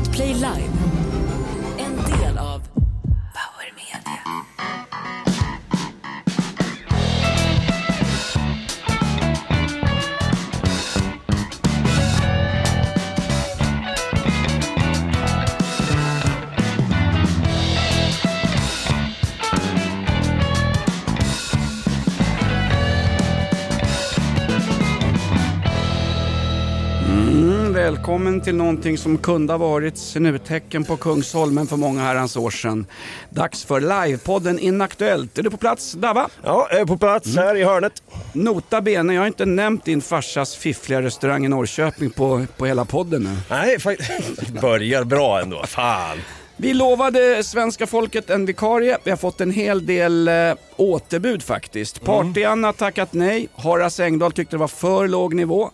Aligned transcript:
Podplay 0.00 0.32
Live. 0.40 2.19
Välkommen 28.10 28.40
till 28.40 28.54
någonting 28.54 28.98
som 28.98 29.18
kunde 29.18 29.52
ha 29.52 29.58
varit 29.58 29.98
snuttecken 29.98 30.84
på 30.84 30.96
Kungsholmen 30.96 31.66
för 31.66 31.76
många 31.76 32.02
herrans 32.02 32.36
år 32.36 32.50
sedan. 32.50 32.86
Dags 33.30 33.64
för 33.64 33.80
livepodden 33.80 34.58
Inaktuellt. 34.58 35.38
Är 35.38 35.42
du 35.42 35.50
på 35.50 35.56
plats, 35.56 35.92
Dava? 35.92 36.28
Ja, 36.42 36.68
jag 36.70 36.80
är 36.80 36.84
på 36.84 36.98
plats 36.98 37.36
här 37.36 37.54
i 37.54 37.64
hörnet. 37.64 38.02
Nota 38.32 38.80
bene, 38.80 39.14
jag 39.14 39.22
har 39.22 39.26
inte 39.26 39.46
nämnt 39.46 39.84
din 39.84 40.00
farsas 40.00 40.56
fiffliga 40.56 41.02
restaurang 41.02 41.44
i 41.44 41.48
Norrköping 41.48 42.10
på, 42.10 42.46
på 42.56 42.66
hela 42.66 42.84
podden 42.84 43.22
nu. 43.22 43.36
Nej, 43.50 43.80
faktiskt. 43.80 44.48
Börjar 44.60 45.04
bra 45.04 45.40
ändå. 45.40 45.62
Fan. 45.66 46.18
Vi 46.62 46.74
lovade 46.74 47.44
svenska 47.44 47.86
folket 47.86 48.30
en 48.30 48.46
vikarie. 48.46 48.98
Vi 49.04 49.10
har 49.10 49.18
fått 49.18 49.40
en 49.40 49.50
hel 49.50 49.86
del 49.86 50.28
eh, 50.28 50.34
återbud 50.76 51.42
faktiskt. 51.42 52.04
Party-Anna 52.04 52.68
har 52.68 52.72
tackat 52.72 53.12
nej. 53.12 53.48
Horace 53.52 54.04
Engdahl 54.04 54.32
tyckte 54.32 54.56
det 54.56 54.60
var 54.60 54.68
för 54.68 55.08
låg 55.08 55.34
nivå. 55.34 55.70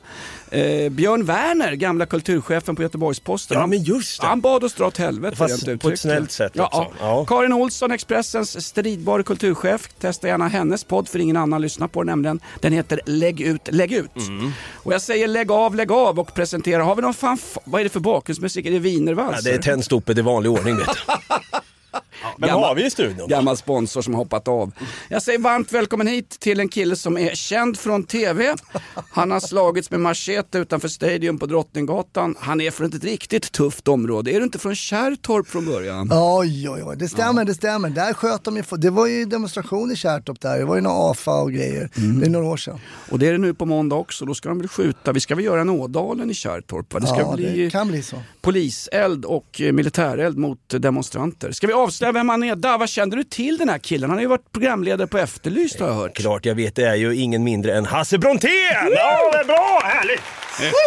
Eh, 0.51 0.89
Björn 0.91 1.25
Werner, 1.25 1.73
gamla 1.73 2.07
kulturchefen 2.07 2.77
på 2.77 2.83
Göteborgs-Posten. 2.83 3.59
Ja, 3.59 3.67
men 3.67 3.83
just 3.83 4.21
det. 4.21 4.27
Han 4.27 4.41
bad 4.41 4.65
oss 4.65 4.75
dra 4.75 4.87
åt 4.87 4.97
helvete 4.97 5.37
Fast 5.37 5.79
på 5.81 5.89
ett 5.91 6.01
snällt 6.01 6.31
sätt 6.31 6.53
ja, 6.55 6.67
också. 6.67 6.79
ja. 6.79 6.91
Ja. 7.01 7.25
Karin 7.25 7.53
Olsson, 7.53 7.93
Expressens 7.93 8.67
stridbare 8.67 9.23
kulturchef. 9.23 9.89
Testa 10.01 10.29
gärna 10.29 10.49
hennes 10.49 10.85
podd 10.85 11.09
för 11.09 11.19
ingen 11.19 11.37
annan 11.37 11.63
lyssnar 11.63 11.89
på 11.89 12.03
den 12.03 12.07
nämligen. 12.07 12.41
Den 12.61 12.73
heter 12.73 13.01
Lägg 13.07 13.41
ut, 13.41 13.69
lägg 13.73 13.93
ut. 13.93 14.17
Mm. 14.17 14.53
Och 14.75 14.93
jag 14.93 15.03
säger 15.03 15.29
lägg 15.29 15.51
av, 15.51 15.75
lägg 15.75 15.93
av 15.93 16.19
och 16.21 16.35
presentera. 16.35 16.83
Har 16.85 16.97
vi 16.97 17.03
någon 17.03 17.15
fan, 17.15 17.39
vad 17.65 17.81
är 17.81 17.85
det 17.85 17.91
för 17.91 18.01
bakgrundsmusik? 18.01 18.67
Är 18.67 18.71
det 18.71 18.77
Ja, 18.77 18.83
wienervalser? 18.83 19.51
det 19.51 19.57
är 19.57 19.63
tändstoppet 19.63 20.19
i 20.19 20.21
vanlig 20.23 20.53
ordning 20.53 20.77
vet 20.77 20.87
du. 20.87 20.93
Men 22.39 22.55
vad 22.55 22.63
har 22.69 22.75
vi 22.75 22.87
i 22.87 22.91
studion? 22.91 23.29
Gammal 23.29 23.57
sponsor 23.57 24.03
som 24.03 24.15
har 24.15 24.19
hoppat 24.19 24.49
av. 24.49 24.73
Jag 25.09 25.23
säger 25.23 25.39
varmt 25.39 25.73
välkommen 25.73 26.07
hit 26.07 26.31
till 26.41 26.61
en 26.61 26.69
kille 26.69 26.97
som 26.97 27.19
är 27.19 27.35
känd 27.35 27.79
från 27.79 28.05
TV. 28.05 28.55
Han 29.11 29.31
har 29.31 29.41
slagits 29.41 29.91
med 29.91 30.01
machete 30.01 30.59
utanför 30.59 30.89
Stadium 30.89 31.39
på 31.39 31.47
Drottninggatan. 31.47 32.35
Han 32.39 32.61
är 32.61 32.71
från 32.71 32.87
ett 32.87 33.05
riktigt 33.05 33.53
tufft 33.53 33.89
område. 33.89 34.31
Är 34.31 34.39
du 34.39 34.45
inte 34.45 34.59
från 34.59 34.75
Kärrtorp 34.75 35.49
från 35.49 35.65
början? 35.67 36.11
Oj, 36.13 36.69
oj, 36.71 36.83
oj, 36.85 36.97
det 36.97 37.09
stämmer, 37.09 37.45
det 37.45 37.55
stämmer. 37.55 37.91
Där 37.91 38.13
sköt 38.13 38.45
de 38.45 38.57
ju, 38.57 38.63
det 38.77 38.91
var 38.91 39.07
ju 39.07 39.25
demonstration 39.25 39.93
i 39.93 39.97
Kärrtorp 39.97 40.41
där, 40.41 40.59
det 40.59 40.65
var 40.65 40.75
ju 40.77 40.81
några 40.81 41.11
AFA 41.11 41.35
och 41.41 41.53
grejer. 41.53 41.91
Det 42.21 42.27
är 42.27 42.31
några 42.31 42.47
år 42.47 42.57
sedan. 42.57 42.79
Och 43.11 43.19
det 43.19 43.29
är 43.29 43.33
det 43.33 43.39
nu 43.39 43.55
på 43.55 43.67
måndag 43.67 43.97
också. 43.97 44.25
Då 44.25 44.35
ska 44.35 44.49
de 44.49 44.59
väl 44.59 44.69
skjuta. 44.69 45.13
Vi 45.13 45.21
ska 45.21 45.35
väl 45.35 45.45
göra 45.45 45.61
en 45.61 45.71
Ådalen 45.71 46.31
i 46.31 46.35
Kärrtorp? 46.35 46.95
Va? 46.95 47.01
Det 47.01 47.07
ska 47.07 47.17
Ja, 47.21 47.37
bli 47.37 47.65
det 47.65 47.71
kan 47.71 47.89
bli 47.89 48.03
så. 48.03 48.23
poliseld 48.41 49.25
och 49.25 49.61
militäreld 49.73 50.39
mot 50.39 50.59
demonstranter. 50.69 51.53
Ska 51.53 51.67
vi 51.67 51.73
avslöja 52.07 52.13
vem 52.13 52.29
han 52.29 52.43
är? 52.45 52.57
Dava, 52.57 52.87
kände 52.87 53.17
du 53.17 53.25
till 53.25 53.57
den 53.59 53.69
här 53.69 53.79
killen? 53.79 54.11
Han 54.11 54.17
har 54.17 54.23
ju 54.23 54.29
varit 54.29 54.53
programledare 54.53 55.07
på 55.07 55.19
Efterlyst 55.19 55.81
har 55.81 55.87
jag 55.89 55.95
hört. 55.95 56.17
Klart 56.17 56.45
jag 56.47 56.55
vet, 56.55 56.75
det 56.75 56.85
är 56.85 56.95
ju 56.95 57.15
ingen 57.17 57.45
mindre 57.45 57.75
än 57.77 57.85
Hasse 57.87 58.19
Brontén! 58.19 58.51
Ja, 58.91 59.31
det 59.33 59.39
är 59.39 59.45
bra, 59.45 59.81
härligt! 59.85 60.21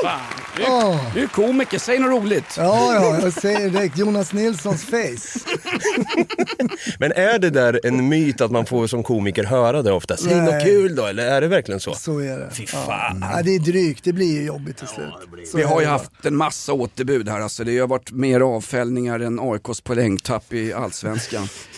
Fan. 0.04 0.20
Du, 0.56 0.64
är- 0.64 1.14
du 1.14 1.24
är 1.24 1.28
komiker, 1.28 1.80
säg 1.80 2.00
något 2.00 2.22
roligt. 2.24 2.56
Ja, 2.58 2.94
ja, 2.94 3.20
jag 3.24 3.34
säger 3.34 3.70
direkt 3.70 3.98
Jonas 3.98 4.34
Nilssons 4.34 4.86
face. 4.86 5.40
Men 7.00 7.12
är 7.12 7.40
det 7.40 7.50
där 7.50 7.80
en 7.84 8.10
myt 8.10 8.42
att 8.42 8.52
man 8.52 8.66
får 8.66 8.88
som 8.88 9.04
komiker 9.04 9.44
höra 9.44 9.82
det 9.82 9.92
ofta? 9.92 10.18
Säg 10.18 10.36
något 10.42 10.64
kul 10.64 10.96
då, 10.96 11.06
eller 11.06 11.26
är 11.28 11.42
det 11.42 11.48
verkligen 11.48 11.80
så? 11.80 11.94
Så 11.94 12.20
är 12.20 12.38
det. 12.40 12.50
Fy 12.54 12.68
fan. 12.68 13.26
Ja, 13.34 13.42
det 13.44 13.56
är 13.56 13.60
drygt, 13.60 14.04
det 14.04 14.14
blir 14.14 14.34
ju 14.40 14.46
jobbigt 14.46 14.78
till 14.78 14.88
slut. 14.88 15.48
Så 15.52 15.58
Vi 15.58 15.64
har 15.64 15.82
ju 15.82 15.88
haft 15.88 16.26
en 16.26 16.36
massa 16.36 16.74
återbud 16.74 17.30
här. 17.30 17.40
Alltså. 17.40 17.64
Det 17.64 17.80
har 17.80 17.88
varit 17.88 18.12
mer 18.12 18.40
avfällningar 18.42 19.20
än 19.20 19.40
AIKs 19.40 19.82
poängtapp 19.82 20.54
i 20.54 20.74
Allsvenskan. 20.74 21.09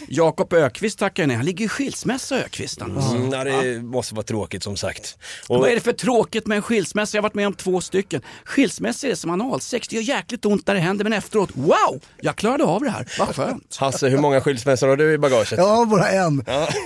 Jakob 0.08 0.54
Ökvist 0.54 1.00
tackar 1.00 1.28
nej. 1.28 1.36
Han 1.36 1.46
ligger 1.46 1.66
i 1.66 1.70
skilsmässa 1.70 2.36
Ökvist. 2.36 2.82
Alltså. 2.82 3.16
Mm, 3.16 3.32
ja, 3.32 3.44
det 3.44 3.82
måste 3.82 4.16
vara 4.16 4.24
tråkigt 4.26 4.64
som 4.64 4.78
sagt. 4.78 5.18
Och, 5.48 5.60
Vad 5.60 5.70
är 5.70 5.76
det 5.76 5.82
för 5.82 5.94
tråkigt 5.94 6.48
med 6.48 6.56
en 6.56 6.62
skilsmässa? 6.62 7.18
Jag 7.18 7.22
har 7.22 7.30
varit 7.30 7.36
med 7.36 7.48
om 7.48 7.54
två 7.54 7.82
stycken. 7.82 8.22
Skilsmässa 8.46 9.08
är 9.08 9.16
som 9.16 9.32
analsex. 9.32 9.88
Det 9.88 9.96
gör 9.96 10.04
jäkligt 10.04 10.46
ont 10.46 10.68
när 10.68 10.74
det 10.74 10.80
händer 10.82 11.04
men 11.04 11.14
efteråt, 11.14 11.50
wow! 11.54 12.02
Jag 12.22 12.36
klarade 12.36 12.64
av 12.64 12.82
det 12.82 12.90
här. 12.90 13.08
Vad 13.20 13.36
skönt. 13.36 13.76
Hasse, 13.80 14.10
hur 14.10 14.18
många 14.18 14.42
skilsmässor 14.42 14.88
har 14.88 14.98
du 14.98 15.14
i 15.14 15.18
bagaget? 15.18 15.52
Jag 15.52 15.68
har 15.68 15.86
bara 15.86 16.10
en. 16.10 16.44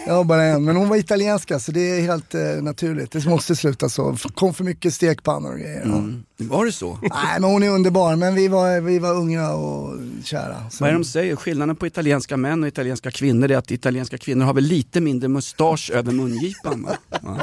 Jag 0.07 0.13
har 0.13 0.23
bara 0.23 0.43
en. 0.43 0.65
Men 0.65 0.75
hon 0.75 0.89
var 0.89 0.97
italienska 0.97 1.59
så 1.59 1.71
det 1.71 1.79
är 1.97 2.01
helt 2.01 2.33
eh, 2.33 2.41
naturligt. 2.41 3.11
Det 3.11 3.25
måste 3.25 3.55
sluta 3.55 3.89
så. 3.89 4.17
Kom 4.35 4.53
för 4.53 4.63
mycket 4.63 4.93
stekpannor 4.93 5.53
och 5.53 5.59
grejer. 5.59 5.81
Ja. 5.85 6.03
Var 6.37 6.65
det 6.65 6.71
så? 6.71 6.99
Nej 7.01 7.39
men 7.39 7.43
hon 7.51 7.63
är 7.63 7.69
underbar, 7.69 8.15
men 8.15 8.35
vi 8.35 8.47
var, 8.47 8.81
vi 8.81 8.99
var 8.99 9.13
unga 9.13 9.51
och 9.51 9.97
kära. 10.23 10.69
Så. 10.69 10.83
Vad 10.83 10.89
är 10.89 10.93
det 10.93 10.99
de 10.99 11.05
säger? 11.05 11.35
Skillnaden 11.35 11.75
på 11.75 11.87
italienska 11.87 12.37
män 12.37 12.63
och 12.63 12.67
italienska 12.67 13.11
kvinnor 13.11 13.51
är 13.51 13.57
att 13.57 13.71
italienska 13.71 14.17
kvinnor 14.17 14.45
har 14.45 14.53
väl 14.53 14.63
lite 14.63 15.01
mindre 15.01 15.29
mustasch 15.29 15.91
över 15.93 16.11
mungipan. 16.11 16.83
Va? 16.83 16.97
Ja. 17.23 17.37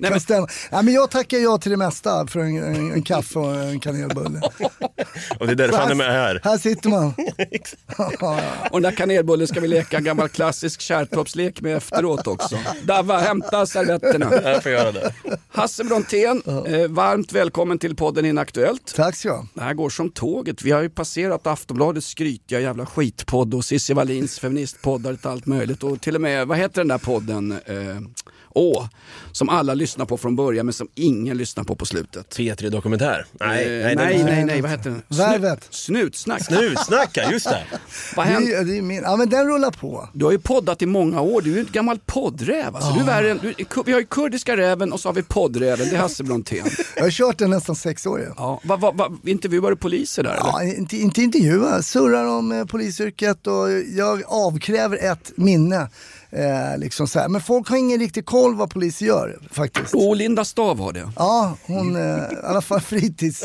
Nej, 0.00 0.10
men, 0.10 0.20
stämma. 0.20 0.46
Nej, 0.70 0.82
men 0.82 0.94
jag 0.94 1.10
tackar 1.10 1.38
ja 1.38 1.58
till 1.58 1.70
det 1.70 1.76
mesta 1.76 2.26
för 2.26 2.40
en, 2.40 2.56
en, 2.56 2.92
en 2.92 3.02
kaffe 3.02 3.38
och 3.38 3.54
en 3.54 3.80
kanelbulle. 3.80 4.40
Och 5.40 5.46
det 5.46 5.52
är 5.52 5.56
därför 5.56 5.78
han 5.78 5.90
är 5.90 5.94
med 5.94 6.12
här. 6.12 6.40
Här 6.44 6.58
sitter 6.58 6.88
man. 6.88 7.06
och 8.70 8.80
den 8.80 8.82
där 8.82 8.96
kanelbullen 8.96 9.46
ska 9.46 9.60
vi 9.60 9.68
leka 9.68 9.96
en 9.96 10.04
gammal 10.04 10.28
klassisk 10.28 10.80
kärrtoppslek 10.80 11.60
med 11.60 11.76
efteråt 11.76 12.26
också. 12.26 12.58
Dava, 12.82 13.18
hämta 13.18 13.66
servetterna. 13.66 14.42
Jag 14.42 14.62
får 14.62 14.72
göra 14.72 14.92
det. 14.92 15.12
Hasse 15.48 15.84
Brontén, 15.84 16.42
eh, 16.46 16.88
varmt 16.88 17.32
välkommen 17.32 17.78
till 17.78 17.96
podden 17.96 18.24
Inaktuellt. 18.24 18.94
Tack 18.96 19.22
du 19.22 19.30
ha. 19.30 19.46
Det 19.54 19.60
här 19.60 19.74
går 19.74 19.90
som 19.90 20.10
tåget. 20.10 20.62
Vi 20.62 20.70
har 20.70 20.82
ju 20.82 20.90
passerat 20.90 21.46
Aftonbladets 21.46 22.06
skrytiga 22.06 22.60
jävla 22.60 22.86
skitpodd 22.86 23.54
och 23.54 23.64
Cissi 23.64 23.92
Wallins 23.92 24.38
feministpoddar 24.38 25.12
och 25.12 25.26
allt 25.30 25.46
möjligt. 25.46 25.82
Och 25.82 26.00
till 26.00 26.14
och 26.14 26.20
med, 26.20 26.46
vad 26.46 26.58
heter 26.58 26.80
den 26.80 26.88
där 26.88 26.98
podden? 26.98 27.52
Eh, 27.52 28.00
Åh, 28.54 28.86
som 29.32 29.48
alla 29.48 29.74
lyssnar 29.74 30.06
på 30.06 30.16
från 30.16 30.36
början 30.36 30.66
men 30.66 30.72
som 30.72 30.88
ingen 30.94 31.36
lyssnar 31.36 31.64
på 31.64 31.76
på 31.76 31.86
slutet. 31.86 32.36
P3 32.36 32.70
Dokumentär. 32.70 33.26
Nej, 33.32 33.62
Eh, 33.62 33.84
nej, 33.84 33.96
nej, 33.96 34.24
nej, 34.24 34.44
nej, 34.44 34.60
vad 34.60 34.70
heter 34.70 34.90
den? 34.90 35.02
Värvet. 35.08 35.66
Snutsnack. 35.70 36.44
Snutsnacka, 36.44 37.30
just 37.32 37.48
det. 37.48 37.64
Vad 38.16 38.26
händer? 38.26 38.64
det 38.64 38.78
är 38.78 38.82
min, 38.82 39.02
ja 39.02 39.16
men 39.16 39.28
den 39.28 39.46
rullar 39.46 39.70
på. 39.70 40.08
Du 40.12 40.24
har 40.24 40.32
ju 40.32 40.38
poddat 40.38 40.82
i 40.82 40.86
många 40.86 41.20
år, 41.20 41.42
du 41.42 41.50
är 41.50 41.54
ju 41.54 41.60
en 41.60 41.68
gammal 41.72 41.98
poddräv. 42.06 42.76
Alltså, 42.76 42.92
du 42.92 43.00
är 43.00 43.04
värre 43.04 43.30
än, 43.30 43.38
du, 43.42 43.54
vi 43.86 43.92
har 43.92 44.00
ju 44.00 44.06
kurdiska 44.06 44.56
räven 44.56 44.92
och 44.92 45.00
så 45.00 45.08
har 45.08 45.14
vi 45.14 45.22
poddräven, 45.22 45.88
det 45.88 45.96
är 45.96 46.00
Hasse 46.00 46.24
Brontén. 46.24 46.66
Jag 46.96 47.02
har 47.02 47.10
kört 47.10 47.38
den 47.38 47.50
nästan 47.50 47.76
sex 47.76 48.06
år 48.06 48.20
ju. 48.20 48.26
Ja, 48.36 48.60
vad, 48.64 48.80
vad, 48.80 48.96
vad, 48.96 49.28
intervjuar 49.28 49.70
du 49.70 49.76
poliser 49.76 50.22
där 50.22 50.30
eller? 50.30 50.42
Ja, 50.44 50.62
inte, 50.62 50.96
inte 50.96 51.22
intervjua, 51.22 51.82
surrar 51.82 52.24
om 52.26 52.52
eh, 52.52 52.64
polisyrket 52.64 53.46
och 53.46 53.70
jag 53.96 54.22
avkräver 54.26 55.12
ett 55.12 55.32
minne. 55.36 55.88
Eh, 56.36 56.78
liksom 56.78 57.06
så 57.08 57.18
här. 57.18 57.28
Men 57.28 57.40
folk 57.40 57.68
har 57.68 57.76
ingen 57.76 57.98
riktig 58.00 58.26
koll 58.26 58.54
vad 58.54 58.70
poliser 58.70 59.06
gör 59.06 59.38
faktiskt. 59.50 59.94
Och 59.94 60.16
Linda 60.16 60.44
Stav 60.44 60.78
har 60.78 60.92
det. 60.92 61.10
Ja, 61.16 61.56
hon, 61.66 61.96
eh, 61.96 62.02
i 62.02 62.36
alla 62.44 62.60
fall 62.60 62.80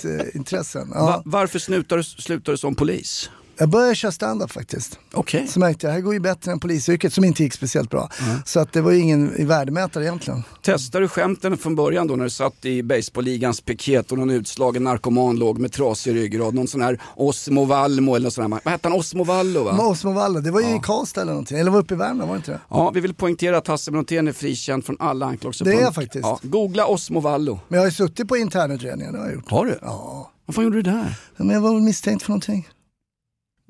fritidsintressen. 0.05 0.89
Va, 0.89 0.95
Ja. 0.95 1.21
varför 1.25 1.59
slutar 1.59 1.97
du, 1.97 2.03
slutar 2.03 2.51
du 2.51 2.57
som 2.57 2.75
polis? 2.75 3.29
Jag 3.59 3.69
började 3.69 3.95
köra 3.95 4.11
stand-up 4.11 4.51
faktiskt. 4.51 4.99
Okej. 5.13 5.47
Så 5.47 5.59
märkte 5.59 5.87
jag, 5.87 5.91
det 5.91 5.95
här 5.95 6.01
går 6.01 6.13
ju 6.13 6.19
bättre 6.19 6.51
än 6.51 6.59
polisyrket 6.59 7.13
som 7.13 7.23
inte 7.23 7.43
gick 7.43 7.53
speciellt 7.53 7.89
bra. 7.89 8.09
Så 8.45 8.59
att 8.59 8.73
det 8.73 8.81
var 8.81 8.91
ju 8.91 8.99
ingen 8.99 9.35
i 9.37 9.43
värdemätare 9.43 10.03
egentligen. 10.03 10.43
Testade 10.61 11.03
du 11.03 11.07
skämten 11.07 11.57
från 11.57 11.75
början 11.75 12.07
då 12.07 12.15
när 12.15 12.23
du 12.23 12.29
satt 12.29 12.65
i 12.65 12.83
baseballligans 12.83 13.61
piket 13.61 14.11
och 14.11 14.17
någon 14.17 14.29
utslagen 14.29 14.83
narkoman 14.83 15.39
låg 15.39 15.59
med 15.59 15.71
trasig 15.71 16.15
ryggrad? 16.15 16.53
Någon 16.53 16.67
sån 16.67 16.81
här 16.81 17.01
Osmo 17.15 17.65
Valmo 17.65 18.15
eller 18.15 18.23
något 18.23 18.33
sånt 18.33 18.53
här. 18.53 18.61
Vad 18.63 18.71
hette 18.71 18.87
han? 18.87 18.99
Osmo 18.99 19.23
Vallo 19.23 19.63
va? 19.63 19.87
Osmo 19.87 20.13
Walla, 20.13 20.39
det 20.39 20.51
var 20.51 20.61
ju 20.61 20.75
i 20.75 20.79
Karlstad 20.83 21.21
eller 21.21 21.31
någonting. 21.31 21.59
Eller 21.59 21.71
var 21.71 21.79
uppe 21.79 21.93
i 21.93 21.97
Värmland, 21.97 22.29
var 22.29 22.35
det 22.35 22.37
inte 22.37 22.51
det? 22.51 22.59
Ja, 22.69 22.91
vi 22.93 22.99
vill 22.99 23.13
poängtera 23.13 23.57
att 23.57 23.67
Hasse 23.67 23.91
Brontén 23.91 24.27
är 24.27 24.33
frikänd 24.33 24.85
från 24.85 24.95
alla 24.99 25.25
anklagelser. 25.25 25.65
Det 25.65 25.73
är 25.73 25.81
jag 25.81 25.95
faktiskt. 25.95 26.23
Ja, 26.23 26.39
googla 26.41 26.85
Osmo 26.85 27.19
Vallo. 27.19 27.59
Men 27.67 27.77
jag 27.77 27.81
har 27.81 27.87
ju 27.87 27.95
suttit 27.95 28.27
på 28.27 28.37
internutredningen, 28.37 29.13
det 29.13 29.19
har 29.19 29.25
jag 29.25 29.35
gjort. 29.35 29.51
Har 29.51 29.65
du? 29.65 29.79
Ja. 29.81 30.31
Vad 30.45 30.55
fan 30.55 30.63
gjorde 30.63 30.77
du 30.77 30.81
där? 30.81 31.19
Men 31.37 31.49
jag 31.49 31.61
var 31.61 31.73
väl 31.73 31.81
misstänkt 31.81 32.23
för 32.23 32.29
någonting. 32.29 32.67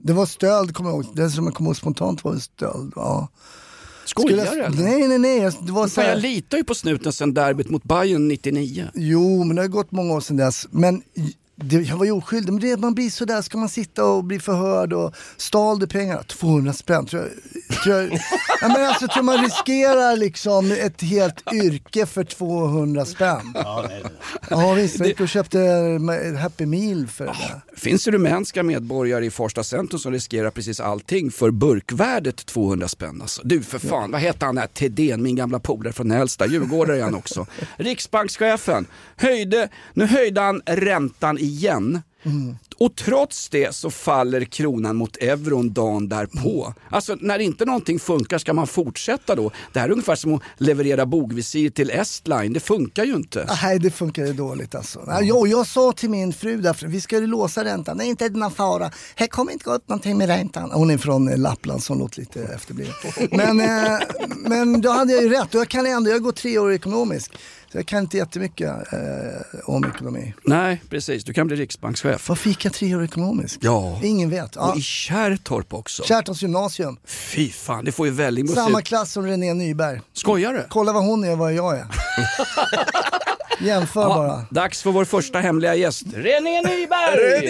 Det 0.07 0.13
var 0.13 0.25
stöld, 0.25 0.73
kommer 0.73 0.89
jag 0.89 0.95
ihåg. 1.03 1.15
Det 1.15 1.29
som 1.29 1.45
jag 1.45 1.53
kommer 1.53 1.69
ihåg 1.69 1.77
spontant 1.77 2.23
var 2.23 2.35
stöld. 2.35 2.93
Ja. 2.95 3.27
Skojar 4.05 4.37
du 4.37 4.41
eller? 4.41 4.83
Nej, 4.83 5.07
nej, 5.07 5.17
nej. 5.17 5.51
Det 5.61 5.71
var 5.71 5.87
så 5.87 5.93
Fan, 5.93 6.03
jag 6.03 6.11
här... 6.11 6.21
litar 6.21 6.57
ju 6.57 6.63
på 6.63 6.75
snuten 6.75 7.13
sen 7.13 7.33
derbyt 7.33 7.69
mot 7.69 7.83
Bayern 7.83 8.27
99. 8.27 8.87
Jo, 8.93 9.43
men 9.43 9.55
det 9.55 9.61
har 9.61 9.67
gått 9.67 9.91
många 9.91 10.13
år 10.13 10.19
sedan 10.19 10.37
dess. 10.37 10.67
Men 10.71 11.01
det, 11.59 11.81
jag 11.81 11.97
var 11.97 12.05
ju 12.05 12.11
oskyldig. 12.11 12.53
Men 12.53 12.61
det, 12.61 12.77
man 12.77 12.93
blir 12.93 13.09
sådär, 13.09 13.41
ska 13.41 13.57
man 13.57 13.69
sitta 13.69 14.05
och 14.05 14.23
bli 14.23 14.39
förhörd 14.39 14.93
och 14.93 15.15
stal 15.37 15.79
du 15.79 15.87
pengar? 15.87 16.23
200 16.23 16.73
spänn 16.73 17.05
tror 17.05 17.21
jag. 17.21 17.77
Tror 17.83 17.95
jag, 17.95 18.13
ja, 18.61 18.67
men 18.67 18.85
alltså, 18.85 19.07
tror 19.07 19.23
man 19.23 19.43
riskerar 19.43 20.17
liksom 20.17 20.71
ett 20.71 21.01
helt 21.01 21.53
yrke 21.53 22.05
för 22.05 22.23
200 22.23 23.05
spänn? 23.05 23.53
Ja, 24.49 24.73
visst, 24.73 24.99
jag 24.99 25.07
gick 25.07 25.19
och 25.19 25.29
köpte 25.29 25.59
Happy 26.41 26.65
Meal 26.65 27.07
för 27.07 27.25
det 27.25 27.31
där. 27.31 27.61
Finns 27.77 28.03
det 28.03 28.11
rumänska 28.11 28.63
medborgare 28.63 29.25
i 29.25 29.31
Farsta 29.31 29.63
centrum 29.63 29.99
som 29.99 30.11
riskerar 30.11 30.49
precis 30.49 30.79
allting 30.79 31.31
för 31.31 31.51
burkvärdet 31.51 32.45
200 32.45 32.87
spänn 32.87 33.21
alltså. 33.21 33.41
Du 33.45 33.61
för 33.63 33.79
fan, 33.79 34.11
vad 34.11 34.21
heter 34.21 34.45
han 34.45 34.55
där 34.55 34.67
Thedéen, 34.67 35.23
min 35.23 35.35
gamla 35.35 35.59
polare 35.59 35.93
från 35.93 36.11
Älvsta, 36.11 36.47
djurgårdare 36.47 37.01
han 37.01 37.15
också. 37.15 37.45
Riksbankschefen, 37.77 38.85
höjde, 39.15 39.69
nu 39.93 40.05
höjde 40.05 40.41
han 40.41 40.61
räntan 40.65 41.37
igen. 41.47 42.01
Och 42.79 42.95
trots 42.95 43.49
det 43.49 43.75
så 43.75 43.89
faller 43.89 44.43
kronan 44.45 44.95
mot 44.95 45.17
euron 45.17 45.73
dagen 45.73 46.09
därpå. 46.09 46.73
Alltså 46.89 47.17
när 47.21 47.39
inte 47.39 47.65
någonting 47.65 47.99
funkar 47.99 48.37
ska 48.37 48.53
man 48.53 48.67
fortsätta 48.67 49.35
då. 49.35 49.51
Det 49.73 49.79
här 49.79 49.87
är 49.87 49.91
ungefär 49.91 50.15
som 50.15 50.33
att 50.33 50.41
leverera 50.57 51.05
bogvisir 51.05 51.69
till 51.69 51.89
Estline, 51.89 52.53
det 52.53 52.59
funkar 52.59 53.03
ju 53.03 53.15
inte. 53.15 53.45
Ah, 53.49 53.57
Nej, 53.63 53.79
det 53.79 53.91
funkade 53.91 54.33
dåligt 54.33 54.75
alltså. 54.75 55.03
Ja. 55.07 55.21
Jag, 55.21 55.47
jag 55.47 55.67
sa 55.67 55.91
till 55.91 56.09
min 56.09 56.33
fru 56.33 56.61
där, 56.61 56.73
för 56.73 56.87
vi 56.87 57.01
skulle 57.01 57.27
låsa 57.27 57.63
räntan. 57.63 58.01
Inte 58.01 58.25
är 58.25 58.29
det 58.29 58.39
någon 58.39 58.51
fara. 58.51 58.91
Här 59.15 59.27
kommer 59.27 59.51
inte 59.51 59.63
gå 59.65 59.73
upp 59.73 59.89
någonting 59.89 60.17
med 60.17 60.27
räntan. 60.27 60.71
Hon 60.71 60.89
är 60.89 60.97
från 60.97 61.29
eh, 61.29 61.37
Lappland 61.37 61.83
som 61.83 61.99
låter 61.99 62.19
lite 62.19 62.43
efterbliven. 62.43 62.93
Men, 63.31 63.59
eh, 63.59 63.99
men 64.37 64.81
då 64.81 64.89
hade 64.89 65.13
jag 65.13 65.23
ju 65.23 65.29
rätt. 65.29 65.55
Och 65.55 65.61
jag 65.61 65.67
kan 65.67 65.85
ändå, 65.85 66.11
jag 66.11 66.23
går 66.23 66.31
tre 66.31 66.59
år 66.59 66.73
ekonomisk. 66.73 67.31
Så 67.71 67.77
jag 67.77 67.85
kan 67.85 67.99
inte 67.99 68.17
jättemycket 68.17 68.69
eh, 68.69 68.99
om 69.65 69.85
ekonomi. 69.85 70.33
Nej, 70.43 70.81
precis. 70.89 71.23
Du 71.23 71.33
kan 71.33 71.47
bli 71.47 71.55
riksbankschef. 71.55 72.29
Vad 72.29 72.37
fick 72.37 72.65
jag 72.65 72.73
tre 72.73 72.95
år 72.95 73.03
ekonomisk? 73.03 73.59
Ja. 73.61 73.99
Ingen 74.03 74.29
vet. 74.29 74.55
Ja. 74.55 74.71
Och 74.71 74.77
i 74.77 74.81
Kärrtorp 74.81 75.73
också. 75.73 76.03
Kärrtorps 76.03 76.41
gymnasium. 76.41 76.97
Fy 77.05 77.49
fan, 77.49 77.85
det 77.85 77.91
får 77.91 78.07
ju 78.07 78.13
välling 78.13 78.47
Samma 78.47 78.81
klass 78.81 79.11
som 79.11 79.25
René 79.25 79.53
Nyberg. 79.53 80.01
Skojar 80.13 80.53
du? 80.53 80.65
Kolla 80.69 80.93
vad 80.93 81.03
hon 81.05 81.23
är 81.23 81.31
och 81.31 81.37
vad 81.37 81.53
jag 81.53 81.77
är. 81.77 81.85
Jämför 83.61 84.05
bara. 84.05 84.45
Dags 84.49 84.83
för 84.83 84.91
vår 84.91 85.05
första 85.05 85.39
hemliga 85.39 85.75
gäst, 85.75 86.03
René 86.15 86.61
Nyberg! 86.61 87.47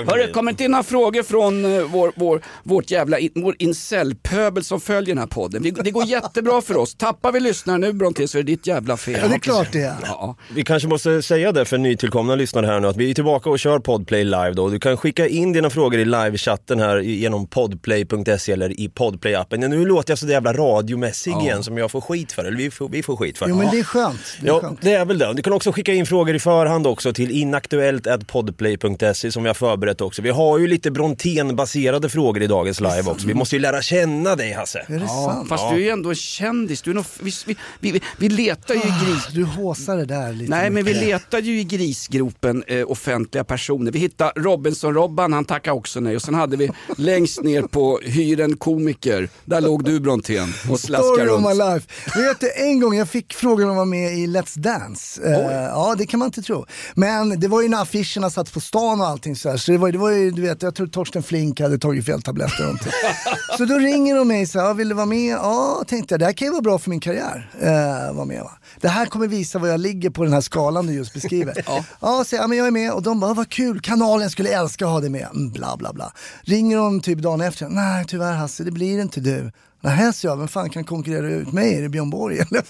Hörru, 0.06 0.32
kommer 0.32 0.50
inte 0.50 0.64
in 0.64 0.70
några 0.70 0.82
frågor 0.82 1.22
från 1.22 1.64
eh, 1.78 1.82
vår, 1.82 2.12
vår, 2.16 2.42
vårt 2.62 2.90
jävla 2.90 3.16
vår 3.34 3.54
incel-pöbel 3.58 4.64
som 4.64 4.80
följer 4.80 5.14
den 5.14 5.18
här 5.18 5.26
podden? 5.26 5.62
Vi, 5.62 5.70
det 5.70 5.90
går 5.90 6.04
jättebra 6.04 6.60
för 6.60 6.76
oss. 6.76 6.94
Tappar 6.94 7.32
vi 7.32 7.40
lyssnare 7.40 7.78
nu 7.78 7.92
Brontén 7.92 8.28
så 8.28 8.38
är 8.38 8.42
det 8.42 8.52
ditt 8.52 8.66
jävla 8.66 8.96
fel. 8.96 9.18
Ja, 9.22 9.28
det 9.28 9.34
är 9.34 9.38
klart 9.38 9.68
det 9.72 9.82
är. 9.82 9.96
Ja. 10.06 10.36
Vi 10.54 10.64
kanske 10.64 10.88
måste 10.88 11.22
säga 11.22 11.52
det 11.52 11.64
för 11.64 11.78
nytillkomna 11.78 12.34
lyssnare 12.34 12.66
här 12.66 12.80
nu 12.80 12.88
att 12.88 12.96
vi 12.96 13.10
är 13.10 13.14
tillbaka 13.14 13.50
och 13.50 13.58
kör 13.58 13.78
Podplay 13.78 14.24
live 14.24 14.52
då. 14.52 14.68
Du 14.68 14.78
kan 14.80 14.96
skicka 14.96 15.26
in 15.28 15.52
dina 15.52 15.70
frågor 15.70 16.00
i 16.00 16.04
livechatten 16.04 16.80
här 16.80 16.98
genom 16.98 17.46
podplay.se 17.46 18.52
eller 18.52 18.80
i 18.80 18.88
Podplay-appen. 18.88 19.68
Nu 19.68 19.84
låter 19.86 20.10
jag 20.10 20.18
så 20.18 20.26
jävla 20.26 20.52
radiomässig 20.52 21.32
igen 21.36 21.62
som 21.62 21.78
jag 21.78 21.90
får 21.90 22.00
skit 22.00 22.32
för, 22.32 22.44
eller 22.44 22.56
vi 22.58 22.70
får, 22.70 22.88
vi 22.88 23.02
får 23.02 23.16
skit 23.16 23.38
för. 23.38 23.48
Jo 23.48 23.56
men 23.56 23.70
det 23.70 23.78
är 23.78 23.84
skönt. 23.84 24.20
Det 24.40 24.46
är 24.46 24.52
Ja, 24.52 24.60
skönt. 24.60 24.78
det 24.82 24.92
är 24.92 25.04
väl 25.04 25.18
det. 25.18 25.39
Du 25.40 25.44
kan 25.44 25.52
också 25.52 25.72
skicka 25.72 25.92
in 25.94 26.06
frågor 26.06 26.34
i 26.34 26.38
förhand 26.38 26.86
också 26.86 27.12
till 27.12 27.30
inaktuellt.podplay.se 27.30 29.32
som 29.32 29.42
vi 29.42 29.48
har 29.48 29.54
förberett 29.54 30.00
också. 30.00 30.22
Vi 30.22 30.30
har 30.30 30.58
ju 30.58 30.66
lite 30.66 30.90
Brontén-baserade 30.90 32.08
frågor 32.08 32.42
i 32.42 32.46
dagens 32.46 32.80
live 32.80 33.02
också. 33.06 33.26
Vi 33.26 33.34
måste 33.34 33.56
ju 33.56 33.62
lära 33.62 33.82
känna 33.82 34.36
dig 34.36 34.52
Hasse. 34.52 34.78
Är 34.88 34.98
det 34.98 35.00
Ja, 35.00 35.32
sant? 35.34 35.48
fast 35.48 35.70
du 35.70 35.76
är 35.76 35.80
ju 35.80 35.88
ändå 35.88 36.08
en 36.08 36.14
kändis. 36.14 36.82
Du 36.82 36.90
är 36.90 36.94
nog, 36.94 37.04
vi, 37.22 37.32
vi, 37.46 37.56
vi, 37.80 38.00
vi 38.18 38.28
letar 38.28 38.74
ju 38.74 38.80
i 38.80 38.92
gris... 39.04 39.26
Du 39.34 39.44
håsar 39.44 39.96
det 39.96 40.04
där 40.04 40.32
lite 40.32 40.50
Nej 40.50 40.70
men 40.70 40.84
vi 40.84 40.92
mycket. 40.94 41.08
letade 41.08 41.46
ju 41.46 41.60
i 41.60 41.64
grisgropen 41.64 42.64
eh, 42.66 42.90
offentliga 42.90 43.44
personer. 43.44 43.92
Vi 43.92 43.98
hittade 43.98 44.32
Robinson-Robban, 44.40 45.32
han 45.32 45.44
tackade 45.44 45.76
också 45.76 46.00
nej. 46.00 46.16
Och 46.16 46.22
sen 46.22 46.34
hade 46.34 46.56
vi 46.56 46.70
längst 46.96 47.42
ner 47.42 47.62
på 47.62 48.00
hyren 48.04 48.56
komiker, 48.56 49.28
där 49.44 49.60
låg 49.60 49.84
du 49.84 50.00
Brontén 50.00 50.52
och 50.70 50.80
slaskade 50.80 51.14
Story 51.14 51.28
of 51.28 51.40
my 51.40 51.48
runt. 51.48 51.58
life. 51.74 52.18
Vet 52.20 52.40
du, 52.40 52.50
en 52.56 52.80
gång 52.80 52.94
jag 52.94 53.08
fick 53.08 53.32
frågan 53.34 53.64
om 53.64 53.70
att 53.70 53.76
vara 53.76 53.84
med 53.86 54.12
i 54.18 54.26
Let's 54.26 54.58
Dance. 54.58 55.20
Eh, 55.34 55.52
ja, 55.64 55.94
det 55.98 56.06
kan 56.06 56.18
man 56.18 56.26
inte 56.26 56.42
tro. 56.42 56.66
Men 56.94 57.40
det 57.40 57.48
var 57.48 57.62
ju 57.62 57.68
när 57.68 57.82
affischerna 57.82 58.30
satt 58.30 58.52
på 58.52 58.60
stan 58.60 59.00
och 59.00 59.06
allting 59.06 59.36
så 59.36 59.50
här. 59.50 59.56
Så 59.56 59.72
det 59.72 59.78
var, 59.78 59.92
det 59.92 59.98
var 59.98 60.10
ju, 60.10 60.30
du 60.30 60.42
vet, 60.42 60.62
jag 60.62 60.74
tror 60.74 60.86
Torsten 60.86 61.22
Flink 61.22 61.60
hade 61.60 61.78
tagit 61.78 62.06
fel 62.06 62.22
tabletter 62.22 62.60
och 62.60 62.64
någonting. 62.64 62.92
Så 63.58 63.64
då 63.64 63.74
ringer 63.78 64.16
de 64.16 64.28
mig 64.28 64.46
så 64.46 64.58
här, 64.60 64.66
"Ja, 64.66 64.72
vill 64.72 64.88
du 64.88 64.94
vara 64.94 65.06
med? 65.06 65.32
Ja, 65.32 65.84
tänkte 65.86 66.12
jag, 66.14 66.20
det 66.20 66.24
här 66.26 66.32
kan 66.32 66.46
ju 66.46 66.52
vara 66.52 66.62
bra 66.62 66.78
för 66.78 66.90
min 66.90 67.00
karriär. 67.00 67.50
Eh, 67.60 68.14
vara 68.14 68.24
med 68.24 68.42
va. 68.42 68.50
Det 68.80 68.88
här 68.88 69.06
kommer 69.06 69.26
visa 69.28 69.58
var 69.58 69.68
jag 69.68 69.80
ligger 69.80 70.10
på 70.10 70.24
den 70.24 70.32
här 70.32 70.40
skalan 70.40 70.86
du 70.86 70.92
just 70.92 71.14
beskriver. 71.14 71.64
ja. 72.00 72.24
så 72.24 72.34
jag, 72.36 72.42
ja, 72.42 72.46
men 72.46 72.58
jag 72.58 72.66
är 72.66 72.70
med 72.70 72.92
och 72.92 73.02
de 73.02 73.20
bara, 73.20 73.34
vad 73.34 73.48
kul, 73.48 73.80
kanalen 73.80 74.30
skulle 74.30 74.48
älska 74.48 74.84
att 74.84 74.90
ha 74.90 75.00
dig 75.00 75.10
med. 75.10 75.26
Mm, 75.34 75.50
bla 75.50 75.76
bla 75.76 75.92
bla. 75.92 76.12
Ringer 76.42 76.76
de 76.76 77.00
typ 77.00 77.18
dagen 77.18 77.40
efter, 77.40 77.68
nej 77.68 78.04
tyvärr 78.08 78.32
Hasse, 78.32 78.64
det 78.64 78.70
blir 78.70 79.00
inte 79.00 79.20
du. 79.20 79.52
Nej, 79.80 80.12
så 80.12 80.26
jag, 80.26 80.36
vem 80.36 80.48
fan 80.48 80.70
kan 80.70 80.84
konkurrera 80.84 81.28
ut 81.28 81.52
mig? 81.52 81.74
Är 81.74 81.82
det 81.82 81.88
Björn 81.88 82.10
Borg 82.10 82.38
eller? 82.38 82.64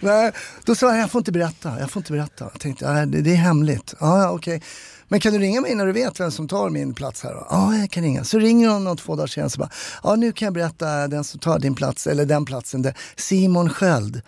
Nej, 0.00 0.32
då 0.64 0.74
sa 0.74 0.86
jag, 0.86 0.98
jag 1.02 1.10
får 1.10 1.18
inte 1.18 1.32
berätta, 1.32 1.80
jag 1.80 1.90
får 1.90 2.00
inte 2.00 2.12
berätta. 2.12 2.48
Jag 2.52 2.60
tänkte, 2.60 3.04
det, 3.04 3.20
det 3.20 3.30
är 3.32 3.36
hemligt. 3.36 3.94
Ja, 4.00 4.22
ja, 4.22 4.30
okej. 4.30 4.62
Men 5.12 5.20
kan 5.20 5.32
du 5.32 5.38
ringa 5.38 5.60
mig 5.60 5.74
när 5.74 5.86
du 5.86 5.92
vet 5.92 6.20
vem 6.20 6.30
som 6.30 6.48
tar 6.48 6.70
min 6.70 6.94
plats 6.94 7.22
här? 7.22 7.46
Ja, 7.50 7.76
jag 7.76 7.90
kan 7.90 8.02
ringa. 8.02 8.24
Så 8.24 8.38
ringer 8.38 8.68
hon 8.68 8.86
om 8.86 8.96
två 8.96 9.16
dagar 9.16 9.26
senare 9.26 9.50
så 9.50 9.58
bara, 9.58 9.70
ja 10.02 10.16
nu 10.16 10.32
kan 10.32 10.46
jag 10.46 10.54
berätta 10.54 11.08
den 11.08 11.24
som 11.24 11.40
tar 11.40 11.58
din 11.58 11.74
plats, 11.74 12.06
eller 12.06 12.24
den 12.24 12.44
platsen, 12.44 12.82
det 12.82 12.88
är 12.88 12.96
Simon 13.16 13.70
Sköld. 13.70 14.22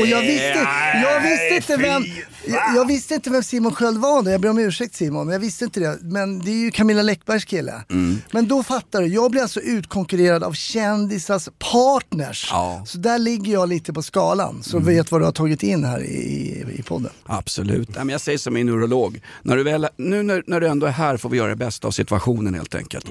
Och 0.00 0.06
jag 0.06 0.20
visste, 0.20 0.68
jag 1.02 1.20
visste 1.20 1.54
inte 1.56 1.76
vem, 1.76 2.02
jag, 2.46 2.76
jag 2.76 2.86
visste 2.86 3.14
inte 3.14 3.30
vem 3.30 3.42
Simon 3.42 3.74
Sköld 3.74 3.98
var 3.98 4.22
då. 4.22 4.30
Jag 4.30 4.40
ber 4.40 4.50
om 4.50 4.58
ursäkt 4.58 4.94
Simon, 4.94 5.28
jag 5.28 5.38
visste 5.38 5.64
inte 5.64 5.80
det. 5.80 5.98
Men 6.02 6.38
det 6.38 6.50
är 6.50 6.64
ju 6.64 6.70
Camilla 6.70 7.02
Läckbergs 7.02 7.44
kille. 7.44 7.82
Men 8.30 8.48
då 8.48 8.62
fattar 8.62 9.02
du, 9.02 9.06
jag 9.06 9.30
blir 9.30 9.42
alltså 9.42 9.60
utkonkurrerad 9.60 10.44
av 10.44 10.52
kändisars 10.52 11.48
partners. 11.58 12.48
Ja. 12.50 12.82
Så 12.86 12.98
där 12.98 13.18
ligger 13.18 13.52
jag 13.52 13.68
lite 13.68 13.92
på 13.92 14.02
skalan. 14.02 14.62
Så 14.62 14.78
vet 14.78 15.12
vad 15.12 15.20
du 15.20 15.24
har 15.24 15.32
tagit 15.32 15.62
in 15.62 15.84
här 15.84 16.02
i, 16.02 16.64
i, 16.78 16.82
podden. 16.82 17.10
Absolut. 17.26 17.88
Nej, 17.96 18.06
jag 18.08 18.20
säger 18.20 18.38
som 18.38 18.54
min 18.54 18.68
urolog. 18.68 19.20
När 19.42 19.56
du 19.56 19.62
väl, 19.62 19.88
nu 19.96 20.22
när, 20.22 20.42
när 20.46 20.60
du 20.60 20.66
ändå 20.66 20.86
är 20.86 20.90
här 20.90 21.16
får 21.16 21.28
vi 21.28 21.36
göra 21.36 21.48
det 21.48 21.56
bästa 21.56 21.88
av 21.88 21.90
situationen 21.90 22.54
helt 22.54 22.74
enkelt. 22.74 23.06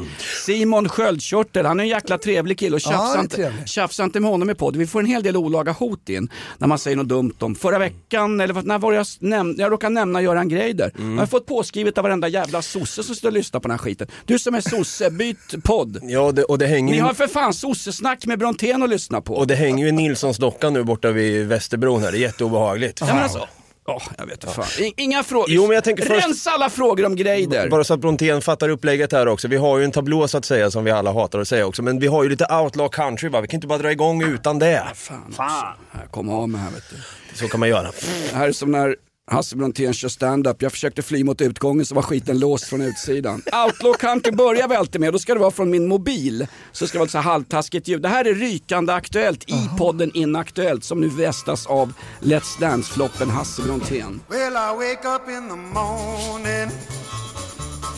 Simon 0.45 0.89
Sköldkörtel, 0.89 1.65
han 1.65 1.80
är 1.80 1.83
en 1.83 1.89
jäkla 1.89 2.18
trevlig 2.18 2.59
kille 2.59 2.75
och 2.75 2.81
Ja, 2.85 2.91
tjafsa, 2.91 3.18
är 3.18 3.21
inte, 3.21 3.53
tjafsa 3.65 4.03
inte 4.03 4.19
med 4.19 4.31
honom 4.31 4.50
i 4.50 4.56
podd. 4.56 4.75
Vi 4.75 4.88
får 4.88 5.00
en 5.00 5.06
hel 5.06 5.24
del 5.24 5.38
olaga 5.38 5.71
hot 5.71 6.09
in 6.09 6.30
när 6.57 6.68
man 6.68 6.80
säger 6.80 6.97
något 6.97 7.07
dumt 7.07 7.33
om. 7.39 7.56
Förra 7.56 7.80
veckan, 7.80 8.39
eller 8.41 8.62
när 8.62 8.80
var 8.80 8.94
jag 8.94 9.06
nämnde, 9.19 9.62
jag 9.62 9.71
råkade 9.71 9.94
nämna 9.94 10.21
Göran 10.21 10.50
Greider. 10.50 10.91
Jag 10.97 11.03
har 11.03 11.25
fått 11.25 11.45
påskrivet 11.45 11.97
av 11.97 12.03
varenda 12.03 12.27
jävla 12.27 12.62
sosse 12.62 13.03
som 13.03 13.15
står 13.15 13.29
och 13.29 13.33
lyssnar 13.33 13.59
på 13.59 13.68
den 13.68 13.77
här 13.77 13.83
skiten. 13.83 14.07
Du 14.25 14.39
som 14.39 14.56
är 14.56 14.62
sosse, 14.62 15.12
byt 15.12 15.63
podd. 15.63 16.00
Ja, 16.03 16.31
det, 16.31 16.44
och 16.44 16.57
det 16.57 16.68
hänger 16.68 16.94
Ni 16.94 17.00
har 17.00 17.13
för 17.13 17.27
fan 17.27 17.53
sossesnack 17.53 18.25
med 18.25 18.39
Brontén 18.39 18.83
att 18.83 18.89
lyssna 18.89 19.21
på. 19.21 19.33
Och 19.36 19.47
det 19.47 19.56
hänger 19.56 19.86
ju 19.86 19.91
Nilssons 19.91 20.38
docka 20.38 20.69
nu 20.69 20.83
borta 20.83 21.12
vid 21.12 21.47
Västerbron 21.47 22.01
här, 22.03 22.12
det 22.12 22.18
är 22.18 22.21
jätteobehagligt. 22.21 22.97
Ja, 23.01 23.06
men 23.06 23.24
alltså, 23.24 23.47
åh, 23.85 24.03
jag 24.18 24.25
vet 24.25 24.44
inte 24.44 24.56
fan. 24.56 24.65
I- 24.80 24.94
Inga 24.97 25.24
frågor. 25.24 25.45
Jo, 25.50 25.68
men 25.68 25.75
jag 25.75 25.83
tänker 25.83 26.06
först- 26.06 26.25
Rensa 26.27 26.51
alla 26.51 26.69
frågor 26.69 27.06
om 27.06 27.15
Greider. 27.15 27.69
Bara 27.69 27.83
så 27.83 27.94
att 27.94 28.00
Brontén 28.00 28.41
fattar 28.41 28.69
upplägget 28.69 29.12
här 29.12 29.27
också. 29.27 29.47
Vi 29.47 29.57
har 29.57 29.77
ju 29.77 29.84
en 29.86 29.91
tablå 29.91 30.27
så 30.27 30.38
att 30.38 30.46
säga 30.46 30.72
som 30.72 30.84
vi 30.84 30.91
alla 30.91 31.12
hatar 31.13 31.39
att 31.39 31.48
säga 31.48 31.65
också. 31.65 31.81
Men 31.84 32.00
vi 32.00 32.07
har 32.07 32.24
ju 32.24 32.29
lite 32.29 32.46
outlaw 32.46 32.89
country 32.89 33.29
va, 33.29 33.41
vi 33.41 33.48
kan 33.48 33.57
inte 33.57 33.67
bara 33.67 33.77
dra 33.79 33.91
igång 33.91 34.24
utan 34.24 34.60
det. 34.60 34.84
Fan, 34.96 35.17
Också. 35.29 35.41
Här, 35.41 35.75
kom 36.12 36.29
av 36.29 36.50
med 36.50 36.62
här 36.62 36.72
vet 36.72 36.84
du. 36.89 36.96
Så 37.38 37.48
kan 37.48 37.60
man 37.60 37.69
göra. 37.69 37.91
Det 38.31 38.36
här 38.38 38.48
är 38.48 38.51
som 38.51 38.72
när 38.72 38.96
Hasse 39.32 39.56
Brontén 39.56 39.94
kör 39.94 40.10
stand-up. 40.10 40.62
Jag 40.62 40.72
försökte 40.72 41.01
fly 41.01 41.24
mot 41.24 41.42
utgången 41.42 41.86
så 41.86 41.96
var 41.96 42.01
skiten 42.01 42.39
låst 42.39 42.63
från 42.63 42.82
utsidan. 42.82 43.44
Outlaw 43.65 43.98
country 44.00 44.32
börjar 44.32 44.68
vi 44.68 44.75
alltid 44.75 45.01
med, 45.01 45.13
då 45.13 45.20
ska 45.20 45.34
det 45.34 45.39
vara 45.39 45.51
från 45.51 45.70
min 45.70 45.88
mobil. 45.88 46.48
Så 46.72 46.88
ska 46.88 46.96
det 46.96 47.00
vara 47.00 47.06
ett 47.06 47.12
så 47.12 47.18
halvtaskigt 47.18 47.88
ljud. 47.88 48.01
Det 48.01 48.10
här 48.10 48.25
är 48.25 48.34
rykande 48.34 48.94
aktuellt 48.94 49.50
i 49.50 49.70
podden 49.77 50.12
Inaktuellt 50.13 50.84
som 50.84 51.01
nu 51.01 51.08
västas 51.10 51.68
av 51.68 51.94
Let's 52.20 52.60
Dance-floppen 52.60 53.30
Hasse 53.30 53.62
Brontén. 53.62 54.22
Well, 54.30 54.53
I 54.53 54.75
wake 54.75 55.08
up 55.15 55.30
in 55.30 55.50
the 55.50 55.56
morning, 55.56 56.70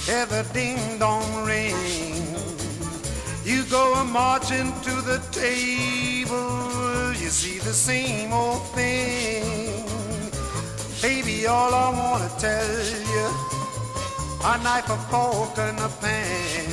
hear 0.08 0.25
the 0.25 0.60
ding 0.60 0.79
dong 1.00 1.48
ring. 1.48 1.75
You 3.46 3.63
go 3.70 3.94
a 3.96 4.03
marching 4.03 4.72
to 4.84 5.01
the 5.01 5.20
table, 5.32 7.13
you 7.22 7.29
see 7.29 7.60
the 7.60 7.74
same 7.74 8.34
old 8.34 8.62
thing. 8.75 9.84
Baby, 11.05 11.45
all 11.45 11.71
I 11.71 11.89
wanna 12.01 12.29
tell 12.39 12.79
you, 13.13 13.27
a 14.51 14.57
knife, 14.63 14.89
a 14.89 14.97
fork, 15.12 15.55
and 15.67 15.77
a 15.79 15.89
pan. 16.01 16.65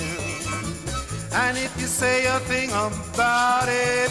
And 1.43 1.59
if 1.59 1.73
you 1.79 1.87
say 1.87 2.25
a 2.27 2.39
thing 2.51 2.71
about 2.71 3.69
it, 3.69 4.11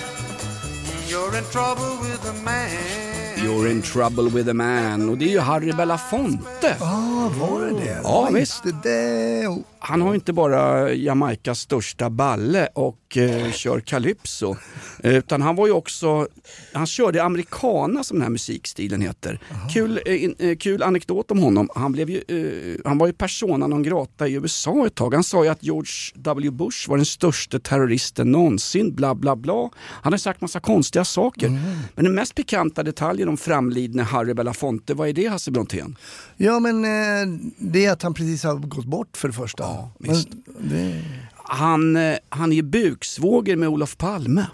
you're 1.09 1.35
in 1.35 1.43
trouble 1.45 1.97
with 2.03 2.21
the 2.21 2.33
man. 2.43 3.43
You're 3.43 3.67
in 3.67 3.81
trouble 3.81 4.29
with 4.29 4.47
a 4.49 4.53
man. 4.53 5.09
Och 5.09 5.17
det 5.17 5.25
är 5.25 5.29
ju 5.29 5.39
Harry 5.39 5.71
Belafonte. 5.73 6.75
Ah, 6.81 6.85
Ja, 6.85 7.31
var 7.39 7.61
det 7.61 7.71
det? 7.73 8.01
Ja, 8.03 8.29
visst. 8.31 8.63
Det, 8.63 8.75
det. 8.83 9.63
Han 9.83 10.01
har 10.01 10.15
inte 10.15 10.33
bara 10.33 10.93
Jamaikas 10.93 11.59
största 11.59 12.09
balle 12.09 12.67
och 12.75 13.17
eh, 13.17 13.51
kör 13.51 13.79
calypso. 13.79 14.55
eh, 15.03 15.15
Utan 15.15 15.41
han 15.41 15.55
var 15.55 15.67
ju 15.67 15.73
också, 15.73 16.27
han 16.73 16.85
körde 16.87 17.23
americana 17.23 18.03
som 18.03 18.17
den 18.17 18.21
här 18.23 18.29
musikstilen 18.29 19.01
heter. 19.01 19.39
Kul, 19.73 19.99
eh, 20.05 20.47
eh, 20.49 20.57
kul 20.57 20.83
anekdot 20.83 21.31
om 21.31 21.39
honom. 21.39 21.69
Han, 21.75 21.91
blev 21.91 22.09
ju, 22.09 22.17
eh, 22.27 22.81
han 22.89 22.97
var 22.97 23.07
ju 23.07 23.13
persona 23.13 23.67
non 23.67 23.83
grata 23.83 24.27
i 24.27 24.33
USA 24.33 24.85
ett 24.87 24.95
tag. 24.95 25.13
Han 25.13 25.23
sa 25.23 25.43
ju 25.43 25.49
att 25.49 25.63
George 25.63 25.91
W 26.15 26.49
Bush 26.51 26.89
var 26.89 26.97
den 26.97 27.05
största 27.05 27.59
terroristen 27.59 28.31
någonsin. 28.31 28.95
Bla 28.95 29.15
bla 29.15 29.35
bla. 29.35 29.69
Han 29.77 30.13
har 30.13 30.17
sagt 30.17 30.41
massa 30.41 30.59
konstiga 30.59 31.05
saker. 31.05 31.49
Men 31.95 32.05
den 32.05 32.15
mest 32.15 32.35
pikanta 32.35 32.83
detaljen 32.83 33.29
om 33.29 33.37
framlidne 33.37 34.03
Harry 34.03 34.33
Belafonte, 34.33 34.93
vad 34.93 35.09
är 35.09 35.13
det 35.13 35.27
Hasse 35.27 35.51
Brontén? 35.51 35.97
Ja, 36.37 36.59
men 36.59 36.85
eh, 36.85 37.39
det 37.57 37.85
är 37.85 37.91
att 37.91 38.01
han 38.03 38.13
precis 38.13 38.43
har 38.43 38.55
gått 38.55 38.85
bort 38.85 39.17
för 39.17 39.27
det 39.27 39.33
första. 39.33 39.70
Ja, 39.71 39.91
visst. 39.99 40.27
det, 40.59 41.01
Han, 41.33 41.95
eh, 41.95 42.17
han 42.29 42.51
är 42.53 42.61
buksvåger 42.61 43.55
med 43.55 43.69
Olof 43.69 43.97
Palme. 43.97 44.45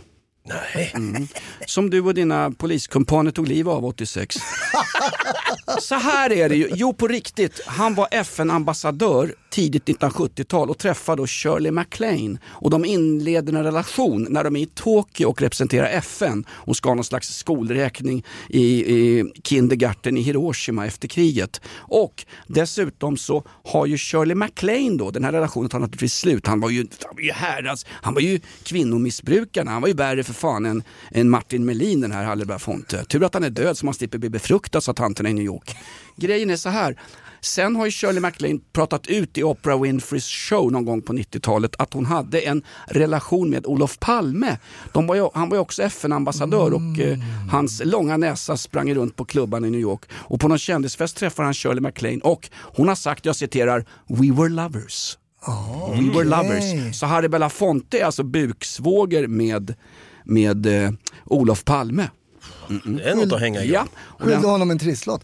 Nej. 0.45 0.91
Mm. 0.95 1.27
Som 1.65 1.89
du 1.89 2.01
och 2.01 2.13
dina 2.13 2.51
poliskumpaner 2.51 3.31
tog 3.31 3.47
liv 3.47 3.69
av 3.69 3.85
86. 3.85 4.35
Så 5.81 5.95
här 5.95 6.31
är 6.31 6.49
det 6.49 6.55
ju. 6.55 6.69
Jo, 6.73 6.93
på 6.93 7.07
riktigt. 7.07 7.61
Han 7.65 7.95
var 7.95 8.07
FN-ambassadör 8.11 9.35
tidigt 9.57 9.85
1970-tal 9.85 10.69
och 10.69 10.77
träffar 10.77 11.15
då 11.15 11.27
Shirley 11.27 11.71
MacLaine. 11.71 12.39
Och 12.45 12.69
de 12.69 12.85
inleder 12.85 13.53
en 13.53 13.63
relation 13.63 14.27
när 14.29 14.43
de 14.43 14.55
är 14.55 14.59
i 14.59 14.65
Tokyo 14.65 15.27
och 15.27 15.41
representerar 15.41 15.87
FN 15.87 16.45
och 16.49 16.77
ska 16.77 16.89
ha 16.89 16.95
någon 16.95 17.03
slags 17.03 17.37
skolräkning 17.37 18.25
i, 18.49 18.61
i 18.95 19.25
kindergarten 19.43 20.17
i 20.17 20.21
Hiroshima 20.21 20.85
efter 20.85 21.07
kriget. 21.07 21.61
Och 21.77 22.25
dessutom 22.47 23.17
så 23.17 23.43
har 23.63 23.85
ju 23.85 23.97
Shirley 23.97 24.35
MacLaine 24.35 24.97
då, 24.97 25.11
den 25.11 25.23
här 25.23 25.31
relationen 25.31 25.69
tar 25.69 25.79
naturligtvis 25.79 26.15
slut. 26.15 26.47
Han 26.47 26.59
var 26.59 26.69
ju, 26.69 26.87
han 27.05 27.15
var 27.15 27.21
ju 27.21 27.31
herrans, 27.31 27.85
han 27.89 28.13
var 28.13 28.21
ju 28.21 28.39
kvinnomissbrukaren. 28.63 29.67
Han 29.67 29.81
var 29.81 29.87
ju 29.87 29.93
värre 29.93 30.23
för 30.23 30.33
fan 30.33 30.65
än, 30.65 30.83
än 31.11 31.29
Martin 31.29 31.65
Melin 31.65 32.01
den 32.01 32.11
här 32.11 32.23
Halle 32.23 32.45
Belafonte. 32.45 33.05
Tur 33.05 33.23
att 33.23 33.33
han 33.33 33.43
är 33.43 33.49
död 33.49 33.77
så 33.77 33.85
man 33.85 33.93
slipper 33.93 34.17
bli 34.17 34.29
befruktad 34.29 34.81
sa 34.81 34.93
tanterna 34.93 35.29
i 35.29 35.33
New 35.33 35.45
York. 35.45 35.75
Grejen 36.15 36.49
är 36.49 36.55
så 36.55 36.69
här. 36.69 36.97
Sen 37.41 37.75
har 37.75 37.85
ju 37.85 37.91
Shirley 37.91 38.19
MacLaine 38.19 38.59
pratat 38.73 39.07
ut 39.07 39.37
i 39.37 39.43
Oprah 39.43 39.81
Winfreys 39.81 40.27
show 40.27 40.71
någon 40.71 40.85
gång 40.85 41.01
på 41.01 41.13
90-talet 41.13 41.75
att 41.77 41.93
hon 41.93 42.05
hade 42.05 42.39
en 42.39 42.63
relation 42.87 43.49
med 43.49 43.65
Olof 43.65 43.99
Palme. 43.99 44.57
Var 44.93 45.15
ju, 45.15 45.29
han 45.33 45.49
var 45.49 45.57
ju 45.57 45.61
också 45.61 45.83
FN-ambassadör 45.83 46.73
och 46.73 46.99
eh, 46.99 47.17
hans 47.51 47.81
långa 47.85 48.17
näsa 48.17 48.57
sprang 48.57 48.93
runt 48.93 49.15
på 49.15 49.25
klubban 49.25 49.65
i 49.65 49.69
New 49.69 49.79
York. 49.79 50.01
Och 50.11 50.39
på 50.39 50.47
någon 50.47 50.57
kändisfest 50.57 51.17
träffar 51.17 51.43
han 51.43 51.53
Shirley 51.53 51.81
MacLaine 51.81 52.21
och 52.21 52.49
hon 52.53 52.87
har 52.87 52.95
sagt, 52.95 53.25
jag 53.25 53.35
citerar, 53.35 53.85
We 54.07 54.31
were 54.31 54.49
lovers. 54.49 55.17
We 55.91 56.09
were 56.17 56.23
lovers. 56.23 56.97
Så 56.99 57.05
Harry 57.05 57.27
Belafonte 57.27 57.99
är 57.99 58.05
alltså 58.05 58.23
buksvåger 58.23 59.27
med, 59.27 59.73
med 60.23 60.65
eh, 60.65 60.91
Olof 61.25 61.63
Palme. 61.63 62.09
Det 62.67 63.03
är 63.03 63.15
något 63.15 63.33
att 63.33 63.39
hänga 63.39 63.63
i. 63.63 63.71
Ja, 63.71 63.87
skyllde 64.19 64.47
honom 64.47 64.71
en 64.71 64.79
trisslott. 64.79 65.21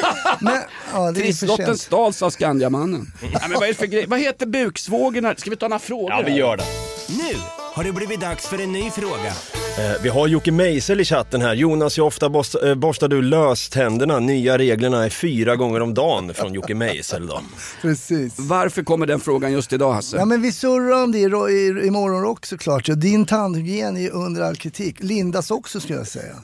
men, 0.40 0.58
ja, 0.92 1.12
trisslotten 1.14 1.78
stals 1.78 2.22
av 2.22 2.30
Skandiamannen. 2.30 3.12
ja, 3.32 3.40
men 3.42 3.52
vad, 3.52 3.62
är 3.62 3.68
det 3.68 3.74
för 3.74 3.86
grej? 3.86 4.06
vad 4.06 4.20
heter 4.20 4.46
buksvågorna? 4.46 5.34
Ska 5.36 5.50
vi 5.50 5.56
ta 5.56 5.68
några 5.68 5.78
frågor? 5.78 6.10
Ja, 6.10 6.22
vi 6.26 6.32
gör 6.32 6.56
det. 6.56 6.64
Nu 7.08 7.38
har 7.76 7.84
det 7.84 7.92
blivit 7.92 8.20
dags 8.20 8.46
för 8.46 8.62
en 8.62 8.72
ny 8.72 8.90
fråga. 8.90 9.32
Eh, 9.78 10.02
vi 10.02 10.08
har 10.08 10.28
Jocke 10.28 10.52
Meisel 10.52 11.00
i 11.00 11.04
chatten 11.04 11.40
här. 11.40 11.54
Jonas, 11.54 11.98
hur 11.98 12.02
ofta 12.02 12.28
borst, 12.28 12.54
eh, 12.64 12.74
borstar 12.74 13.08
du 13.08 13.22
löständerna? 13.22 14.18
Nya 14.18 14.58
reglerna 14.58 15.04
är 15.04 15.10
fyra 15.10 15.56
gånger 15.56 15.80
om 15.82 15.94
dagen 15.94 16.34
från 16.34 16.54
Jocke 16.54 16.74
Meisel 16.74 17.26
då. 17.26 17.40
Precis. 17.82 18.34
Varför 18.38 18.82
kommer 18.82 19.06
den 19.06 19.20
frågan 19.20 19.52
just 19.52 19.72
idag 19.72 19.92
Hasse? 19.92 20.16
Ja 20.16 20.24
men 20.24 20.42
vi 20.42 20.52
surrar 20.52 21.04
om 21.04 21.12
det 21.12 21.18
i, 21.18 21.22
i, 21.22 21.86
i 21.86 21.90
morgonrock 21.90 22.46
såklart. 22.46 22.88
Ja, 22.88 22.94
din 22.94 23.26
tandhygien 23.26 23.96
är 23.96 24.10
under 24.10 24.42
all 24.42 24.56
kritik. 24.56 24.96
Lindas 25.00 25.50
också 25.50 25.80
skulle 25.80 25.98
jag 25.98 26.08
säga. 26.08 26.34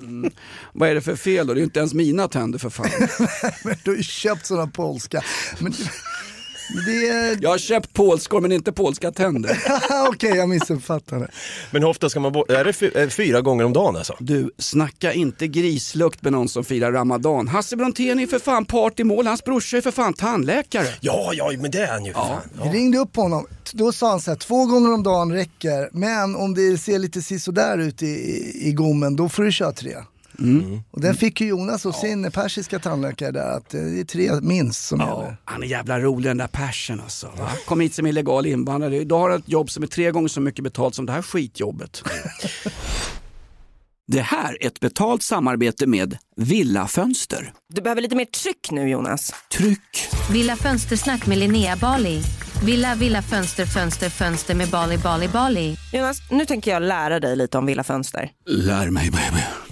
Vad 0.73 0.89
är 0.89 0.95
det 0.95 1.01
för 1.01 1.17
fel 1.17 1.47
då? 1.47 1.55
Det 1.55 1.59
är 1.59 1.61
ju 1.61 1.65
inte 1.65 1.79
ens 1.79 1.95
mina 1.95 2.29
tänder 2.29 2.59
för 2.59 2.71
fan. 2.71 2.87
men 3.65 3.77
du 3.85 3.91
har 3.91 3.97
ju 3.97 4.03
köpt 4.03 4.47
sådana 4.47 4.67
polska. 4.67 5.23
Men 5.59 5.75
det 6.87 7.09
är... 7.09 7.39
Jag 7.43 7.51
har 7.51 7.59
köpt 7.59 7.93
polskor 7.93 8.41
men 8.41 8.53
inte 8.53 8.73
polska 8.73 9.13
tänder. 9.13 9.59
Okej, 10.09 10.37
jag 10.37 10.49
missuppfattade. 10.49 11.29
Men 11.71 11.83
hur 11.83 11.89
ofta 11.89 12.09
ska 12.09 12.21
man 12.21 12.33
borsta? 12.33 12.61
Är 12.61 12.65
det 12.65 12.73
fy, 12.73 13.11
fyra 13.11 13.41
gånger 13.41 13.65
om 13.65 13.73
dagen 13.73 13.97
alltså? 13.97 14.17
Du, 14.21 14.51
snacka 14.59 15.13
inte 15.13 15.49
grislukt 15.49 16.23
med 16.23 16.33
någon 16.33 16.49
som 16.49 16.65
firar 16.65 16.93
Ramadan. 16.93 17.49
Hasse 17.49 17.77
Brontén 17.77 18.21
är 18.21 18.27
för 18.27 18.39
fan 18.39 18.65
part 18.65 19.01
i 19.01 19.05
mål. 19.05 19.27
Hans 19.27 19.45
brorsa 19.45 19.77
är 19.77 19.81
för 19.81 19.91
fan 19.91 20.15
tandläkare. 20.15 20.87
Ja, 21.01 21.31
ja, 21.35 21.53
men 21.59 21.71
det 21.71 21.83
är 21.83 21.93
han 21.93 22.05
ju 22.05 22.13
för 22.13 22.21
fan. 22.21 22.41
Vi 22.63 22.79
ringde 22.79 22.99
upp 22.99 23.17
honom. 23.17 23.47
Då 23.73 23.93
sa 23.93 24.11
han 24.11 24.21
så 24.21 24.31
här, 24.31 24.39
två 24.39 24.67
gånger 24.67 24.93
om 24.93 25.03
dagen 25.03 25.33
räcker. 25.33 25.89
Men 25.93 26.37
om 26.37 26.55
det 26.55 26.79
ser 26.79 26.99
lite 26.99 27.23
sisådär 27.23 27.79
ut 27.79 28.03
i, 28.03 28.07
i, 28.07 28.69
i 28.69 28.73
gommen, 28.73 29.17
då 29.17 29.29
får 29.29 29.43
du 29.43 29.53
köra 29.53 29.73
tre. 29.73 29.97
Och 30.91 31.01
den 31.01 31.15
fick 31.15 31.41
ju 31.41 31.47
Jonas 31.47 31.87
och 31.87 31.95
sin 31.95 32.31
persiska 32.31 32.79
tandläkare 32.79 33.31
där, 33.31 33.57
att 33.57 33.75
eh, 33.75 33.81
det 33.81 34.01
är 34.01 34.05
tre 34.05 34.31
minst 34.41 34.87
som 34.87 35.01
Ja, 35.01 35.07
gäller. 35.23 35.37
han 35.45 35.63
är 35.63 35.67
jävla 35.67 36.01
rolig 36.01 36.31
den 36.31 36.37
där 36.39 36.47
persen 36.47 37.01
alltså. 37.01 37.27
Va? 37.39 37.49
Kom 37.67 37.81
hit 37.81 37.95
som 37.95 38.07
illegal 38.07 38.47
invandrare. 38.47 38.97
Idag 38.97 39.19
har 39.21 39.31
han 39.31 39.39
ett 39.39 39.49
jobb 39.49 39.71
som 39.71 39.83
är 39.83 39.87
tre 39.87 40.11
gånger 40.11 40.29
så 40.29 40.41
mycket 40.41 40.65
betalt 40.65 40.95
som 40.95 41.07
det 41.07 41.13
här 41.13 41.23
skitjobbet. 41.23 42.03
Det 44.07 44.21
här 44.23 44.57
är 44.63 44.67
ett 44.67 44.81
betalt 44.81 45.23
samarbete 45.23 45.87
med 45.87 46.17
Villa 46.37 46.87
Fönster. 46.89 47.53
Du 47.75 47.83
behöver 47.83 48.03
lite 48.03 48.17
mer 48.17 48.25
tryck 48.25 48.71
nu 48.71 48.89
Jonas. 48.89 49.33
Tryck! 49.53 50.09
Villa 50.33 50.57
Fönstersnack 50.57 51.27
med 51.27 51.39
Linnea 51.39 51.77
Bali. 51.77 52.23
Villa, 52.65 52.95
villa, 52.95 53.23
fönster, 53.23 53.67
fönster, 53.67 54.11
fönster 54.11 54.55
med 54.55 54.69
Bali, 54.69 54.99
Bali, 54.99 55.29
Bali. 55.29 55.77
Jonas, 55.93 56.19
nu 56.31 56.47
tänker 56.47 56.71
jag 56.71 56.83
lära 56.83 57.21
dig 57.21 57.37
lite 57.37 57.59
om 57.59 57.67
Villa 57.67 57.85
Fönster. 57.85 58.31
Lär 58.47 58.91
mig 58.91 59.11
baby. 59.11 59.72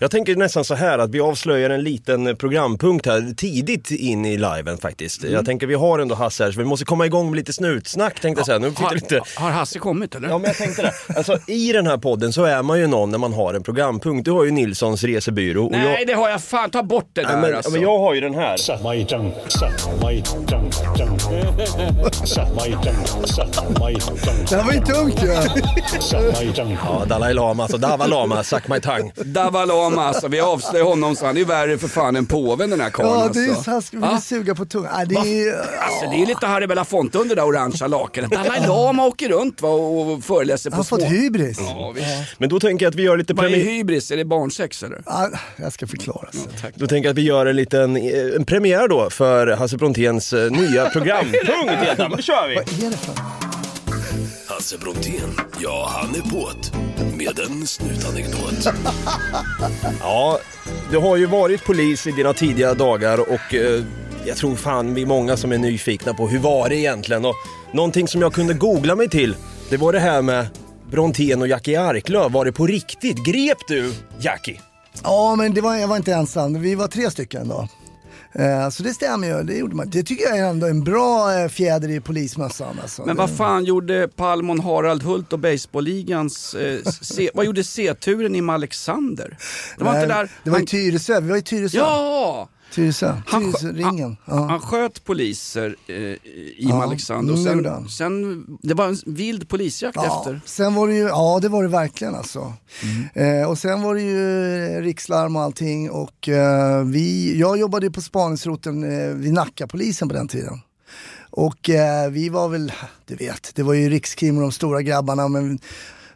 Jag 0.00 0.10
tänker 0.10 0.36
nästan 0.36 0.64
så 0.64 0.74
här 0.74 0.98
att 0.98 1.10
vi 1.10 1.20
avslöjar 1.20 1.70
en 1.70 1.82
liten 1.82 2.36
programpunkt 2.36 3.06
här 3.06 3.34
tidigt 3.36 3.90
in 3.90 4.24
i 4.24 4.36
liven 4.36 4.78
faktiskt. 4.78 5.22
Mm. 5.22 5.34
Jag 5.34 5.44
tänker 5.44 5.66
vi 5.66 5.74
har 5.74 5.98
ändå 5.98 6.14
Hasse 6.14 6.44
här 6.44 6.52
så 6.52 6.58
vi 6.58 6.64
måste 6.64 6.84
komma 6.84 7.06
igång 7.06 7.30
med 7.30 7.36
lite 7.36 7.52
snutsnack 7.52 8.20
tänkte 8.20 8.40
jag 8.40 8.46
säga. 8.46 8.58
Nu 8.58 8.70
fick 8.70 8.78
Har, 8.78 8.94
lite... 8.94 9.20
har 9.36 9.50
Hasse 9.50 9.78
kommit 9.78 10.14
eller? 10.14 10.28
Ja 10.28 10.38
men 10.38 10.46
jag 10.46 10.56
tänkte 10.56 10.82
det. 10.82 10.92
Alltså 11.16 11.38
i 11.46 11.72
den 11.72 11.86
här 11.86 11.96
podden 11.96 12.32
så 12.32 12.44
är 12.44 12.62
man 12.62 12.78
ju 12.78 12.86
någon 12.86 13.10
när 13.10 13.18
man 13.18 13.32
har 13.32 13.54
en 13.54 13.62
programpunkt. 13.62 14.24
Du 14.24 14.30
har 14.30 14.44
ju 14.44 14.50
Nilssons 14.50 15.04
resebyrå. 15.04 15.64
Och 15.64 15.72
Nej 15.72 15.96
jag... 15.98 16.06
det 16.06 16.12
har 16.12 16.28
jag 16.28 16.42
fan, 16.42 16.70
ta 16.70 16.82
bort 16.82 17.10
det 17.12 17.22
där 17.22 17.30
Ja, 17.30 17.40
men, 17.40 17.54
alltså. 17.54 17.70
men 17.70 17.82
jag 17.82 17.98
har 17.98 18.14
ju 18.14 18.20
den 18.20 18.34
här. 18.34 18.56
Det 24.50 24.56
här 24.56 24.64
var 24.64 24.72
ju 24.72 24.80
tungt 24.80 25.22
ju. 25.22 25.28
Ja, 26.84 27.04
Dalai 27.04 27.34
Lama, 27.34 27.62
alltså 27.62 27.78
Dava 27.78 28.06
Lama, 28.06 28.44
suck 28.44 28.68
my 28.68 28.80
tongue. 28.80 29.12
Davalama 29.90 30.08
alltså, 30.08 30.28
vi 30.28 30.40
avslöjar 30.40 30.84
honom 30.84 31.16
så 31.16 31.26
han 31.26 31.36
är 31.36 31.38
ju 31.40 31.44
värre 31.46 31.78
för 31.78 31.88
fan 31.88 32.16
än 32.16 32.26
påven 32.26 32.70
den 32.70 32.80
här 32.80 32.90
karln 32.90 33.08
Ja, 33.10 33.22
alltså. 33.24 33.40
det 33.40 33.46
är 33.50 33.54
så 33.54 33.70
här, 33.70 33.80
ska 33.80 33.96
vi 33.96 34.00
Va? 34.00 34.20
suga 34.20 34.54
på 34.54 34.64
tungan. 34.64 34.90
Nej, 34.96 35.06
det 35.06 35.48
är, 35.48 35.52
Alltså 35.58 36.10
det 36.10 36.22
är 36.22 36.26
lite 36.26 36.46
Harry 36.46 36.66
Belafonte 36.66 37.18
under 37.18 37.36
det 37.36 37.42
där 37.42 37.48
orangea 37.48 37.86
lakanet. 37.88 38.30
Dalai 38.30 38.66
Lama 38.66 39.06
åker 39.06 39.28
runt 39.28 39.62
va, 39.62 39.68
och 39.68 40.24
föreläser 40.24 40.70
på 40.70 40.74
han 40.76 40.78
har 40.78 40.84
fått 40.84 41.02
hybris. 41.02 41.58
Ja. 41.60 41.94
Men 42.38 42.48
då 42.48 42.60
tänker 42.60 42.84
jag 42.86 42.90
att 42.90 42.94
vi 42.96 43.02
gör 43.02 43.16
lite 43.16 43.34
Vad 43.34 43.44
är 43.44 43.50
premiär. 43.50 43.64
hybris? 43.70 44.10
Är 44.10 44.16
det 44.16 44.24
barnsex 44.24 44.82
eller? 44.82 45.02
Ja, 45.06 45.28
jag 45.56 45.72
ska 45.72 45.86
förklara 45.86 46.28
sen. 46.32 46.72
Då 46.74 46.86
tänker 46.86 47.08
jag 47.08 47.12
att 47.12 47.18
vi 47.18 47.22
gör 47.22 47.46
en 47.46 47.56
liten 47.56 47.96
eh, 47.96 48.36
en 48.36 48.44
premiär 48.44 48.88
då 48.88 49.10
för 49.10 49.46
Hasse 49.46 49.76
Bronténs 49.76 50.32
eh, 50.32 50.50
nya 50.50 50.90
programpunkt. 50.90 51.38
då 52.16 52.22
kör 52.22 52.48
vi! 52.48 52.54
Vad 52.54 52.84
är 52.86 52.90
det 52.90 52.96
för? 52.96 53.47
Hasse 54.58 54.78
Brontén, 54.78 55.40
ja 55.60 55.88
han 55.90 56.14
är 56.14 56.20
på't 56.20 56.72
med 57.16 57.38
en 57.38 57.66
snutanekdot. 57.66 58.68
Ja, 60.00 60.38
du 60.90 60.98
har 60.98 61.16
ju 61.16 61.26
varit 61.26 61.64
polis 61.64 62.06
i 62.06 62.10
dina 62.12 62.32
tidiga 62.32 62.74
dagar 62.74 63.20
och 63.20 63.54
eh, 63.54 63.84
jag 64.26 64.36
tror 64.36 64.56
fan 64.56 64.94
vi 64.94 65.02
är 65.02 65.06
många 65.06 65.36
som 65.36 65.52
är 65.52 65.58
nyfikna 65.58 66.14
på 66.14 66.28
hur 66.28 66.38
var 66.38 66.68
det 66.68 66.76
egentligen? 66.76 67.24
Och 67.24 67.34
någonting 67.72 68.08
som 68.08 68.20
jag 68.20 68.32
kunde 68.32 68.54
googla 68.54 68.94
mig 68.94 69.08
till, 69.08 69.36
det 69.70 69.76
var 69.76 69.92
det 69.92 70.00
här 70.00 70.22
med 70.22 70.46
Brontén 70.90 71.42
och 71.42 71.48
Jackie 71.48 71.80
Arklöv. 71.80 72.32
Var 72.32 72.44
det 72.44 72.52
på 72.52 72.66
riktigt? 72.66 73.24
Grep 73.24 73.58
du 73.68 73.94
Jackie? 74.20 74.60
Ja, 75.02 75.36
men 75.36 75.54
det 75.54 75.60
var, 75.60 75.76
jag 75.76 75.88
var 75.88 75.96
inte 75.96 76.12
ensam. 76.12 76.60
Vi 76.60 76.74
var 76.74 76.88
tre 76.88 77.10
stycken 77.10 77.48
då. 77.48 77.68
Eh, 78.32 78.68
Så 78.70 78.82
det 78.82 78.94
stämmer 78.94 79.28
ju. 79.28 79.42
Det, 79.42 79.54
gjorde 79.54 79.76
man. 79.76 79.90
det 79.90 80.02
tycker 80.02 80.24
jag 80.28 80.38
är 80.38 80.44
ändå 80.44 80.66
en 80.66 80.84
bra 80.84 81.34
eh, 81.40 81.48
fjäder 81.48 81.88
i 81.88 82.00
polismössan. 82.00 82.78
Alltså. 82.82 83.02
Men 83.06 83.16
vad 83.16 83.36
fan 83.36 83.64
gjorde 83.64 84.08
Palmon 84.16 84.60
Harald 84.60 85.02
Hult 85.02 85.32
och 85.32 85.38
baseballligans, 85.38 86.54
eh, 86.54 86.78
vad 87.34 87.46
gjorde 87.46 87.64
C-turen 87.64 88.34
i 88.34 88.40
Malexander? 88.40 89.36
Det 89.78 89.84
var 89.84 89.92
Nej, 89.92 90.02
inte 90.02 90.14
där... 90.14 90.30
Det 90.44 90.50
var 90.50 90.60
i 90.60 90.66
Tyresö. 90.66 91.20
Vi 91.20 91.28
var 91.30 91.36
i 91.36 91.42
Tyresö. 91.42 91.78
Ja! 91.78 92.48
Tyresö. 92.74 93.14
Han. 93.26 93.54
Han 93.82 94.16
Ja. 94.24 94.60
sköt 94.62 95.04
poliser 95.04 95.76
eh, 95.86 95.94
i 95.96 96.54
Ja, 96.58 96.76
Malexander 96.78 97.32
och 97.32 97.38
sen, 97.38 97.64
han. 97.66 97.88
sen, 97.88 98.44
det 98.62 98.74
var 98.74 98.88
en 98.88 98.96
vild 99.06 99.48
polisjakt 99.48 99.96
Ja, 99.96 100.18
efter. 100.18 100.40
sen 100.44 100.74
var 100.74 100.88
det 100.88 100.94
ju, 100.94 101.02
ja 101.02 101.38
det 101.42 101.48
var 101.48 101.62
det 101.62 101.68
verkligen 101.68 102.14
alltså. 102.14 102.52
Mm. 103.14 103.40
Eh, 103.42 103.48
och 103.48 103.58
sen 103.58 103.82
var 103.82 103.94
det 103.94 104.02
ju 104.02 104.66
eh, 104.76 104.82
rikslarm 104.82 105.36
och 105.36 105.42
allting 105.42 105.90
och 105.90 106.28
eh, 106.28 106.84
vi, 106.84 107.38
jag 107.40 107.58
jobbade 107.58 107.86
ju 107.86 107.92
på 107.92 108.00
spaningsroteln 108.00 108.84
eh, 108.84 109.08
vid 109.14 109.32
Nackapolisen 109.32 110.08
på 110.08 110.14
den 110.14 110.28
tiden. 110.28 110.60
Och 111.30 111.70
eh, 111.70 112.10
vi 112.10 112.28
var 112.28 112.48
väl, 112.48 112.72
du 113.06 113.14
vet, 113.14 113.50
det 113.54 113.62
var 113.62 113.74
ju 113.74 113.88
rikskrim 113.90 114.36
och 114.36 114.42
de 114.42 114.52
stora 114.52 114.82
grabbarna 114.82 115.28
men 115.28 115.58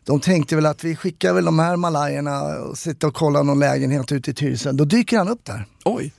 de 0.04 0.20
tänkte 0.20 0.56
väl 0.56 0.66
att 0.66 0.84
vi 0.84 0.96
skickar 0.96 1.32
väl 1.32 1.44
de 1.44 1.58
här 1.58 1.76
malajerna 1.76 2.58
och 2.60 2.78
sitta 2.78 3.06
och 3.06 3.14
kolla 3.14 3.42
någon 3.42 3.58
lägenhet 3.58 4.12
ute 4.12 4.30
i 4.30 4.34
Tyresö. 4.34 4.72
Då 4.72 4.84
dyker 4.84 5.18
han 5.18 5.28
upp 5.28 5.44
där. 5.44 5.66
Oj. 5.84 6.12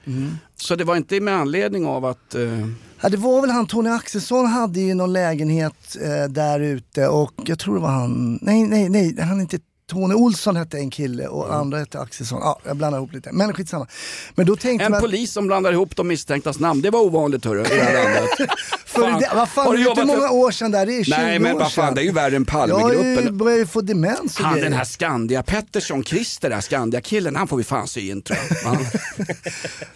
Så 0.56 0.76
det 0.76 0.84
var 0.84 0.96
inte 0.96 1.20
med 1.20 1.34
anledning 1.34 1.86
av 1.86 2.06
att... 2.06 2.36
Eh, 2.36 2.68
Ja, 3.04 3.10
det 3.10 3.18
var 3.18 3.42
väl 3.42 3.50
han, 3.50 3.68
Tony 3.68 3.90
Axelsson 3.90 4.46
hade 4.46 4.80
ju 4.80 4.94
någon 4.94 5.14
lägenhet 5.14 5.98
eh, 6.02 6.30
där 6.30 6.60
ute 6.60 7.08
och 7.08 7.34
jag 7.46 7.60
tror 7.60 7.76
det 7.76 7.82
var 7.82 7.90
han, 7.90 8.40
nej 8.42 8.64
nej 8.68 8.90
nej, 8.90 9.16
han 9.20 9.38
är 9.38 9.42
inte 9.42 9.60
Tony 9.94 10.14
Olsson 10.14 10.56
hette 10.56 10.78
en 10.78 10.90
kille 10.90 11.28
och 11.28 11.56
andra 11.56 11.78
hette 11.80 12.00
Axelsson. 12.00 12.40
Ja, 12.42 12.60
jag 12.66 12.78
blandar 12.78 13.00
ihop 13.00 13.14
lite. 13.14 13.30
Men 13.32 13.54
skitsamma. 13.54 13.88
Men 14.36 14.46
då 14.46 14.56
tänkte 14.56 14.86
en 14.86 14.92
man... 14.92 15.02
polis 15.02 15.32
som 15.34 15.48
blandar 15.48 15.72
ihop 15.72 15.96
de 15.96 16.08
misstänktas 16.08 16.60
namn, 16.60 16.82
det 16.82 16.90
var 16.90 17.00
ovanligt 17.02 17.46
hörru, 17.46 17.60
i 17.62 17.64
det 17.70 17.84
här 17.84 17.94
landet. 18.04 18.50
För 18.86 19.20
det, 19.20 19.30
vad 19.36 19.50
fan, 19.50 19.66
har 19.66 19.74
det 19.74 19.80
du 19.80 19.86
är 19.86 19.90
inte 19.90 20.02
jobbat 20.02 20.18
många 20.18 20.32
år 20.32 20.52
sedan 20.52 20.72
där, 20.72 20.86
det 20.86 20.94
är 21.00 21.04
20 21.04 21.12
Nej 21.18 21.40
men 21.40 21.58
vad 21.58 21.72
fan, 21.72 21.96
det 21.96 22.02
är 22.02 22.04
ju 22.04 22.12
värre 22.12 22.36
än 22.36 22.46
Jag 22.52 22.58
har 22.60 22.94
ju 22.94 23.16
Palmegruppen. 23.16 23.68
få 23.68 23.82
demens 23.82 24.38
Han 24.38 24.54
grejer. 24.54 24.66
den 24.70 24.74
här 24.78 24.84
Skandia 24.86 25.44
Pettersson, 25.44 26.04
Christer 26.04 26.50
där, 26.50 26.62
Skandia-killen, 26.62 27.36
han 27.36 27.48
får 27.48 27.58
vi 27.58 27.64
fan 27.64 27.88
sy 27.88 28.10
in 28.10 28.22
tror 28.22 28.40
jag. 28.64 28.78
Ja. 28.78 28.78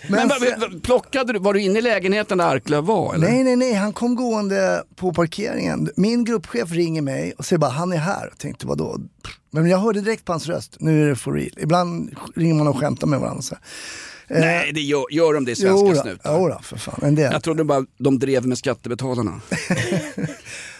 men 0.10 0.28
vad- 0.28 0.40
sen- 0.42 0.80
plockade 0.82 1.34
du, 1.34 1.40
var 1.40 1.54
du 1.54 1.62
inne 1.62 1.80
i 1.80 1.82
lägenheten 1.82 2.38
där 2.38 2.46
Arklöv 2.56 2.84
var 2.86 3.14
eller? 3.14 3.28
Nej, 3.28 3.44
nej, 3.44 3.56
nej, 3.56 3.74
han 3.74 3.94
kom 3.94 4.16
gående 4.16 4.84
på 4.96 5.14
parkeringen. 5.14 5.90
Min 5.96 6.24
gruppchef 6.24 6.72
ringer 6.72 7.02
mig 7.02 7.34
och 7.38 7.46
säger 7.46 7.58
bara, 7.60 7.72
han 7.72 7.94
är 7.94 7.98
här. 7.98 8.28
Jag 8.30 8.38
tänkte, 8.38 8.68
vadå? 8.68 8.98
Men 9.62 9.72
jag 9.72 9.78
hörde 9.78 10.02
direkt 10.02 10.26
på 10.26 10.34
hans 10.34 10.48
röst, 10.48 10.78
nu 10.80 11.04
är 11.04 11.10
det 11.10 11.16
for 11.16 11.34
real. 11.34 11.52
Ibland 11.58 12.16
ringer 12.36 12.54
man 12.54 12.68
och 12.68 12.78
skämtar 12.80 13.08
med 13.08 13.20
varandra. 13.20 13.42
Så. 13.42 13.56
Eh, 14.28 14.40
Nej, 14.40 14.72
det 14.74 14.82
gör, 14.82 15.06
gör 15.12 15.34
de 15.34 15.46
det 15.46 15.52
i 15.52 15.56
svenska 15.56 15.88
jo 15.88 15.94
då, 15.94 16.02
snutar? 16.02 16.40
jo 16.40 16.48
då, 16.48 16.60
för 16.64 16.78
fan. 16.78 17.00
En 17.02 17.16
del. 17.16 17.32
Jag 17.32 17.44
trodde 17.44 17.64
bara 17.64 17.86
de 17.98 18.20
drev 18.20 18.48
med 18.48 18.58
skattebetalarna. 18.58 19.42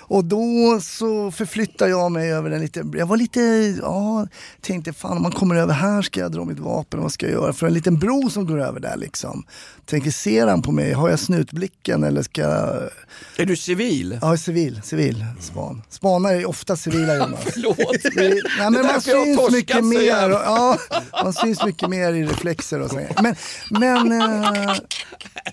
Och 0.10 0.26
då 0.26 0.80
så 0.82 1.32
förflyttar 1.32 1.88
jag 1.88 2.12
mig 2.12 2.32
över 2.34 2.52
en 2.52 2.62
liten, 2.62 2.94
jag 2.98 3.06
var 3.06 3.18
lite, 3.18 3.40
ja, 3.82 4.28
tänkte 4.62 4.94
fan 4.94 5.18
om 5.18 5.24
man 5.24 5.32
kommer 5.32 5.56
över 5.56 5.74
här 5.74 6.02
ska 6.02 6.20
jag 6.20 6.32
dra 6.32 6.46
mitt 6.46 6.60
vapen, 6.60 7.02
vad 7.02 7.12
ska 7.12 7.26
jag 7.26 7.34
göra? 7.34 7.54
För 7.54 7.68
en 7.68 7.74
liten 7.74 8.00
bro 8.00 8.30
som 8.30 8.46
går 8.48 8.62
över 8.62 8.80
där 8.80 8.98
liksom. 8.98 9.44
Tänker, 9.86 10.12
ser 10.12 10.48
han 10.48 10.62
på 10.62 10.72
mig? 10.72 10.94
Har 10.94 11.10
jag 11.10 11.20
snutblicken 11.20 12.04
eller 12.04 12.22
ska 12.22 12.42
jag... 12.42 12.90
Är 13.38 13.46
du 13.46 13.56
civil? 13.56 14.20
Ja, 14.22 14.38
civil, 14.38 14.82
civil 14.84 15.26
span. 15.40 15.82
Spanare 15.90 16.36
är 16.38 16.46
ofta 16.50 16.76
civila 16.76 17.16
Jonas. 17.18 17.40
Förlåt. 17.54 17.78
Det- 18.16 18.42
Nej, 18.60 18.72
men 18.72 18.86
man 18.86 19.02
syns 19.02 19.52
mycket 19.52 19.86
mer. 19.86 20.30
Och, 20.30 20.42
ja, 20.46 20.78
man 21.24 21.34
syns 21.34 21.66
mycket 21.66 21.90
mer 21.90 22.14
i 22.14 22.24
reflexer 22.26 22.82
och 22.82 22.90
så. 22.90 23.00
Men, 23.22 23.36
men 23.70 24.22
eh, 24.22 24.74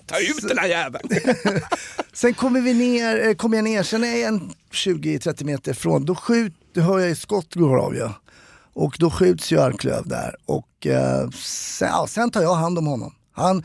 Ta 0.07 0.19
ut 0.19 0.49
den 0.49 0.59
här 0.59 0.69
jäveln. 0.69 1.09
sen 2.13 2.35
kommer 2.35 2.61
vi 2.61 2.75
ner, 2.75 3.27
eh, 3.29 3.35
kommer 3.35 3.57
jag 3.57 3.65
ner, 3.65 3.83
sen 3.83 4.05
är 4.05 4.17
jag 4.17 4.29
en 4.29 4.44
20-30 4.73 5.45
meter 5.45 5.71
ifrån, 5.73 6.05
då, 6.05 6.15
skjut, 6.15 6.53
då 6.75 6.81
hör 6.81 6.99
jag 6.99 7.09
ju 7.09 7.15
skott 7.15 7.55
går 7.55 7.79
av 7.79 7.95
ju. 7.95 8.09
Och 8.73 8.97
då 8.99 9.11
skjuts 9.11 9.53
ju 9.53 9.61
Arklöv 9.61 10.09
där. 10.09 10.37
Och 10.47 10.87
eh, 10.87 11.31
sen, 11.31 11.89
ja, 11.93 12.07
sen 12.09 12.31
tar 12.31 12.43
jag 12.43 12.55
hand 12.55 12.79
om 12.79 12.87
honom. 12.87 13.15
Han, 13.33 13.63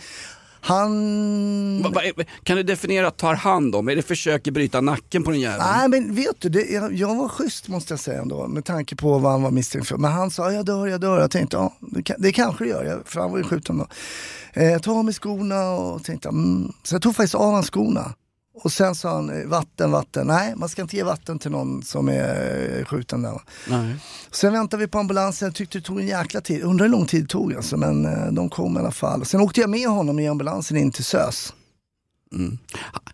han... 0.62 1.82
Va- 1.82 2.24
Kan 2.44 2.58
du 2.58 2.64
definiera 2.64 3.12
tar 3.12 3.34
hand 3.34 3.76
om? 3.76 3.90
Är 3.90 3.96
det 3.96 4.02
försöker 4.02 4.52
bryta 4.52 4.82
nacken 4.82 5.24
på 5.24 5.32
den 5.32 5.40
jäveln? 5.40 5.64
Nej 5.78 5.88
men 5.90 6.16
vet 6.16 6.42
du, 6.42 6.50
det, 6.50 6.62
jag, 6.70 6.94
jag 6.94 7.16
var 7.16 7.30
schysst 7.30 7.68
måste 7.68 7.94
jag 7.94 8.00
säga 8.00 8.22
ändå 8.22 8.48
med 8.48 8.66
tanke 8.66 8.96
på 8.96 9.18
vad 9.18 9.32
han 9.32 9.42
var 9.44 9.52
misstänkt 9.52 9.88
för. 9.88 9.98
Men 9.98 10.12
han 10.12 10.32
sa 10.32 10.52
jag 10.52 10.66
dör, 10.66 10.88
jag 10.88 11.02
dör. 11.02 11.20
Jag 11.20 11.32
tänkte 11.32 11.58
ja, 11.58 11.74
det, 11.80 12.04
kan, 12.04 12.16
det 12.20 12.32
kanske 12.32 12.64
det 12.64 12.70
gör, 12.70 12.84
jag, 12.84 13.08
för 13.08 13.20
han 13.22 13.32
var 13.32 13.38
ju 13.38 13.44
skjuten 13.44 13.78
då. 13.78 13.88
Eh, 14.54 14.66
jag 14.72 14.84
tog 14.84 14.98
av 14.98 15.06
mig 15.06 15.14
skorna 15.14 15.70
och 15.70 16.04
tänkte 16.04 16.30
mm. 16.30 16.72
Så 16.84 16.96
jag 16.96 17.02
tog 17.02 17.16
faktiskt 17.16 17.36
av 17.36 17.54
hans 17.54 17.68
skorna. 17.68 18.14
Och 18.62 18.72
sen 18.72 18.96
sa 18.96 19.16
han 19.16 19.50
vatten, 19.50 19.92
vatten. 19.92 20.28
Nej, 20.28 20.54
man 20.56 20.70
ska 20.70 20.82
inte 20.82 20.96
ge 20.96 21.04
vatten 21.04 21.40
till 21.40 21.52
någon 21.52 21.84
som 21.84 22.10
är 22.10 22.78
eh, 22.80 22.86
skjuten 22.86 23.22
där. 23.22 23.42
Nej. 23.70 23.96
Sen 24.32 24.54
väntade 24.54 24.84
vi 24.84 24.88
på 24.88 25.00
ambulansen, 25.00 25.46
jag 25.46 25.56
tyckte 25.56 25.78
det 25.78 25.82
tog 25.82 26.00
en 26.00 26.08
jäkla 26.08 26.42
tid. 26.42 26.64
Undrar 26.64 26.86
hur 26.86 26.92
lång 26.92 27.06
tid 27.06 27.24
det 27.24 27.28
tog 27.28 27.54
alltså, 27.54 27.78
men 27.78 28.06
eh, 28.06 28.32
de 28.32 28.50
kom 28.50 28.78
i 28.78 28.80
alla 28.80 28.92
fall. 28.92 29.26
Sen 29.26 29.42
åkte 29.42 29.62
jag 29.62 29.70
med 29.70 29.88
honom 29.88 30.20
i 30.20 30.28
ambulansen 30.28 30.78
in 30.78 30.92
till 30.92 31.04
SÖS. 31.04 31.54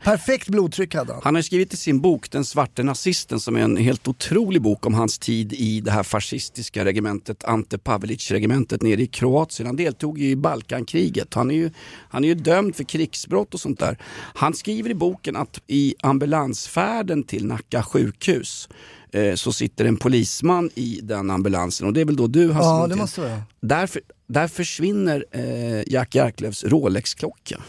Perfekt 0.03 0.49
blodtryck 0.49 0.95
hade 0.95 1.13
han. 1.13 1.21
Han 1.23 1.35
har 1.35 1.41
skrivit 1.41 1.73
i 1.73 1.77
sin 1.77 2.01
bok 2.01 2.31
Den 2.31 2.45
svarte 2.45 2.83
nazisten 2.83 3.39
som 3.39 3.55
är 3.55 3.59
en 3.59 3.77
helt 3.77 4.07
otrolig 4.07 4.61
bok 4.61 4.85
om 4.85 4.93
hans 4.93 5.19
tid 5.19 5.53
i 5.53 5.81
det 5.81 5.91
här 5.91 6.03
fascistiska 6.03 6.85
regementet 6.85 7.43
Ante 7.43 7.77
Pavelic-regementet 7.77 8.81
nere 8.81 9.01
i 9.01 9.07
Kroatien. 9.07 9.67
Han 9.67 9.75
deltog 9.75 10.19
ju 10.19 10.29
i 10.29 10.35
Balkankriget. 10.35 11.33
Han 11.33 11.51
är 11.51 11.55
ju, 11.55 11.71
han 12.09 12.23
är 12.23 12.27
ju 12.27 12.35
dömd 12.35 12.75
för 12.75 12.83
krigsbrott 12.83 13.53
och 13.53 13.59
sånt 13.59 13.79
där. 13.79 13.97
Han 14.35 14.53
skriver 14.53 14.89
i 14.89 14.95
boken 14.95 15.35
att 15.35 15.59
i 15.67 15.95
ambulansfärden 16.03 17.23
till 17.23 17.45
Nacka 17.45 17.83
sjukhus 17.83 18.69
eh, 19.11 19.35
så 19.35 19.51
sitter 19.51 19.85
en 19.85 19.97
polisman 19.97 20.69
i 20.75 20.99
den 21.03 21.29
ambulansen 21.29 21.87
och 21.87 21.93
det 21.93 22.01
är 22.01 22.05
väl 22.05 22.15
då 22.15 22.27
du 22.27 22.51
Hasse 22.51 22.67
Ja, 22.67 22.87
det 22.87 22.95
måste 22.95 23.21
vara. 23.21 23.41
Där, 23.61 23.87
för, 23.87 24.01
där 24.27 24.47
försvinner 24.47 25.25
eh, 25.31 25.93
Jack 25.93 26.15
Arklövs 26.15 26.63
Rolex-klocka. 26.63 27.61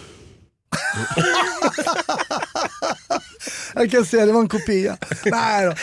Jag 3.75 3.91
kan 3.91 4.05
säga 4.05 4.27
det 4.27 4.33
var 4.33 4.41
en 4.41 4.49
kopia. 4.49 4.97
Nej 5.25 5.67
då. 5.67 5.75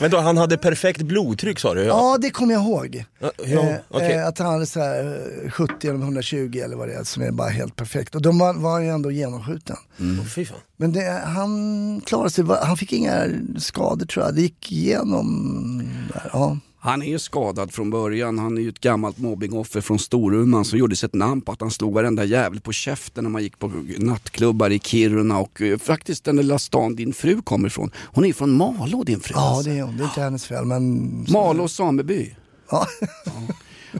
Men 0.00 0.10
då, 0.10 0.18
han 0.18 0.36
hade 0.36 0.58
perfekt 0.58 1.02
blodtryck 1.02 1.58
sa 1.58 1.74
du? 1.74 1.82
Ja, 1.84 2.18
det 2.20 2.30
kommer 2.30 2.54
jag 2.54 2.62
ihåg. 2.62 3.04
Ja, 3.18 3.30
ja, 3.44 3.60
Eh, 3.62 3.76
okej. 3.90 4.12
eh, 4.12 4.26
att 4.26 4.38
han 4.38 4.52
hade 4.52 4.66
så 4.66 4.80
här 4.80 5.20
eh, 5.44 5.50
70 5.50 5.88
eller 5.88 5.98
120 6.00 6.60
eller 6.64 6.76
vad 6.76 6.88
det 6.88 6.94
är 6.94 7.04
som 7.04 7.22
är 7.22 7.30
bara 7.30 7.48
helt 7.48 7.76
perfekt. 7.76 8.14
Och 8.14 8.22
de 8.22 8.38
var, 8.38 8.54
var 8.54 8.80
ju 8.80 8.88
ändå 8.88 9.10
genomskjuten. 9.10 9.76
Fan. 10.34 10.46
Men 10.76 10.92
det, 10.92 11.22
han 11.24 12.00
klarade 12.06 12.30
sig, 12.30 12.44
han 12.62 12.76
fick 12.76 12.92
inga 12.92 13.24
skador 13.58 14.06
tror 14.06 14.24
jag. 14.24 14.34
Det 14.34 14.40
gick 14.42 14.72
igenom 14.72 15.82
där, 16.14 16.30
ja. 16.32 16.58
Han 16.86 17.02
är 17.02 17.18
skadad 17.18 17.72
från 17.72 17.90
början. 17.90 18.38
Han 18.38 18.58
är 18.58 18.62
ju 18.62 18.68
ett 18.68 18.80
gammalt 18.80 19.18
mobbingoffer 19.18 19.80
från 19.80 19.98
Storuman 19.98 20.64
som 20.64 20.78
gjorde 20.78 20.96
sig 20.96 21.06
ett 21.06 21.14
namn 21.14 21.40
på 21.40 21.52
att 21.52 21.60
han 21.60 21.70
slog 21.70 21.94
varenda 21.94 22.24
jävel 22.24 22.60
på 22.60 22.72
käften 22.72 23.24
när 23.24 23.30
man 23.30 23.42
gick 23.42 23.58
på 23.58 23.72
nattklubbar 23.98 24.70
i 24.70 24.78
Kiruna 24.78 25.38
och 25.38 25.62
eh, 25.62 25.78
faktiskt 25.78 26.24
den 26.24 26.36
lilla 26.36 26.58
stan 26.58 26.96
din 26.96 27.12
fru 27.12 27.42
kommer 27.42 27.68
ifrån. 27.68 27.90
Hon 27.96 28.24
är 28.24 28.32
från 28.32 28.56
Malå 28.56 29.04
din 29.04 29.20
fru. 29.20 29.32
Ja, 29.36 29.56
alltså. 29.56 29.70
det 29.70 29.78
är 29.78 29.82
hon. 29.82 29.96
Det 29.96 30.02
är 30.02 30.04
inte 30.04 30.20
hennes 30.20 30.46
fel. 30.46 30.64
Men... 30.64 31.26
Malå 31.28 31.68
sameby. 31.68 32.34
Ja. 32.70 32.86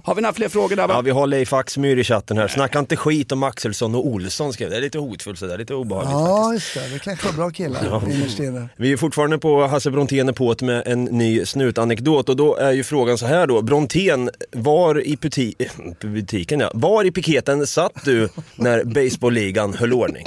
Har 0.02 0.14
vi 0.14 0.22
några 0.22 0.32
fler 0.32 0.48
frågor 0.48 0.76
där? 0.76 0.88
Ja, 0.88 1.00
vi 1.00 1.10
har 1.10 1.26
Leif 1.26 1.52
Axmyr 1.52 1.96
i 1.96 2.04
chatten 2.04 2.38
här. 2.38 2.48
Snacka 2.48 2.78
inte 2.78 2.96
skit 2.96 3.32
om 3.32 3.42
Axelsson 3.42 3.94
och 3.94 4.06
Olsson 4.06 4.52
skrev 4.52 4.70
Det 4.70 4.76
är 4.76 4.80
lite 4.80 4.98
hotfullt 4.98 5.38
sådär, 5.38 5.58
lite 5.58 5.74
obehagligt 5.74 6.12
ja, 6.12 6.52
just 6.52 6.74
det. 6.74 6.88
Det 6.88 6.98
kanske 6.98 7.26
var 7.26 7.32
bra 7.32 7.50
killar 7.50 8.42
inne. 8.42 8.68
Vi 8.76 8.92
är 8.92 8.96
fortfarande 8.96 9.38
på 9.38 9.66
Hasse 9.66 9.90
Brontén 9.90 10.28
är 10.28 10.32
på 10.32 10.56
med 10.60 10.82
en 10.86 11.04
ny 11.04 11.44
snutanekdot 11.46 12.28
och 12.28 12.36
då 12.36 12.56
är 12.56 12.72
ju 12.72 12.84
frågan 12.84 13.18
så 13.18 13.26
här 13.26 13.46
då. 13.46 13.62
Brontén, 13.62 14.30
var 14.52 15.06
i 15.06 15.16
buti 15.16 15.54
butiken 16.00 16.60
ja, 16.60 16.70
var 16.74 17.04
i 17.04 17.10
piketen 17.10 17.66
satt 17.66 18.04
du 18.04 18.28
när 18.54 18.84
baseballligan 18.84 19.74
höll 19.74 19.92
ordning? 19.92 20.26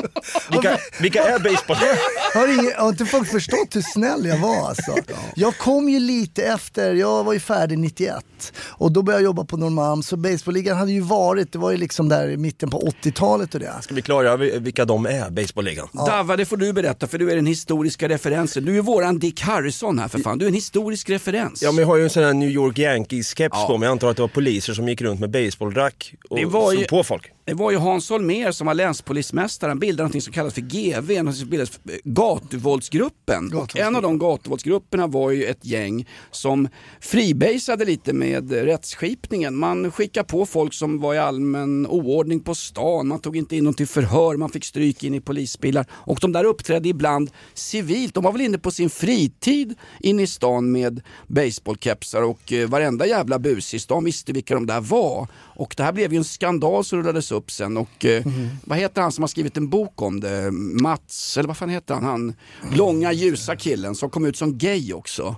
Vilka, 0.52 0.78
vilka 1.02 1.24
är 1.24 1.40
baseball? 1.40 1.78
Har, 2.34 2.48
ingen, 2.48 2.74
har 2.78 2.90
inte 2.90 3.06
folk 3.06 3.28
förstått 3.28 3.76
hur 3.76 3.82
snäll 3.82 4.26
jag 4.26 4.38
var 4.38 4.68
alltså? 4.68 4.96
Jag 5.36 5.58
kom 5.58 5.90
ju 5.90 6.00
lite 6.00 6.44
efter, 6.44 6.94
jag 6.94 7.24
var 7.24 7.34
ju 7.34 7.40
färdig 7.40 7.80
91 7.80 8.24
och 8.62 8.92
då 8.92 9.02
började 9.02 9.24
jag 9.24 9.26
jobba 9.26 9.44
på 9.44 9.58
Norrmalm 9.60 10.04
så 10.04 10.18
baseballligan 10.18 10.78
hade 10.78 10.92
ju 10.92 11.02
varit, 11.02 11.52
det 11.52 11.58
var 11.60 11.72
ju 11.72 11.78
liksom 11.78 12.10
där 12.10 12.30
i 12.30 12.38
mitten 12.38 12.70
på 12.70 12.80
80-talet 13.04 13.54
och 13.54 13.60
det. 13.60 13.74
Ska 13.82 13.94
vi 13.96 14.02
klargöra 14.02 14.38
vilka 14.38 14.86
de 14.86 15.06
är, 15.06 15.30
baseballligan? 15.30 15.88
Davva, 15.94 16.38
det 16.38 16.46
får 16.46 16.58
du 16.58 16.74
berätta 16.74 17.08
för 17.08 17.18
du 17.18 17.32
är 17.32 17.36
den 17.36 17.46
historiska 17.46 18.10
referensen. 18.10 18.66
Du 18.66 18.78
är 18.78 18.82
våran 18.82 19.20
Dick 19.20 19.42
Harrison 19.42 20.00
här 20.00 20.08
för 20.08 20.20
fan. 20.20 20.38
Du 20.38 20.46
är 20.46 20.50
en 20.50 20.54
historisk 20.56 21.10
referens. 21.10 21.62
Ja 21.62 21.72
men 21.72 21.80
jag 21.82 21.88
har 21.88 21.96
ju 21.98 22.04
en 22.04 22.10
sån 22.10 22.24
här 22.24 22.34
New 22.34 22.50
York 22.50 22.78
Yankees-keps 22.78 23.50
Ja. 23.52 23.68
på 23.68 23.78
mig. 23.78 23.88
Jag 23.88 23.92
antar 23.92 24.10
att 24.10 24.16
det 24.16 24.22
var 24.22 24.28
poliser 24.30 24.74
som 24.74 24.90
gick 24.90 25.02
runt 25.02 25.20
med 25.20 25.30
baseballrack 25.30 26.14
och 26.30 26.38
Det 26.38 26.46
var 26.46 26.74
ju- 26.74 26.86
på 26.86 27.04
folk. 27.04 27.32
Det 27.50 27.56
var 27.56 27.72
ju 27.72 27.78
Hans 27.78 28.10
Holmér 28.10 28.52
som 28.52 28.68
var 28.68 28.74
länspolismästare. 28.74 29.70
Han 29.70 29.80
bildade 29.80 30.10
något 30.10 30.24
som 30.24 30.34
kallas 30.34 30.54
för 30.54 30.62
GV, 30.62 31.24
något 31.24 31.36
som 31.36 31.50
bildades 31.50 31.70
för 31.70 31.80
eh, 31.92 31.98
Gatuvåldsgruppen. 32.04 33.54
Och 33.54 33.78
en 33.78 33.96
av 33.96 34.02
de 34.02 34.20
gatuvåldsgrupperna 34.20 35.08
var 35.08 35.32
ju 35.32 35.46
ett 35.46 35.66
gäng 35.66 36.08
som 36.32 36.68
freebasade 37.00 37.86
lite 37.86 38.14
med 38.14 38.52
rättsskipningen. 38.52 39.56
Man 39.56 39.92
skickade 39.92 40.28
på 40.28 40.46
folk 40.46 40.74
som 40.74 41.00
var 41.00 41.14
i 41.14 41.18
allmän 41.18 41.88
oordning 41.88 42.40
på 42.40 42.56
stan, 42.56 43.08
man 43.08 43.20
tog 43.20 43.38
inte 43.38 43.56
in 43.56 43.64
dem 43.64 43.74
till 43.74 43.88
förhör, 43.88 44.38
man 44.38 44.50
fick 44.50 44.66
stryk 44.66 45.04
in 45.04 45.14
i 45.14 45.22
polisbilar. 45.22 45.86
Och 45.92 46.18
de 46.22 46.32
där 46.32 46.44
uppträdde 46.44 46.90
ibland 46.90 47.32
civilt. 47.54 48.14
De 48.14 48.24
var 48.24 48.32
väl 48.32 48.42
inne 48.42 48.58
på 48.58 48.72
sin 48.72 48.90
fritid 48.90 49.76
inne 50.00 50.22
i 50.22 50.28
stan 50.28 50.72
med 50.72 51.02
baseballkepsar 51.28 52.22
och 52.22 52.54
eh, 52.54 52.70
varenda 52.70 53.06
jävla 53.06 53.40
bus 53.40 53.74
i 53.74 53.80
stan 53.80 54.04
visste 54.04 54.34
vilka 54.34 54.54
de 54.54 54.66
där 54.66 54.82
var. 54.82 55.28
Och 55.36 55.74
det 55.78 55.84
här 55.84 55.92
blev 55.92 56.14
ju 56.14 56.18
en 56.18 56.24
skandal 56.24 56.84
som 56.84 57.00
rullades 57.00 57.32
upp 57.32 57.39
sen 57.48 57.78
och 57.78 58.06
eh, 58.06 58.24
vad 58.66 58.78
heter 58.78 59.02
han 59.02 59.12
som 59.12 59.24
har 59.24 59.28
skrivit 59.28 59.58
en 59.58 59.70
bok 59.70 60.02
om 60.02 60.20
det? 60.20 60.52
Mats, 60.82 61.38
eller 61.38 61.48
vad 61.48 61.58
fan 61.58 61.70
heter 61.70 61.94
han? 61.94 62.04
Han 62.04 62.34
långa 62.74 63.14
ljusa 63.14 63.56
killen 63.56 63.96
som 63.96 64.10
kom 64.10 64.26
ut 64.26 64.38
som 64.38 64.58
gay 64.58 64.94
också. 64.94 65.36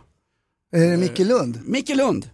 Är 0.75 0.91
det 0.91 0.97
Micke 0.97 1.19
Lund? 1.19 1.59
Micke 1.65 1.95
Lund. 1.95 2.29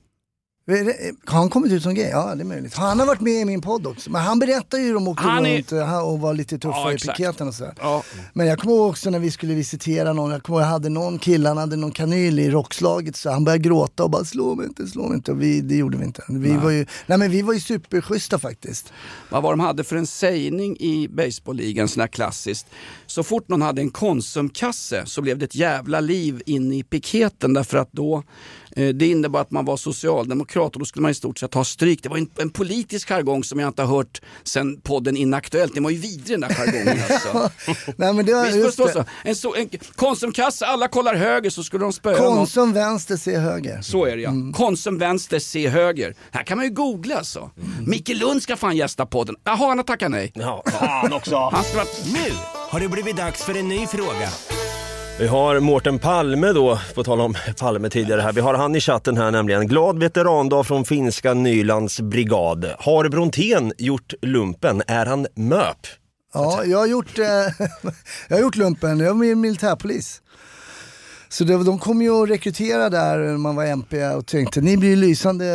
Har 1.25 1.39
han 1.39 1.49
kommit 1.49 1.71
ut 1.71 1.83
som 1.83 1.93
gay? 1.93 2.09
Ja, 2.09 2.35
det 2.35 2.41
är 2.43 2.45
möjligt. 2.45 2.75
Han 2.75 2.99
har 2.99 3.07
varit 3.07 3.21
med 3.21 3.33
i 3.33 3.45
min 3.45 3.61
podd 3.61 3.87
också. 3.87 4.09
Men 4.11 4.21
han 4.21 4.39
berättar 4.39 4.77
ju 4.77 4.83
hur 4.83 4.93
de 4.93 5.07
åkte 5.07 5.23
Han 5.23 5.45
är- 5.45 5.55
runt 5.57 5.71
eh, 5.71 5.99
och 5.99 6.19
var 6.19 6.33
lite 6.33 6.59
tuffa 6.59 6.77
Ja, 6.77 6.93
i 6.93 6.97
piketen 6.97 7.47
och 7.47 7.53
sådär. 7.53 7.73
Ja. 7.81 8.03
Men 8.33 8.47
jag 8.47 8.59
kommer 8.59 8.75
ihåg 8.75 8.89
också 8.89 9.09
när 9.09 9.19
vi 9.19 9.31
skulle 9.31 9.53
visitera 9.53 10.13
någon, 10.13 10.31
jag 10.31 10.43
kommer 10.43 10.59
ihåg 10.59 10.65
jag 10.65 10.69
hade 10.71 10.89
någon 10.89 11.19
kille, 11.19 11.47
han 11.49 11.57
hade 11.57 11.75
någon 11.75 11.91
kanyl 11.91 12.39
i 12.39 12.49
rockslaget 12.51 13.15
så 13.15 13.29
han 13.31 13.43
började 13.43 13.63
gråta 13.63 14.03
och 14.03 14.09
bara 14.09 14.23
slå 14.25 14.55
mig 14.55 14.65
inte, 14.65 14.87
slå 14.87 15.07
mig 15.07 15.15
inte. 15.15 15.31
Och 15.31 15.41
vi, 15.41 15.61
det 15.61 15.75
gjorde 15.75 15.97
vi 15.97 16.05
inte. 16.05 16.23
Vi 16.29 16.57
var 16.57 16.69
ju, 16.69 16.85
nej 17.07 17.17
men 17.17 17.31
vi 17.31 17.41
var 17.41 17.53
ju 17.53 17.59
superschyssta 17.59 18.39
faktiskt. 18.39 18.93
Vad 19.29 19.43
var 19.43 19.51
de 19.51 19.59
hade 19.59 19.83
för 19.83 19.95
en 19.95 20.07
sägning 20.07 20.77
i 20.79 21.07
baseballligan, 21.07 21.87
sån 21.87 22.01
här 22.01 22.07
klassiskt. 22.07 22.67
Så 23.05 23.23
fort 23.23 23.47
någon 23.47 23.61
hade 23.61 23.81
en 23.81 23.89
Konsumkasse 23.89 25.03
så 25.05 25.21
blev 25.21 25.37
det 25.37 25.45
ett 25.45 25.55
jävla 25.55 25.99
liv 25.99 26.41
in 26.45 26.73
i 26.73 26.83
piketen 26.83 27.53
därför 27.53 27.77
att 27.77 27.91
då 27.91 28.23
eh, 28.75 28.87
det 28.89 29.07
innebar 29.07 29.41
att 29.41 29.51
man 29.51 29.65
var 29.65 29.77
socialdemokrat 29.77 30.56
och 30.65 30.79
då 30.79 30.85
skulle 30.85 31.01
man 31.01 31.11
i 31.11 31.15
stort 31.15 31.39
sett 31.39 31.53
ha 31.53 31.63
stryk. 31.63 32.03
Det 32.03 32.09
var 32.09 32.17
en, 32.17 32.29
en 32.37 32.49
politisk 32.49 33.09
jargong 33.09 33.43
som 33.43 33.59
jag 33.59 33.67
inte 33.67 33.81
har 33.81 33.95
hört 33.97 34.21
sen 34.43 34.81
podden 34.81 35.17
Inaktuellt. 35.17 35.73
Den 35.73 35.83
var 35.83 35.91
ju 35.91 35.97
vidrig 35.97 36.39
den 36.39 36.49
där 36.49 36.55
jargongen 36.55 37.03
alltså. 37.09 37.49
nej 37.95 38.13
men 38.13 38.25
det 38.25 38.33
var 38.33 38.45
Visst 38.45 38.77
det 38.77 38.91
så? 38.93 39.03
En, 39.23 39.35
så, 39.35 39.55
en 39.55 39.69
Konsumkasse, 39.95 40.65
alla 40.65 40.87
kollar 40.87 41.15
höger 41.15 41.49
så 41.49 41.63
skulle 41.63 41.83
de 41.83 41.93
spöa 41.93 42.17
någon. 42.21 42.37
Konsum 42.37 42.73
vänster, 42.73 43.17
se 43.17 43.37
höger. 43.37 43.81
Så 43.81 44.05
är 44.05 44.15
det 44.15 44.21
ja. 44.21 44.31
Konsum 44.53 44.97
vänster, 44.97 45.39
se 45.39 45.67
höger. 45.69 46.15
Här 46.31 46.43
kan 46.43 46.57
man 46.57 46.65
ju 46.65 46.71
googla 46.73 47.17
alltså. 47.17 47.51
Micke 47.85 48.09
Lund 48.09 48.43
ska 48.43 48.55
fan 48.55 48.77
gästa 48.77 49.05
podden. 49.05 49.35
Jaha, 49.43 49.67
han 49.67 49.77
har 49.77 49.83
tackat 49.83 50.11
nej. 50.11 50.31
Ja, 50.35 50.63
fan 50.65 51.13
också. 51.13 51.35
Han 51.35 51.63
ska. 51.63 51.85
Nu 52.05 52.31
har 52.69 52.79
det 52.79 52.87
blivit 52.87 53.17
dags 53.17 53.43
för 53.43 53.57
en 53.57 53.67
ny 53.67 53.87
fråga. 53.87 54.29
Vi 55.19 55.27
har 55.27 55.59
Mårten 55.59 55.99
Palme 55.99 56.51
då, 56.51 56.79
på 56.95 57.03
tal 57.03 57.21
om 57.21 57.35
Palme 57.59 57.89
tidigare 57.89 58.21
här. 58.21 58.33
Vi 58.33 58.41
har 58.41 58.53
han 58.53 58.75
i 58.75 58.79
chatten 58.79 59.17
här 59.17 59.31
nämligen. 59.31 59.67
Glad 59.67 59.99
veterandag 59.99 60.67
från 60.67 60.85
finska 60.85 61.33
Nylands 61.33 62.01
brigad. 62.01 62.73
Har 62.79 63.09
Brontén 63.09 63.73
gjort 63.77 64.13
lumpen? 64.21 64.81
Är 64.87 65.05
han 65.05 65.27
MÖP? 65.35 65.77
Ja, 66.33 66.63
jag 66.65 66.77
har 66.77 66.87
gjort, 66.87 67.19
eh, 67.19 67.25
jag 68.27 68.37
har 68.37 68.41
gjort 68.41 68.55
lumpen, 68.55 68.99
jag 68.99 69.13
var 69.13 69.35
militärpolis. 69.35 70.21
Så 71.29 71.43
det, 71.43 71.63
de 71.63 71.79
kom 71.79 72.01
ju 72.01 72.23
att 72.23 72.29
rekrytera 72.29 72.89
där 72.89 73.17
när 73.17 73.37
man 73.37 73.55
var 73.55 73.65
MP 73.65 74.05
och 74.07 74.25
tänkte 74.25 74.61
ni 74.61 74.77
blir 74.77 74.89
ju 74.89 74.95
lysande 74.95 75.45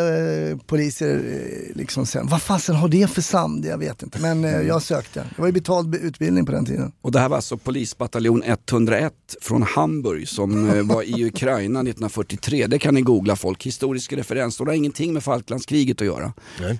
eh, 0.50 0.56
poliser. 0.66 1.14
Eh, 1.16 1.76
liksom 1.76 2.06
sen. 2.06 2.26
Vad 2.26 2.42
fasen 2.42 2.74
har 2.76 2.88
det 2.88 3.11
för 3.11 3.22
samd? 3.22 3.64
Jag 3.64 3.78
vet 3.78 4.02
inte. 4.02 4.20
Men 4.20 4.44
eh, 4.44 4.61
jag 4.61 4.82
sökte. 4.82 5.20
Det 5.37 5.40
var 5.42 5.46
ju 5.46 5.52
betald 5.52 5.88
be- 5.90 5.98
utbildning 5.98 6.46
på 6.46 6.52
den 6.52 6.66
tiden. 6.66 6.92
Och 7.00 7.12
det 7.12 7.18
här 7.20 7.28
var 7.28 7.37
alltså 7.37 7.56
polisbataljon 7.56 8.42
101 8.42 9.12
från 9.40 9.62
Hamburg 9.62 10.28
som 10.28 10.70
eh, 10.70 10.82
var 10.82 11.02
i 11.02 11.24
Ukraina 11.24 11.80
1943. 11.80 12.66
Det 12.66 12.78
kan 12.78 12.94
ni 12.94 13.00
googla 13.00 13.37
folk, 13.37 13.66
historisk 13.66 14.12
referens. 14.12 14.56
Det 14.56 14.64
har 14.64 14.72
ingenting 14.72 15.12
med 15.12 15.22
Falklandskriget 15.24 16.00
att 16.00 16.06
göra. 16.06 16.32
Nej. 16.61 16.78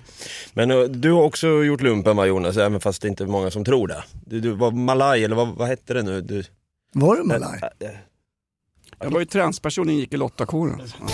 Men 0.53 0.71
eh, 0.71 0.79
du 0.79 1.11
har 1.11 1.23
också 1.23 1.47
gjort 1.47 1.81
lumpen 1.81 2.17
va 2.17 2.25
Jonas, 2.25 2.57
även 2.57 2.79
fast 2.79 3.01
det 3.01 3.07
inte 3.07 3.23
är 3.23 3.27
många 3.27 3.51
som 3.51 3.65
tror 3.65 3.87
det. 3.87 4.03
Du, 4.25 4.39
du 4.39 4.51
var 4.51 4.71
malaj, 4.71 5.23
eller 5.23 5.35
vad, 5.35 5.47
vad 5.47 5.67
hette 5.67 5.93
det 5.93 6.03
nu? 6.03 6.21
Du, 6.21 6.43
Var 6.93 7.15
du 7.15 7.23
malaj? 7.23 7.59
Äh, 7.79 7.87
äh, 7.87 7.93
Jag 9.03 9.11
var 9.11 9.19
ju 9.19 9.25
transperson 9.25 9.87
och 9.87 9.93
gick 9.93 10.13
i 10.13 10.17
lottakåren. 10.17 10.81
Ja. 10.99 11.05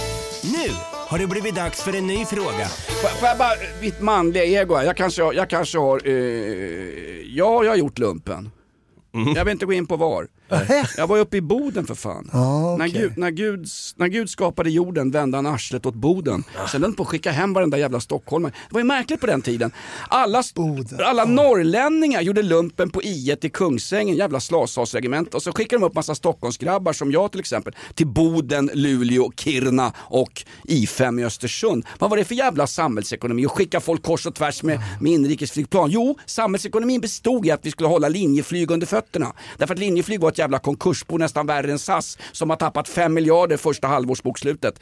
Nu 0.44 0.72
har 0.92 1.20
det 1.20 1.28
blivit 1.28 1.56
dags 1.56 1.82
för 1.84 1.96
en 1.96 2.08
ny 2.08 2.26
fråga. 2.26 2.66
Får 2.68 3.08
får 3.20 3.28
jag 3.28 3.38
bara, 3.38 3.52
mitt 3.82 4.02
manliga 4.02 4.44
ego 4.44 4.76
här. 4.76 4.84
Jag 4.84 4.98
kanske, 4.98 5.24
har- 5.24 5.34
jag 5.34 5.50
kanske 5.50 5.78
har, 5.78 6.02
eh, 6.08 6.14
ja 7.36 7.64
jag 7.64 7.72
har 7.72 7.76
gjort 7.76 8.00
lumpen. 8.00 8.52
Jag 9.36 9.46
vill 9.46 9.52
inte 9.52 9.66
gå 9.66 9.74
in 9.74 9.88
på 9.88 9.96
var. 9.98 10.28
Jag 10.98 11.08
var 11.08 11.18
uppe 11.18 11.38
i 11.38 11.42
Boden 11.42 11.86
för 11.88 11.96
fan. 11.96 12.30
Ja, 12.34 12.76
När, 12.78 12.88
okej. 12.88 13.02
Gud, 13.02 13.18
när, 13.18 13.32
Gud, 13.32 13.68
när 13.96 14.08
Gud 14.08 14.30
skapade 14.30 14.70
jorden 14.70 15.12
vände 15.12 15.38
han 15.38 15.46
arslet 15.46 15.86
åt 15.86 15.96
Boden. 15.96 16.44
Sen 16.72 16.84
höll 16.84 16.94
på 16.94 17.04
att 17.04 17.10
skicka 17.10 17.32
hem 17.32 17.54
varenda 17.54 17.78
jävla 17.78 18.00
stockholmare. 18.00 18.52
Det 18.70 18.74
var 18.74 18.82
ju 18.82 18.86
märkligt 18.88 19.20
på 19.22 19.28
den 19.28 19.42
tiden. 19.42 19.72
Alla, 20.10 20.44
Boden. 20.56 21.00
alla 21.06 21.26
norrlänningar 21.26 22.22
gjorde 22.22 22.42
lumpen 22.42 22.90
på 22.90 23.02
I1 23.02 23.46
i 23.46 23.50
Kungsängen, 23.50 24.16
jävla 24.16 24.40
slashavsregement. 24.40 25.34
Och 25.34 25.44
så 25.44 25.52
skickade 25.52 25.82
de 25.82 25.86
upp 25.86 25.96
massa 25.96 26.16
Stockholmsgrabbar 26.16 26.94
som 26.94 27.12
jag 27.12 27.32
till 27.32 27.40
exempel 27.40 27.76
till 27.94 28.08
Boden, 28.08 28.70
Luleå, 28.74 29.32
Kiruna 29.36 29.94
och 29.98 30.44
I5 30.68 31.22
i 31.22 31.26
Östersund. 31.26 31.86
Vad 32.00 32.10
var 32.10 32.18
det 32.18 32.26
för 32.26 32.36
jävla 32.36 32.68
samhällsekonomi 32.68 33.46
att 33.46 33.52
skicka 33.52 33.80
folk 33.80 34.04
kors 34.04 34.26
och 34.26 34.36
tvärs 34.36 34.64
med, 34.64 34.80
med 35.02 35.12
inrikesflygplan? 35.12 35.90
Jo, 35.92 36.18
samhällsekonomin 36.26 37.02
bestod 37.02 37.46
i 37.46 37.52
att 37.52 37.66
vi 37.66 37.72
skulle 37.72 37.90
hålla 37.90 38.10
linjeflyg 38.10 38.72
under 38.72 38.88
fötterna. 38.88 39.34
Därför 39.58 39.74
att 39.74 39.80
linjeflyg 39.80 40.20
var 40.20 40.30
ett 40.30 40.39
jävla 40.40 40.60
konkursbo 40.60 41.18
nästan 41.18 41.48
värre 41.48 41.72
än 41.72 41.80
SAS 41.80 42.18
som 42.32 42.50
har 42.50 42.58
tappat 42.58 42.88
5 42.88 43.14
miljarder 43.14 43.58
första 43.58 43.88
halvårsbokslutet. 43.88 44.80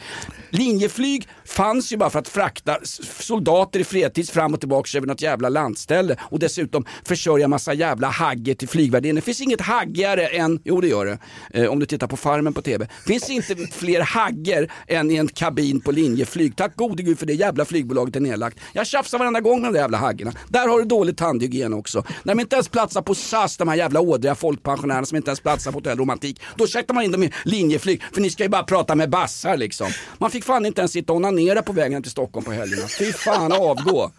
Linjeflyg 0.50 1.28
fanns 1.46 1.94
ju 1.94 1.98
bara 1.98 2.10
för 2.10 2.20
att 2.20 2.28
frakta 2.28 2.78
soldater 3.20 3.80
i 3.80 3.84
fredstid 3.84 4.30
fram 4.30 4.54
och 4.54 4.60
tillbaka 4.60 4.98
över 4.98 5.08
något 5.08 5.22
jävla 5.22 5.50
landställe 5.50 6.16
och 6.20 6.40
dessutom 6.40 6.86
försörja 7.06 7.48
massa 7.48 7.74
jävla 7.74 8.08
hagge 8.08 8.56
till 8.56 8.70
flygvärdinnor. 8.70 9.16
Det 9.16 9.22
finns 9.22 9.42
inget 9.42 9.62
haggigare 9.62 10.28
än, 10.28 10.60
jo 10.64 10.82
det 10.82 10.88
gör 10.88 11.06
det, 11.06 11.20
eh, 11.54 11.72
om 11.72 11.80
du 11.80 11.86
tittar 11.86 12.08
på 12.08 12.18
Farmen 12.18 12.54
på 12.54 12.62
TV. 12.62 12.88
finns 13.06 13.30
inte 13.30 13.56
fler 13.56 14.02
hagger 14.02 14.72
än 14.88 15.12
i 15.12 15.16
en 15.16 15.28
kabin 15.28 15.82
på 15.82 15.92
Linjeflyg. 15.92 16.56
Tack 16.56 16.76
gode 16.76 17.04
gud 17.04 17.20
för 17.20 17.26
det 17.26 17.34
jävla 17.34 17.66
flygbolaget 17.66 18.16
är 18.16 18.20
nedlagt. 18.20 18.60
Jag 18.74 18.88
tjafsar 18.88 19.18
varenda 19.18 19.42
gång 19.42 19.62
med 19.62 19.70
de 19.70 19.74
där 19.74 19.82
jävla 19.82 19.98
haggorna. 19.98 20.32
Där 20.48 20.68
har 20.68 20.80
du 20.80 20.86
dålig 20.86 21.18
tandhygien 21.18 21.74
också. 21.74 22.04
När 22.24 22.36
de 22.36 22.42
inte 22.42 22.56
ens 22.56 22.70
platsar 22.70 23.02
på 23.02 23.16
SAS, 23.16 23.58
de 23.58 23.68
här 23.68 23.76
jävla 23.76 24.00
ådriga 24.02 24.36
folkpensionärerna 24.36 25.06
som 25.06 25.16
inte 25.16 25.30
ens 25.30 25.44
statsa 25.48 25.72
på 25.72 25.78
Hotell 25.78 25.98
Romantik. 25.98 26.42
Då 26.56 26.68
checkar 26.68 26.94
man 26.94 27.04
in 27.04 27.12
dem 27.12 27.24
i 27.24 27.32
linjeflyg, 27.44 28.04
för 28.14 28.22
ni 28.22 28.30
ska 28.30 28.44
ju 28.44 28.50
bara 28.50 28.64
prata 28.64 28.96
med 28.96 29.10
bassar 29.10 29.58
liksom. 29.58 29.88
Man 30.18 30.32
fick 30.32 30.44
fan 30.46 30.66
inte 30.66 30.82
ens 30.82 30.92
sitta 30.92 31.14
och 31.14 31.18
onanera 31.18 31.62
på 31.62 31.74
vägen 31.74 32.02
till 32.04 32.12
Stockholm 32.12 32.46
på 32.46 32.52
helgerna. 32.52 32.88
Fy 32.88 33.14
fan 33.14 33.52
avgå. 33.52 34.12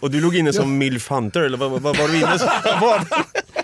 Och 0.00 0.10
du 0.10 0.20
låg 0.20 0.36
inne 0.36 0.52
som 0.52 0.78
milf 0.78 1.10
hunter 1.10 1.40
eller 1.40 1.58
vad, 1.58 1.70
vad, 1.70 1.82
vad 1.82 1.96
var 1.98 2.08
du 2.08 2.16
inne 2.18 2.38
som? 2.38 2.48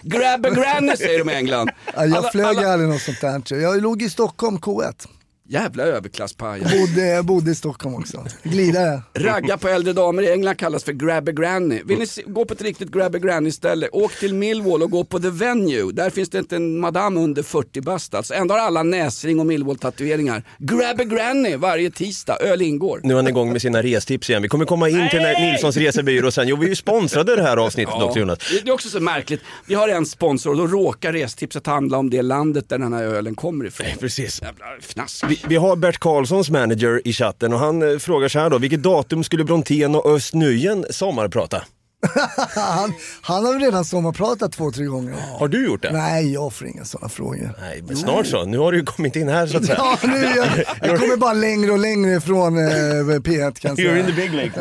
Grab 0.03 0.47
a 0.47 0.51
granny 0.51 0.97
säger 0.97 1.19
de 1.25 1.31
i 1.31 1.35
England. 1.35 1.71
Ja, 1.97 2.05
jag 2.07 2.17
Alla- 2.17 2.31
flög 2.31 2.57
alla- 2.59 2.73
aldrig 2.73 2.91
något 2.91 3.03
sånt 3.03 3.21
där. 3.21 3.43
Jag 3.63 3.83
låg 3.83 4.03
i 4.03 4.11
Stockholm 4.11 4.59
K1. 4.59 5.07
Jävla 5.53 5.83
överklasspajar. 5.83 6.79
Bodde, 6.79 7.07
jag 7.07 7.25
bodde 7.25 7.51
i 7.51 7.55
Stockholm 7.55 7.95
också. 7.95 8.25
Glidare. 8.43 9.03
Ragga 9.15 9.59
på 9.59 9.69
äldre 9.69 9.93
damer 9.93 10.23
i 10.23 10.33
England 10.33 10.57
kallas 10.57 10.85
för 10.85 10.93
grab 10.93 11.29
a 11.29 11.33
granny. 11.33 11.83
Vill 11.85 11.99
ni 11.99 12.07
se, 12.07 12.23
gå 12.27 12.45
på 12.45 12.55
ett 12.55 12.63
riktigt 12.63 12.91
grab 12.91 13.15
a 13.15 13.19
granny 13.19 13.51
ställe, 13.51 13.89
åk 13.89 14.13
till 14.13 14.35
Millwall 14.35 14.83
och 14.83 14.91
gå 14.91 15.05
på 15.05 15.19
the 15.19 15.31
venue. 15.31 15.93
Där 15.93 16.11
finns 16.11 16.31
det 16.31 16.39
inte 16.39 16.57
en 16.57 16.79
madam 16.79 17.17
under 17.17 17.43
40 17.43 17.81
bast 17.81 18.15
alltså. 18.15 18.35
Ändå 18.35 18.55
har 18.55 18.61
alla 18.61 18.83
näsring 18.83 19.41
och 19.41 19.47
Millwall 19.47 19.79
tatueringar. 19.79 20.43
Grab 20.59 21.01
a 21.01 21.05
granny 21.05 21.57
varje 21.57 21.91
tisdag, 21.91 22.37
öl 22.41 22.63
ingår. 22.63 23.01
Nu 23.03 23.13
är 23.13 23.17
han 23.17 23.29
igång 23.29 23.53
med 23.53 23.63
sina 23.63 23.83
restips 23.83 24.31
igen. 24.31 24.43
Vi 24.43 24.49
kommer 24.49 24.65
komma 24.65 24.89
in 24.89 25.09
till 25.11 25.21
Nej! 25.23 25.51
Nilssons 25.51 25.77
resebyrå 25.77 26.31
sen. 26.31 26.49
Jo, 26.49 26.57
vi 26.57 26.65
är 26.65 26.69
ju 26.69 26.77
sponsrade 26.77 27.37
det 27.37 27.43
här 27.43 27.57
avsnittet 27.57 27.95
också 27.95 28.19
Jonas. 28.19 28.39
Det 28.39 28.65
det 28.65 28.71
är 28.71 28.75
också 28.75 28.89
så 28.89 29.01
märkligt. 29.01 29.41
Vi 29.67 29.75
har 29.75 29.89
en 29.89 30.07
sponsor 30.07 30.51
och 30.51 30.57
då 30.57 30.67
råkar 30.67 31.13
restipset 31.13 31.67
handla 31.67 31.99
om 31.99 32.11
det 32.11 32.23
landet 32.23 32.69
där 32.69 32.79
den 32.79 32.93
här 32.93 33.05
ölen 33.05 33.35
kommer 33.35 33.65
ifrån. 33.65 33.87
Precis. 34.01 34.43
Jävla 34.43 34.65
fnask. 34.81 35.25
Vi, 35.29 35.40
vi 35.49 35.57
har 35.57 35.77
Bert 35.77 35.99
Karlssons 35.99 36.51
manager 36.51 37.03
i 37.05 37.13
chatten 37.13 37.53
och 37.53 37.59
han 37.59 37.93
eh, 37.93 37.99
frågar 37.99 38.29
så 38.29 38.39
här 38.39 38.51
då. 38.51 38.59
Vilket 38.59 38.83
datum 38.83 39.25
skulle 39.25 39.45
Brontén 39.45 39.95
och 39.95 40.07
Öst 40.07 40.35
Nujen 40.35 40.87
sommarprata? 40.91 41.63
han, 42.55 42.93
han 43.23 43.45
har 43.47 43.61
redan 43.61 43.85
sommarpratat 43.85 44.53
två, 44.53 44.71
tre 44.71 44.85
gånger. 44.85 45.15
Har 45.39 45.49
du 45.49 45.65
gjort 45.67 45.83
det? 45.83 45.93
Nej, 45.93 46.33
jag 46.33 46.53
får 46.53 46.67
inga 46.69 46.85
sådana 46.85 47.09
frågor. 47.09 47.55
Nej, 47.61 47.83
men 47.87 47.97
snart 47.97 48.27
så. 48.27 48.45
Nu 48.45 48.59
har 48.59 48.73
du 48.73 48.79
ju 48.79 48.85
kommit 48.85 49.17
in 49.17 49.29
här 49.29 49.47
så 49.47 49.57
att 49.57 49.65
säga. 49.67 49.79
Ja, 49.79 49.99
nu, 50.03 50.23
jag, 50.37 50.47
jag 50.91 50.99
kommer 51.01 51.17
bara 51.17 51.33
längre 51.33 51.71
och 51.73 51.79
längre 51.79 52.17
ifrån 52.17 52.59
eh, 52.59 52.71
P1 53.05 53.61
kan 53.61 53.77
jag 53.77 53.79
You're 53.79 53.99
in 53.99 54.05
säga. 54.05 54.17
the 54.17 54.23
big 54.23 54.33
league. 54.35 54.53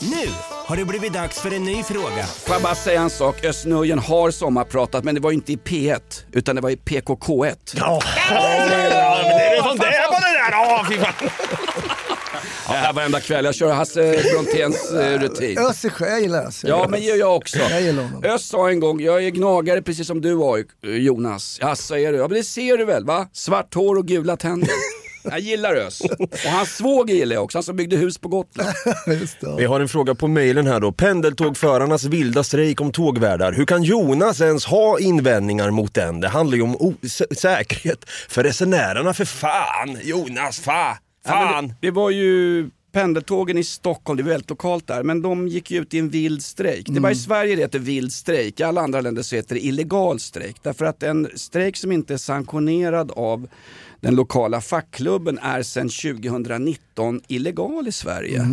Nu 0.00 0.28
har 0.66 0.76
det 0.76 0.84
blivit 0.84 1.12
dags 1.12 1.40
för 1.40 1.54
en 1.54 1.64
ny 1.64 1.82
fråga. 1.82 2.24
Får 2.26 2.54
jag 2.54 2.62
bara 2.62 2.74
säga 2.74 3.00
en 3.00 3.10
sak, 3.10 3.44
Östnöjen 3.44 3.98
har 3.98 4.30
sommarpratat 4.30 5.04
men 5.04 5.14
det 5.14 5.20
var 5.20 5.32
inte 5.32 5.52
i 5.52 5.56
P1 5.56 6.00
utan 6.32 6.56
det 6.56 6.62
var 6.62 6.70
i 6.70 6.76
PKK1. 6.76 7.54
Ja, 7.76 8.00
men 8.30 9.36
det 9.38 9.56
är 9.56 9.62
sånt 9.62 9.80
där 9.80 10.06
på 10.06 10.12
det 10.20 10.20
där. 10.20 10.77
Ja, 12.68 12.74
här 12.74 12.92
varenda 12.92 13.20
kväll, 13.20 13.44
jag 13.44 13.54
kör 13.54 13.72
Hasse 13.72 14.22
Bronténs 14.32 14.92
eh, 14.92 15.20
rutin. 15.20 15.58
Össe 15.58 15.90
sjö, 15.90 16.06
jag 16.08 16.20
gillar 16.20 16.46
Össe. 16.46 16.68
Ja 16.68 16.86
men 16.90 17.00
det 17.00 17.06
gör 17.06 17.16
jag 17.16 17.36
också. 17.36 17.58
Jag 17.58 17.82
gillar 17.82 18.02
honom. 18.02 18.24
Öst 18.24 18.48
sa 18.50 18.70
en 18.70 18.80
gång, 18.80 19.00
jag 19.00 19.24
är 19.24 19.30
gnagare 19.30 19.82
precis 19.82 20.06
som 20.06 20.20
du 20.20 20.34
var 20.34 20.58
eh, 20.58 20.90
Jonas. 20.90 21.58
Ja 21.60 21.76
så 21.76 21.96
är 21.96 22.12
du. 22.12 22.18
Ja 22.18 22.28
men 22.28 22.36
det 22.36 22.44
ser 22.44 22.76
du 22.76 22.84
väl 22.84 23.04
va? 23.04 23.28
Svart 23.32 23.74
hår 23.74 23.96
och 23.96 24.06
gula 24.06 24.36
tänder. 24.36 24.68
Jag 25.30 25.40
gillar 25.40 25.74
Ös. 25.74 26.00
Och 26.00 26.50
hans 26.50 26.76
svåger 26.76 27.14
gillar 27.14 27.34
jag 27.34 27.44
också, 27.44 27.58
han 27.58 27.62
som 27.62 27.76
byggde 27.76 27.96
hus 27.96 28.18
på 28.18 28.28
Gotland. 28.28 28.70
Just 29.20 29.40
det. 29.40 29.56
Vi 29.58 29.64
har 29.64 29.80
en 29.80 29.88
fråga 29.88 30.14
på 30.14 30.28
mejlen 30.28 30.66
här 30.66 30.80
då. 30.80 30.92
Pendeltågförarnas 30.92 32.04
vilda 32.04 32.44
strejk 32.44 32.80
om 32.80 32.92
tågvärdar. 32.92 33.52
Hur 33.52 33.64
kan 33.66 33.82
Jonas 33.82 34.40
ens 34.40 34.64
ha 34.64 34.98
invändningar 35.00 35.70
mot 35.70 35.94
den? 35.94 36.20
Det 36.20 36.28
handlar 36.28 36.56
ju 36.56 36.62
om 36.62 36.96
säkerhet 37.36 38.04
för 38.28 38.42
resenärerna 38.44 39.14
för 39.14 39.24
fan. 39.24 39.98
Jonas, 40.02 40.60
fa, 40.60 40.98
Ja, 41.24 41.30
fan. 41.30 41.68
det, 41.68 41.74
det 41.80 41.90
var 41.90 42.10
ju 42.10 42.70
pendeltågen 42.92 43.58
i 43.58 43.64
Stockholm, 43.64 44.16
det 44.16 44.22
är 44.22 44.24
väldigt 44.24 44.50
lokalt 44.50 44.86
där, 44.86 45.02
men 45.02 45.22
de 45.22 45.48
gick 45.48 45.70
ju 45.70 45.80
ut 45.82 45.94
i 45.94 45.98
en 45.98 46.08
vild 46.08 46.42
strejk. 46.42 46.86
Det 46.88 47.00
var 47.00 47.10
i 47.10 47.14
Sverige 47.14 47.56
det 47.56 47.62
heter 47.62 47.78
vild 47.78 48.12
strejk, 48.12 48.60
i 48.60 48.62
alla 48.62 48.80
andra 48.80 49.00
länder 49.00 49.22
så 49.22 49.36
heter 49.36 49.54
det 49.54 49.60
illegal 49.60 50.20
strejk. 50.20 50.56
Därför 50.62 50.84
att 50.84 51.02
en 51.02 51.28
strejk 51.34 51.76
som 51.76 51.92
inte 51.92 52.14
är 52.14 52.18
sanktionerad 52.18 53.10
av 53.10 53.48
den 54.00 54.14
lokala 54.14 54.60
fackklubben 54.60 55.38
är 55.38 55.62
sedan 55.62 55.88
2019 55.88 57.20
illegal 57.28 57.88
i 57.88 57.92
Sverige. 57.92 58.46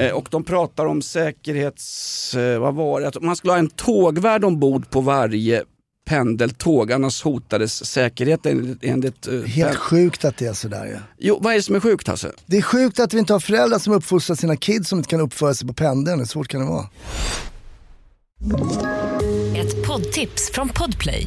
Eh, 0.00 0.12
och 0.12 0.28
de 0.30 0.44
pratar 0.44 0.86
om 0.86 1.02
säkerhets... 1.02 2.34
Eh, 2.34 2.58
vad 2.60 2.74
var 2.74 3.00
det? 3.00 3.08
Att 3.08 3.22
man 3.22 3.36
skulle 3.36 3.52
ha 3.52 3.58
en 3.58 3.70
tågvärd 3.70 4.44
ombord 4.44 4.90
på 4.90 5.00
varje 5.00 5.64
pendeltåg, 6.06 6.92
annars 6.92 7.22
hotades 7.22 7.84
säkerheten 7.86 8.78
enligt... 8.82 9.26
Eh, 9.28 9.34
Helt 9.42 9.70
pen- 9.70 9.78
sjukt 9.78 10.24
att 10.24 10.36
det 10.36 10.46
är 10.46 10.52
sådär 10.52 10.86
ju. 10.86 10.96
Jo, 11.18 11.38
vad 11.42 11.52
är 11.52 11.56
det 11.56 11.62
som 11.62 11.74
är 11.74 11.80
sjukt 11.80 12.08
Hasse? 12.08 12.32
Det 12.46 12.56
är 12.56 12.62
sjukt 12.62 13.00
att 13.00 13.14
vi 13.14 13.18
inte 13.18 13.32
har 13.32 13.40
föräldrar 13.40 13.78
som 13.78 13.92
uppfostrar 13.92 14.36
sina 14.36 14.56
kids 14.56 14.88
som 14.88 14.98
inte 14.98 15.08
kan 15.10 15.20
uppföra 15.20 15.54
sig 15.54 15.66
på 15.68 15.74
pendeln. 15.74 16.18
Hur 16.18 16.26
svårt 16.26 16.48
kan 16.48 16.60
det 16.60 16.66
vara? 16.66 16.86
Ett 19.56 19.86
poddtips 19.86 20.50
från 20.52 20.68
Podplay. 20.68 21.26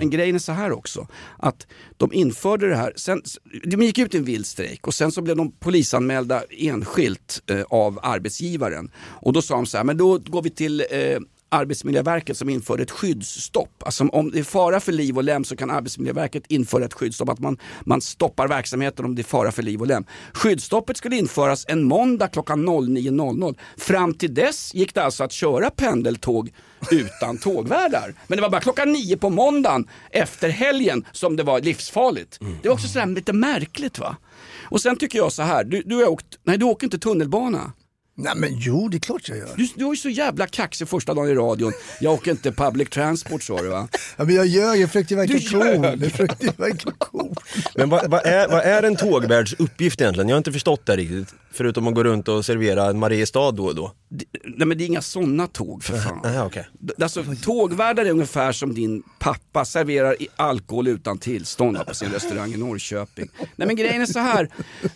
Men 0.00 0.10
grejen 0.10 0.34
är 0.34 0.38
så 0.38 0.52
här 0.52 0.72
också, 0.72 1.06
att 1.38 1.66
de 1.96 2.12
införde 2.12 2.68
det 2.68 2.76
här, 2.76 2.92
sen, 2.96 3.22
de 3.64 3.82
gick 3.82 3.98
ut 3.98 4.14
i 4.14 4.18
en 4.18 4.24
vild 4.24 4.46
strejk 4.46 4.86
och 4.86 4.94
sen 4.94 5.12
så 5.12 5.22
blev 5.22 5.36
de 5.36 5.52
polisanmälda 5.52 6.42
enskilt 6.50 7.42
eh, 7.46 7.62
av 7.70 8.00
arbetsgivaren. 8.02 8.90
Och 8.96 9.32
då 9.32 9.42
sa 9.42 9.54
de 9.54 9.66
så 9.66 9.76
här, 9.76 9.84
men 9.84 9.96
då 9.96 10.18
går 10.18 10.42
vi 10.42 10.50
till 10.50 10.80
eh, 10.90 11.18
Arbetsmiljöverket 11.52 12.36
som 12.36 12.48
införde 12.48 12.82
ett 12.82 12.90
skyddsstopp. 12.90 13.82
Alltså 13.82 14.04
om 14.04 14.30
det 14.30 14.38
är 14.38 14.42
fara 14.42 14.80
för 14.80 14.92
liv 14.92 15.16
och 15.16 15.24
lem 15.24 15.44
så 15.44 15.56
kan 15.56 15.70
Arbetsmiljöverket 15.70 16.42
införa 16.48 16.84
ett 16.84 16.94
skyddsstopp, 16.94 17.28
att 17.28 17.38
man, 17.38 17.58
man 17.80 18.00
stoppar 18.00 18.48
verksamheten 18.48 19.04
om 19.04 19.14
det 19.14 19.22
är 19.22 19.24
fara 19.24 19.52
för 19.52 19.62
liv 19.62 19.80
och 19.80 19.86
lem. 19.86 20.04
Skyddsstoppet 20.32 20.96
skulle 20.96 21.16
införas 21.16 21.64
en 21.68 21.82
måndag 21.82 22.28
klockan 22.28 22.68
09.00. 22.68 23.56
Fram 23.76 24.14
till 24.14 24.34
dess 24.34 24.74
gick 24.74 24.94
det 24.94 25.02
alltså 25.02 25.24
att 25.24 25.32
köra 25.32 25.70
pendeltåg 25.70 26.52
utan 26.90 27.38
tågvärdar. 27.42 28.14
Men 28.26 28.36
det 28.36 28.42
var 28.42 28.50
bara 28.50 28.60
klockan 28.60 28.92
nio 28.92 29.16
på 29.16 29.30
måndagen 29.30 29.88
efter 30.10 30.48
helgen 30.48 31.04
som 31.12 31.36
det 31.36 31.42
var 31.42 31.60
livsfarligt. 31.60 32.38
Det 32.62 32.68
var 32.68 32.74
också 32.74 32.88
sådär 32.88 33.06
lite 33.06 33.32
märkligt 33.32 33.98
va. 33.98 34.16
Och 34.62 34.80
sen 34.80 34.96
tycker 34.96 35.18
jag 35.18 35.32
så 35.32 35.42
här, 35.42 35.64
du, 35.64 35.82
du 35.82 35.96
har 35.96 36.08
åkt, 36.08 36.26
nej 36.44 36.58
du 36.58 36.64
åker 36.64 36.86
inte 36.86 36.98
tunnelbana. 36.98 37.72
Nej 38.14 38.32
men 38.36 38.50
jo, 38.58 38.88
det 38.88 38.96
är 38.96 38.98
klart 39.00 39.28
jag 39.28 39.38
gör. 39.38 39.48
Du, 39.56 39.68
du 39.76 39.84
var 39.84 39.92
ju 39.92 39.96
så 39.96 40.08
jävla 40.08 40.46
kaxig 40.46 40.88
första 40.88 41.14
dagen 41.14 41.28
i 41.30 41.34
radion. 41.34 41.72
Jag 42.00 42.12
åker 42.14 42.30
inte 42.30 42.52
public 42.52 42.88
transport 42.90 43.42
sa 43.42 43.62
du 43.62 43.68
va? 43.68 43.88
Ja, 44.16 44.24
men 44.24 44.34
jag 44.34 44.46
ljög, 44.46 44.80
jag 44.80 44.88
försökte 44.88 45.16
verka 45.16 45.32
cool. 45.50 45.98
Jag 46.00 46.10
försökte 46.10 46.52
verka 46.56 46.90
cool. 46.98 47.34
Men 47.74 47.88
vad, 47.90 48.10
vad, 48.10 48.26
är, 48.26 48.48
vad 48.48 48.60
är 48.62 48.82
en 48.82 48.96
tågvärds 48.96 49.54
uppgift 49.58 50.00
egentligen? 50.00 50.28
Jag 50.28 50.34
har 50.34 50.38
inte 50.38 50.52
förstått 50.52 50.86
det 50.86 50.96
riktigt. 50.96 51.34
Förutom 51.52 51.86
att 51.86 51.94
gå 51.94 52.04
runt 52.04 52.28
och 52.28 52.44
servera 52.44 52.84
en 52.90 52.98
Mariestad 52.98 53.50
då 53.52 53.64
och 53.66 53.74
då. 53.74 53.92
Det, 54.08 54.24
nej 54.44 54.66
men 54.66 54.78
det 54.78 54.84
är 54.84 54.86
inga 54.86 55.02
sådana 55.02 55.46
tåg 55.46 55.84
för 55.84 55.98
fan. 55.98 56.20
Nej, 56.24 56.40
okej. 56.40 56.68
D- 56.80 56.92
Alltså, 57.02 57.24
tågvärdar 57.42 58.04
är 58.04 58.10
ungefär 58.10 58.52
som 58.52 58.74
din 58.74 59.02
pappa 59.18 59.64
serverar 59.64 60.22
i 60.22 60.28
alkohol 60.36 60.88
utan 60.88 61.18
tillstånd 61.18 61.78
på 61.86 61.94
sin 61.94 62.08
restaurang 62.10 62.52
i 62.54 62.56
Norrköping. 62.56 63.28
Nej 63.56 63.66
men 63.66 63.76
grejen 63.76 64.02
är 64.02 64.06
så 64.06 64.18
här, 64.18 64.48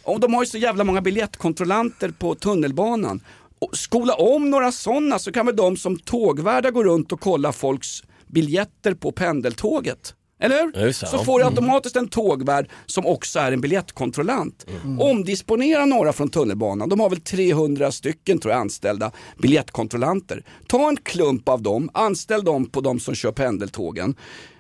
och 0.03 0.21
de 0.21 0.35
har 0.35 0.43
ju 0.43 0.47
så 0.47 0.59
jävla 0.59 0.85
många 0.85 1.01
biljettkontrollanter 1.01 2.09
på 2.11 2.35
tunnelbanan. 2.35 3.04
Och 3.59 3.77
skola 3.77 4.15
om 4.15 4.51
några 4.51 4.73
sådana 4.73 5.19
så 5.19 5.33
kan 5.33 5.47
väl 5.47 5.57
de 5.57 5.77
som 5.77 5.99
tågvärdar 5.99 6.71
gå 6.71 6.85
runt 6.85 7.13
och 7.13 7.21
kolla 7.21 7.53
folks 7.53 8.03
biljetter 8.27 8.95
på 8.95 9.13
pendeltåget. 9.13 10.15
Eller 10.41 10.63
hur? 10.63 10.93
Så 10.93 11.07
ja. 11.13 11.25
får 11.25 11.39
du 11.39 11.45
automatiskt 11.45 11.97
en 11.97 12.09
tågvärd 12.09 12.69
som 12.87 13.07
också 13.07 13.39
är 13.39 13.53
en 13.53 13.61
biljettkontrollant. 13.61 14.67
Omdisponera 15.01 15.85
några 15.85 16.13
från 16.13 16.29
tunnelbanan. 16.29 16.89
De 16.89 17.01
har 17.01 17.11
väl 17.11 17.21
300 17.21 17.93
stycken 17.93 18.39
tror 18.39 18.53
jag 18.53 18.61
anställda 18.61 19.11
biljettkontrollanter. 19.39 20.45
Ta 20.69 20.89
en 20.89 20.97
klump 20.97 21.49
av 21.49 21.63
dem, 21.63 21.91
anställ 21.95 22.45
dem 22.45 22.67
på 22.67 22.81
de 22.81 23.01
som 23.01 23.15
kör 23.15 23.33
pendeltågen. 23.33 24.15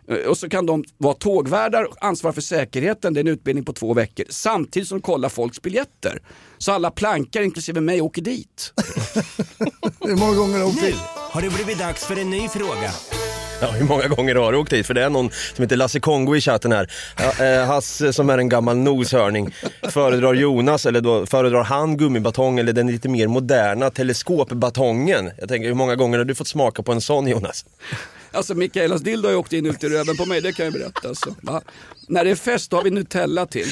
Eh, 0.09 0.17
Och 0.17 0.38
så 0.38 0.49
kan 0.49 0.67
de 0.67 0.85
vara 0.99 1.14
tågvärdar 1.14 1.85
och 1.85 1.97
ansvara 2.01 2.33
för 2.33 2.40
säkerheten, 2.40 3.14
det 3.14 3.21
är 3.21 3.23
en 3.23 3.29
utbildning 3.29 3.64
på 3.64 3.73
två 3.73 3.95
veckor. 3.95 4.27
Samtidigt 4.31 4.88
som 4.88 4.99
de 4.99 5.03
kollar 5.03 5.29
folks 5.29 5.62
biljetter. 5.62 6.19
Så 6.59 6.73
alla 6.73 6.90
plankar, 6.90 7.43
inklusive 7.43 7.81
mig, 7.81 8.01
åker 8.01 8.23
dit. 8.23 8.73
Hur 10.01 10.17
många 10.17 10.35
gånger 10.35 10.53
har 10.53 10.59
jag 10.61 10.69
åkt 10.69 10.81
Nu 10.83 10.87
dit? 10.87 10.97
har 11.31 11.43
det 11.43 11.51
blivit 11.51 11.79
dags 11.79 12.05
för 12.05 12.19
en 12.21 12.31
ny 12.31 12.49
fråga. 12.49 12.90
Ja, 13.61 13.71
hur 13.71 13.85
många 13.85 14.09
gånger 14.09 14.35
har 14.35 14.53
du 14.53 14.59
åkt 14.59 14.71
dit? 14.71 14.87
För 14.87 14.95
det 14.95 15.03
är 15.05 15.11
någon 15.11 15.31
som 15.55 15.62
heter 15.62 15.77
Lasse 15.77 16.01
Kongo 16.01 16.37
i 16.37 16.40
chatten 16.40 16.73
här. 16.73 16.93
Ja, 17.38 17.45
eh, 17.45 17.67
Hasse 17.67 18.12
som 18.12 18.31
är 18.31 18.38
en 18.38 18.49
gammal 18.49 18.77
noshörning. 18.77 19.55
Föredrar 19.88 20.35
Jonas, 20.35 20.87
eller 20.87 21.01
då 21.01 21.27
föredrar 21.27 21.64
han 21.64 21.97
gummibatong 21.97 22.59
eller 22.59 22.73
den 22.73 22.87
lite 22.90 23.09
mer 23.09 23.27
moderna 23.29 23.90
teleskopbatongen? 23.90 25.31
Jag 25.38 25.49
tänker, 25.49 25.69
hur 25.69 25.75
många 25.75 25.97
gånger 25.97 26.19
har 26.19 26.25
du 26.25 26.35
fått 26.35 26.49
smaka 26.49 26.83
på 26.83 26.93
en 26.93 27.01
sån 27.01 27.27
Jonas? 27.29 27.64
Alltså 28.35 28.55
Mikaelas 28.55 29.01
dildo 29.01 29.27
har 29.29 29.33
ju 29.33 29.37
åkt 29.38 29.53
in 29.53 29.66
ut 29.66 29.85
i 29.85 29.88
röven 29.88 30.16
på 30.16 30.27
mig, 30.27 30.40
det 30.40 30.53
kan 30.53 30.64
jag 30.64 30.73
berätta. 30.75 31.09
Alltså. 31.09 31.35
Va? 31.42 31.62
När 32.09 32.25
det 32.25 32.31
är 32.31 32.35
fest 32.35 32.70
då 32.70 32.77
har 32.77 32.85
vi 32.85 32.90
Nutella 32.90 33.47
till. 33.47 33.66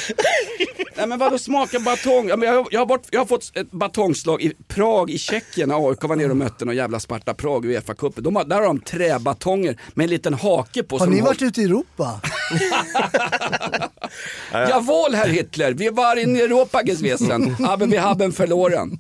Nej 0.96 1.06
men 1.06 1.18
vadå 1.18 1.38
smaka 1.38 1.80
batong? 1.80 2.28
Jag, 2.28 2.36
har- 2.36 2.66
jag, 2.70 2.80
har 2.80 2.86
varit, 2.86 3.06
jag 3.10 3.20
har 3.20 3.26
fått 3.26 3.56
ett 3.56 3.70
batongslag 3.70 4.42
i 4.42 4.52
Prag 4.68 5.10
i 5.10 5.18
Tjeckien 5.18 5.68
när 5.68 5.88
AIK 5.90 6.02
var 6.04 6.16
nere 6.16 6.30
och 6.30 6.36
mötte 6.36 6.64
någon 6.64 6.76
jävla 6.76 7.00
Sparta 7.00 7.34
Prag 7.34 7.64
i 7.66 7.68
Uefa-cupen. 7.68 8.48
Där 8.48 8.56
har 8.56 8.62
de 8.62 8.80
träbatonger 8.80 9.80
med 9.94 10.04
en 10.04 10.10
liten 10.10 10.34
hake 10.34 10.82
på. 10.82 10.98
Har 10.98 11.06
ni 11.06 11.20
varit 11.20 11.42
ute 11.42 11.60
i 11.60 11.64
Europa? 11.64 12.20
Jawohl 14.52 15.14
herr 15.14 15.28
Hitler, 15.28 15.72
vi 15.72 15.88
var 15.88 16.16
in 16.16 16.36
i 16.36 16.40
Europa 16.40 16.82
gewesen, 16.82 17.56
aber 17.68 17.86
wir 17.86 18.00
haben 18.00 18.30
verloren. 18.30 18.98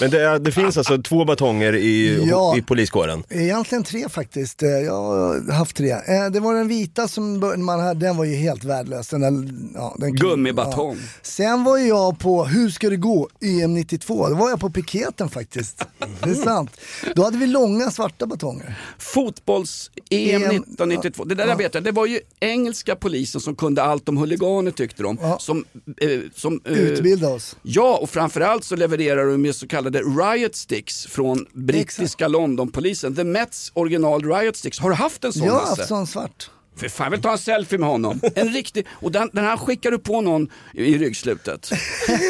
Men 0.00 0.10
det, 0.10 0.38
det 0.38 0.52
finns 0.52 0.76
alltså 0.78 1.02
två 1.02 1.24
batonger 1.24 1.74
i, 1.74 2.24
Ja. 2.30 2.56
i 2.56 2.62
poliskåren. 2.62 3.24
Egentligen 3.30 3.84
tre 3.84 4.08
faktiskt. 4.08 4.62
Eh, 4.62 4.68
Jag 4.68 4.92
har 5.02 5.52
haft 5.52 5.76
tre. 5.76 5.90
Eh, 5.90 6.30
Det 6.32 6.40
var 6.40 6.54
den 6.54 6.68
vita 6.68 7.08
som 7.08 7.38
man 7.64 7.80
hade, 7.80 8.00
den 8.06 8.16
var 8.16 8.24
ju 8.24 8.34
helt 8.36 8.64
värdelös. 8.64 9.08
Den 9.08 9.20
där, 9.20 9.32
ja, 9.74 9.94
den, 9.98 10.14
Gummibatong. 10.14 10.96
Ja. 10.96 11.08
Sen 11.22 11.64
var 11.64 11.78
jag 11.78 12.18
på 12.18 12.44
Hur 12.44 12.70
ska 12.70 12.90
det 12.90 12.96
gå? 12.96 13.28
EM 13.40 13.74
92. 13.74 14.28
Då 14.28 14.34
var 14.34 14.50
jag 14.50 14.60
på 14.60 14.70
piketen 14.70 15.28
faktiskt. 15.28 15.84
Det 16.24 16.30
är 16.30 16.34
sant. 16.34 16.70
Då 17.14 17.24
hade 17.24 17.38
vi 17.38 17.46
långa 17.46 17.90
svarta 17.90 18.26
batonger. 18.26 18.74
Fotbolls-EM 18.98 20.34
EM, 20.34 20.42
1992, 20.42 21.24
det 21.24 21.34
där 21.34 21.46
ja. 21.48 21.54
vet 21.56 21.74
jag, 21.74 21.84
det 21.84 21.92
var 21.92 22.06
ju 22.06 22.20
engelska 22.40 22.96
polisen 22.96 23.40
som 23.40 23.56
kunde 23.56 23.82
allt 23.82 24.08
om 24.08 24.16
huliganer 24.16 24.37
tyckte 24.72 25.02
de. 25.02 25.36
Som, 25.38 25.64
eh, 26.00 26.20
som, 26.34 26.60
eh, 26.64 26.72
Utbilda 26.72 27.28
oss. 27.28 27.56
Ja, 27.62 27.98
och 28.02 28.10
framförallt 28.10 28.64
så 28.64 28.76
levererar 28.76 29.26
de 29.26 29.42
med 29.42 29.54
så 29.54 29.68
kallade 29.68 30.00
riot 30.00 30.56
sticks 30.56 31.06
från 31.06 31.46
brittiska 31.52 32.28
Londonpolisen. 32.28 33.16
The 33.16 33.24
Mets 33.24 33.72
original 33.74 34.24
riot 34.24 34.56
sticks. 34.56 34.78
Har 34.78 34.90
du 34.90 34.96
haft 34.96 35.24
en 35.24 35.32
sån 35.32 35.46
Jag 35.46 35.52
har 35.52 35.66
haft 35.66 35.88
sån 35.88 36.06
svart. 36.06 36.50
För 36.78 36.88
fan, 36.88 37.04
jag 37.04 37.10
vill 37.10 37.22
ta 37.22 37.32
en 37.32 37.38
selfie 37.38 37.78
med 37.78 37.88
honom. 37.88 38.20
En 38.34 38.48
riktig, 38.48 38.86
och 38.90 39.12
den, 39.12 39.30
den 39.32 39.44
här 39.44 39.56
skickar 39.56 39.90
du 39.90 39.98
på 39.98 40.20
någon 40.20 40.48
i, 40.74 40.98
ryggslutet. 40.98 41.70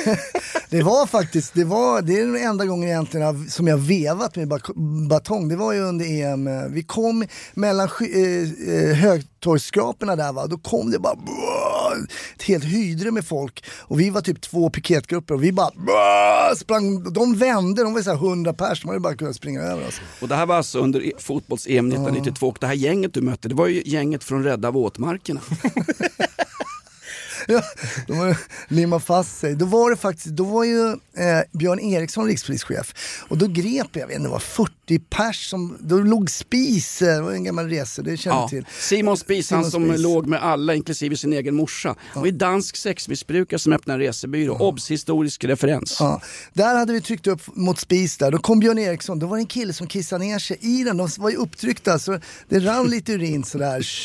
Det 0.70 0.82
var 0.82 1.06
faktiskt, 1.06 1.54
det, 1.54 1.64
var, 1.64 2.02
det 2.02 2.20
är 2.20 2.26
den 2.26 2.36
enda 2.36 2.64
gången 2.64 2.88
egentligen 2.88 3.50
som 3.50 3.66
jag 3.66 3.78
vevat 3.78 4.36
med 4.36 4.48
batong. 5.08 5.48
Det 5.48 5.56
var 5.56 5.72
ju 5.72 5.80
under 5.80 6.22
EM, 6.22 6.46
eh, 6.46 6.64
vi 6.68 6.82
kom 6.82 7.24
mellan 7.54 7.88
eh, 8.00 8.74
eh, 8.74 8.94
högtorgsskraporna 8.96 10.16
där 10.16 10.32
va, 10.32 10.46
då 10.46 10.58
kom 10.58 10.90
det 10.90 10.98
bara 10.98 11.14
ett 12.37 12.42
helt 12.42 12.64
hydre 12.64 13.11
med 13.11 13.24
folk. 13.26 13.64
Och 13.70 14.00
vi 14.00 14.11
var 14.11 14.20
typ 14.20 14.40
två 14.40 14.70
piketgrupper 14.70 15.34
och 15.34 15.44
vi 15.44 15.52
bara 15.52 15.70
sprang, 16.56 17.12
de 17.12 17.37
vände, 17.38 17.82
de 17.82 17.94
var 17.94 18.02
så 18.02 18.11
här 18.11 18.16
100 18.16 18.52
pers, 18.52 18.82
de 18.82 18.88
hade 18.88 19.00
bara 19.00 19.14
kunnat 19.14 19.37
springa 19.37 19.61
över 19.61 19.88
oss. 19.88 20.00
Och 20.20 20.28
det 20.28 20.34
här 20.34 20.46
var 20.46 20.56
alltså 20.56 20.78
under 20.78 21.06
e- 21.06 21.12
fotbolls-EM 21.18 21.88
1992 21.88 22.48
och 22.48 22.56
det 22.61 22.66
här 22.66 22.74
gänget 22.74 23.14
du 23.14 23.20
mötte, 23.20 23.48
det 23.48 23.54
var 23.54 23.66
ju 23.66 23.82
gänget 23.87 24.24
från 24.24 24.44
Rädda 24.44 24.70
våtmarkerna. 24.70 25.40
Ja, 27.50 27.62
de 28.06 28.18
var, 28.18 28.37
limma 28.68 29.00
fast 29.00 29.38
sig. 29.38 29.54
Då 29.54 29.66
var 29.66 29.90
det 29.90 29.96
faktiskt, 29.96 30.26
då 30.26 30.44
var 30.44 30.64
ju 30.64 30.88
eh, 30.92 31.40
Björn 31.52 31.80
Eriksson 31.80 32.26
rikspolischef 32.26 32.94
och 33.28 33.38
då 33.38 33.46
grep 33.46 33.87
jag, 33.92 34.02
jag 34.02 34.06
vet 34.06 34.16
inte, 34.16 34.28
det 34.28 34.32
var 34.32 34.38
40 34.38 34.72
pers 34.98 35.51
som, 35.51 35.77
då 35.81 35.98
låg 35.98 36.31
Spis, 36.31 37.03
eh, 37.03 37.16
det 37.16 37.22
var 37.22 37.33
en 37.33 37.44
gammal 37.44 37.68
resa, 37.68 38.03
det 38.03 38.16
känner 38.16 38.37
Ja, 38.37 38.48
till. 38.48 38.66
Simon 38.81 39.16
Spies, 39.16 39.51
han 39.51 39.70
som 39.70 39.85
Spies. 39.88 40.01
låg 40.01 40.27
med 40.27 40.42
alla 40.42 40.74
inklusive 40.74 41.16
sin 41.16 41.33
egen 41.33 41.55
morsa. 41.55 41.96
Och 42.14 42.27
är 42.27 42.33
dansk 42.33 42.77
sexmissbrukare 42.77 43.59
som 43.59 43.72
öppnar 43.72 43.94
en 43.94 44.01
resebyrå. 44.01 44.57
Obs! 44.59 44.90
Historisk 44.90 45.44
referens. 45.44 45.96
Ja, 46.01 46.20
där 46.53 46.74
hade 46.74 46.92
vi 46.92 47.01
tryckt 47.01 47.27
upp 47.27 47.57
mot 47.57 47.79
spis 47.81 48.16
där, 48.16 48.31
då 48.31 48.38
kom 48.38 48.61
Björn 48.61 48.79
Eriksson, 48.79 49.18
då 49.18 49.27
var 49.27 49.37
det 49.37 49.42
en 49.42 49.46
kille 49.46 49.72
som 49.72 49.87
kissade 49.87 50.24
ner 50.24 50.38
sig 50.38 50.59
i 50.61 50.85
den, 50.85 50.96
de 50.96 51.09
var 51.18 51.31
ju 51.31 51.37
upptryckta 51.37 51.98
så 51.98 52.20
det 52.48 52.59
rann 52.59 52.87
lite 52.90 53.12
urin 53.12 53.44
sådär. 53.44 53.87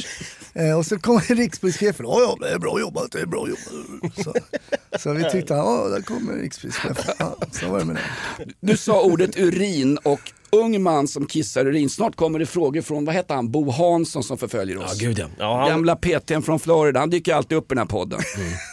Eh, 0.56 0.78
och 0.78 0.86
så 0.86 1.00
kom 1.00 1.19
rikspolischefen, 1.30 2.06
ja 2.06 2.19
ja 2.22 2.38
det 2.48 2.54
är 2.54 2.60
bra 2.60 2.80
jobbat, 2.80 3.12
det 3.12 3.19
är 3.19 3.26
bra 3.26 3.48
jobbat. 3.50 4.15
Så, 4.24 4.34
så 5.00 5.13
vi 5.13 5.24
tyckte, 5.32 5.54
ja 5.54 5.88
där 5.89 6.02
kommer 6.02 6.34
rikspolischefen. 6.34 7.13
Ja, 7.19 7.38
så 7.52 7.67
var 7.69 7.80
det 7.80 7.86
med 7.86 7.96
det. 7.96 8.46
Du 8.60 8.78
sa 8.78 9.02
ordet 9.02 9.38
urin 9.39 9.98
och 9.98 10.19
ung 10.53 10.83
man 10.83 11.07
som 11.07 11.25
kissar 11.25 11.65
urin. 11.65 11.89
Snart 11.89 12.15
kommer 12.15 12.39
det 12.39 12.45
frågor 12.45 12.81
från, 12.81 13.05
vad 13.05 13.15
heter 13.15 13.35
han, 13.35 13.51
Bo 13.51 13.71
Hansson 13.71 14.23
som 14.23 14.37
förföljer 14.37 14.77
oss. 14.77 15.01
Ja, 15.01 15.07
gud 15.07 15.19
ja. 15.19 15.27
ja 15.37 15.59
han, 15.59 15.69
Gamla 15.69 15.95
PTn 15.95 16.41
från 16.41 16.59
Florida, 16.59 16.99
han 16.99 17.09
dyker 17.09 17.33
alltid 17.33 17.57
upp 17.57 17.71
i 17.71 17.75
den 17.75 17.77
här 17.77 17.85
podden. 17.85 18.19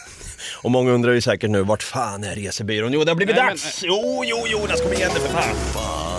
och 0.63 0.71
många 0.71 0.91
undrar 0.91 1.13
ju 1.13 1.21
säkert 1.21 1.49
nu, 1.49 1.63
vart 1.63 1.83
fan 1.83 2.23
är 2.23 2.35
resebyrån? 2.35 2.93
Jo, 2.93 3.03
det 3.03 3.11
har 3.11 3.15
blivit 3.15 3.35
Nej, 3.35 3.45
dags! 3.45 3.81
Jo, 3.83 4.23
jo, 4.25 4.37
Jonas, 4.47 4.81
kom 4.81 4.93
igen 4.93 5.11
nu 5.13 5.19
för 5.19 5.29
fan! 5.29 5.55
Fan. 5.73 6.11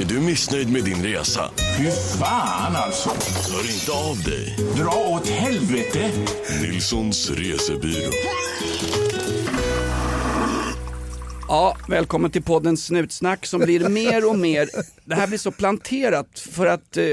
Är 0.00 0.04
du 0.04 0.20
missnöjd 0.20 0.72
med 0.72 0.84
din 0.84 1.02
resa? 1.02 1.50
Fy 1.78 1.90
fan 2.18 2.76
alltså. 2.76 3.08
Hör 3.52 3.72
inte 3.72 3.92
av 3.92 4.22
dig. 4.22 4.56
Dra 4.76 5.14
åt 5.14 5.28
helvete. 5.28 6.10
Nilssons 6.62 7.30
resebyrå. 7.30 8.12
Ja, 11.50 11.76
välkommen 11.88 12.30
till 12.30 12.42
podden 12.42 12.76
Snutsnack 12.76 13.46
som 13.46 13.60
blir 13.60 13.88
mer 13.88 14.28
och 14.28 14.38
mer, 14.38 14.68
det 15.04 15.14
här 15.14 15.26
blir 15.26 15.38
så 15.38 15.50
planterat 15.50 16.38
för 16.38 16.66
att, 16.66 16.96
eh, 16.96 17.04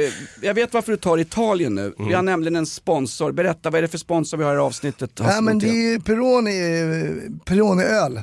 jag 0.42 0.54
vet 0.54 0.74
varför 0.74 0.92
du 0.92 0.98
tar 0.98 1.18
Italien 1.18 1.76
nu. 1.76 1.94
Vi 1.98 2.14
har 2.14 2.22
nämligen 2.22 2.56
en 2.56 2.66
sponsor, 2.66 3.32
berätta 3.32 3.70
vad 3.70 3.78
är 3.78 3.82
det 3.82 3.88
för 3.88 3.98
sponsor 3.98 4.38
vi 4.38 4.44
har 4.44 4.56
i 4.56 4.58
avsnittet? 4.58 5.20
Nej 5.20 5.42
men 5.42 5.60
det 5.60 5.68
är 5.68 6.00
Peroni, 6.00 7.40
Peroni 7.46 7.84
öl. 7.84 8.22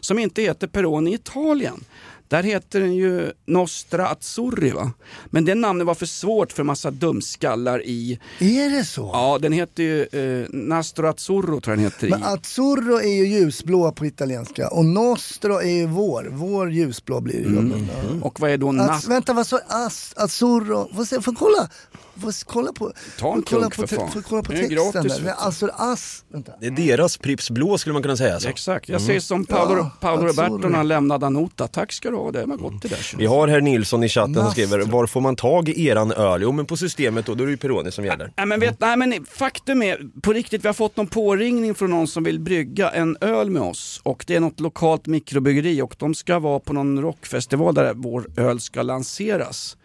Som 0.00 0.18
inte 0.18 0.42
heter 0.42 0.66
Peroni 0.66 1.10
i 1.10 1.14
Italien. 1.14 1.84
Där 2.30 2.42
heter 2.42 2.80
den 2.80 2.94
ju 2.94 3.32
Nostra 3.46 4.08
Azzurri 4.08 4.70
va? 4.70 4.92
Men 5.26 5.44
det 5.44 5.54
namnet 5.54 5.86
var 5.86 5.94
för 5.94 6.06
svårt 6.06 6.52
för 6.52 6.62
massa 6.62 6.90
dumskallar 6.90 7.82
i... 7.82 8.20
Är 8.38 8.70
det 8.70 8.84
så? 8.84 9.10
Ja, 9.12 9.38
den 9.42 9.52
heter 9.52 9.82
ju 9.82 10.02
eh, 10.02 10.46
Nastro 10.50 11.06
Azzurro 11.06 11.60
tror 11.60 11.72
jag 11.72 11.78
den 11.78 11.84
heter. 11.84 12.10
Men 12.10 12.20
i. 12.20 12.24
azzurro 12.24 12.96
är 12.96 13.14
ju 13.14 13.26
ljusblå 13.26 13.92
på 13.92 14.06
italienska 14.06 14.68
och 14.68 14.84
nostro 14.84 15.54
är 15.54 15.70
ju 15.70 15.86
vår, 15.86 16.28
vår 16.32 16.70
ljusblå 16.72 17.20
blir 17.20 17.40
det. 17.40 17.48
Mm. 17.48 17.72
Ja. 17.72 18.26
Och 18.26 18.40
vad 18.40 18.50
är 18.50 18.56
då 18.56 18.68
Att, 18.68 18.74
Nast... 18.74 19.08
vänta 19.08 19.32
vad 19.32 19.46
sa 19.46 19.60
Azzurro? 20.16 20.94
Får, 20.94 21.04
se, 21.04 21.20
får 21.20 21.32
kolla? 21.32 21.68
Får 22.20 22.44
kolla 22.44 22.72
på, 22.72 22.92
Ta 23.18 23.34
en 23.34 23.42
kolla 23.42 23.70
klunk 23.70 23.76
på, 23.76 23.86
för 23.86 23.96
fan. 23.96 24.10
Får 24.10 24.22
kolla 24.22 24.42
på 24.42 24.52
Det 24.52 24.58
är 24.58 24.68
texten 24.68 25.02
gratis, 25.02 25.18
du. 25.18 25.30
Alltså 25.30 25.70
as, 25.76 26.24
vänta. 26.28 26.52
Det 26.60 26.66
är 26.66 26.70
deras 26.70 27.16
Pripps 27.16 27.50
Blå 27.50 27.78
skulle 27.78 27.92
man 27.92 28.02
kunna 28.02 28.16
säga. 28.16 28.34
Alltså. 28.34 28.48
Exakt, 28.48 28.88
jag 28.88 29.00
säger 29.00 29.20
som 29.20 29.44
Paolo, 29.44 29.76
Ja, 29.76 29.90
Paolo. 30.00 30.26
Roberto 30.26 30.68
när 30.68 30.76
han 30.76 30.88
lämnade 30.88 31.26
Anota. 31.26 31.68
Tack 31.68 31.92
ska 31.92 32.10
du 32.10 32.16
ha, 32.16 32.30
det 32.30 32.46
var 32.46 32.56
gott 32.56 32.82
det 32.82 32.88
där. 32.88 33.14
Vi 33.18 33.26
har 33.26 33.48
herr 33.48 33.60
Nilsson 33.60 34.04
i 34.04 34.08
chatten 34.08 34.34
som 34.34 34.50
skriver, 34.50 34.78
var 34.78 35.06
får 35.06 35.20
man 35.20 35.36
tag 35.36 35.68
i 35.68 35.86
eran 35.86 36.12
öl? 36.12 36.42
Jo 36.42 36.52
men 36.52 36.66
på 36.66 36.76
systemet 36.76 37.26
då, 37.26 37.34
då 37.34 37.42
är 37.44 37.46
det 37.46 37.50
ju 37.50 37.56
Peroni 37.56 37.90
som 37.92 38.04
gäller. 38.04 38.32
Nej 38.36 38.46
men, 38.46 38.60
vet, 38.60 38.80
nej 38.80 38.96
men 38.96 39.26
faktum 39.30 39.82
är, 39.82 40.20
på 40.22 40.32
riktigt, 40.32 40.64
vi 40.64 40.68
har 40.68 40.72
fått 40.74 40.96
någon 40.96 41.06
påringning 41.06 41.74
från 41.74 41.90
någon 41.90 42.06
som 42.08 42.24
vill 42.24 42.40
brygga 42.40 42.90
en 42.90 43.16
öl 43.20 43.50
med 43.50 43.62
oss. 43.62 44.00
Och 44.02 44.24
det 44.26 44.36
är 44.36 44.40
något 44.40 44.60
lokalt 44.60 45.06
mikrobryggeri 45.06 45.82
och 45.82 45.94
de 45.98 46.14
ska 46.14 46.38
vara 46.38 46.60
på 46.60 46.72
någon 46.72 47.02
rockfestival 47.02 47.74
där 47.74 47.94
vår 47.94 48.26
öl 48.36 48.60
ska 48.60 48.82
lanseras. 48.82 49.76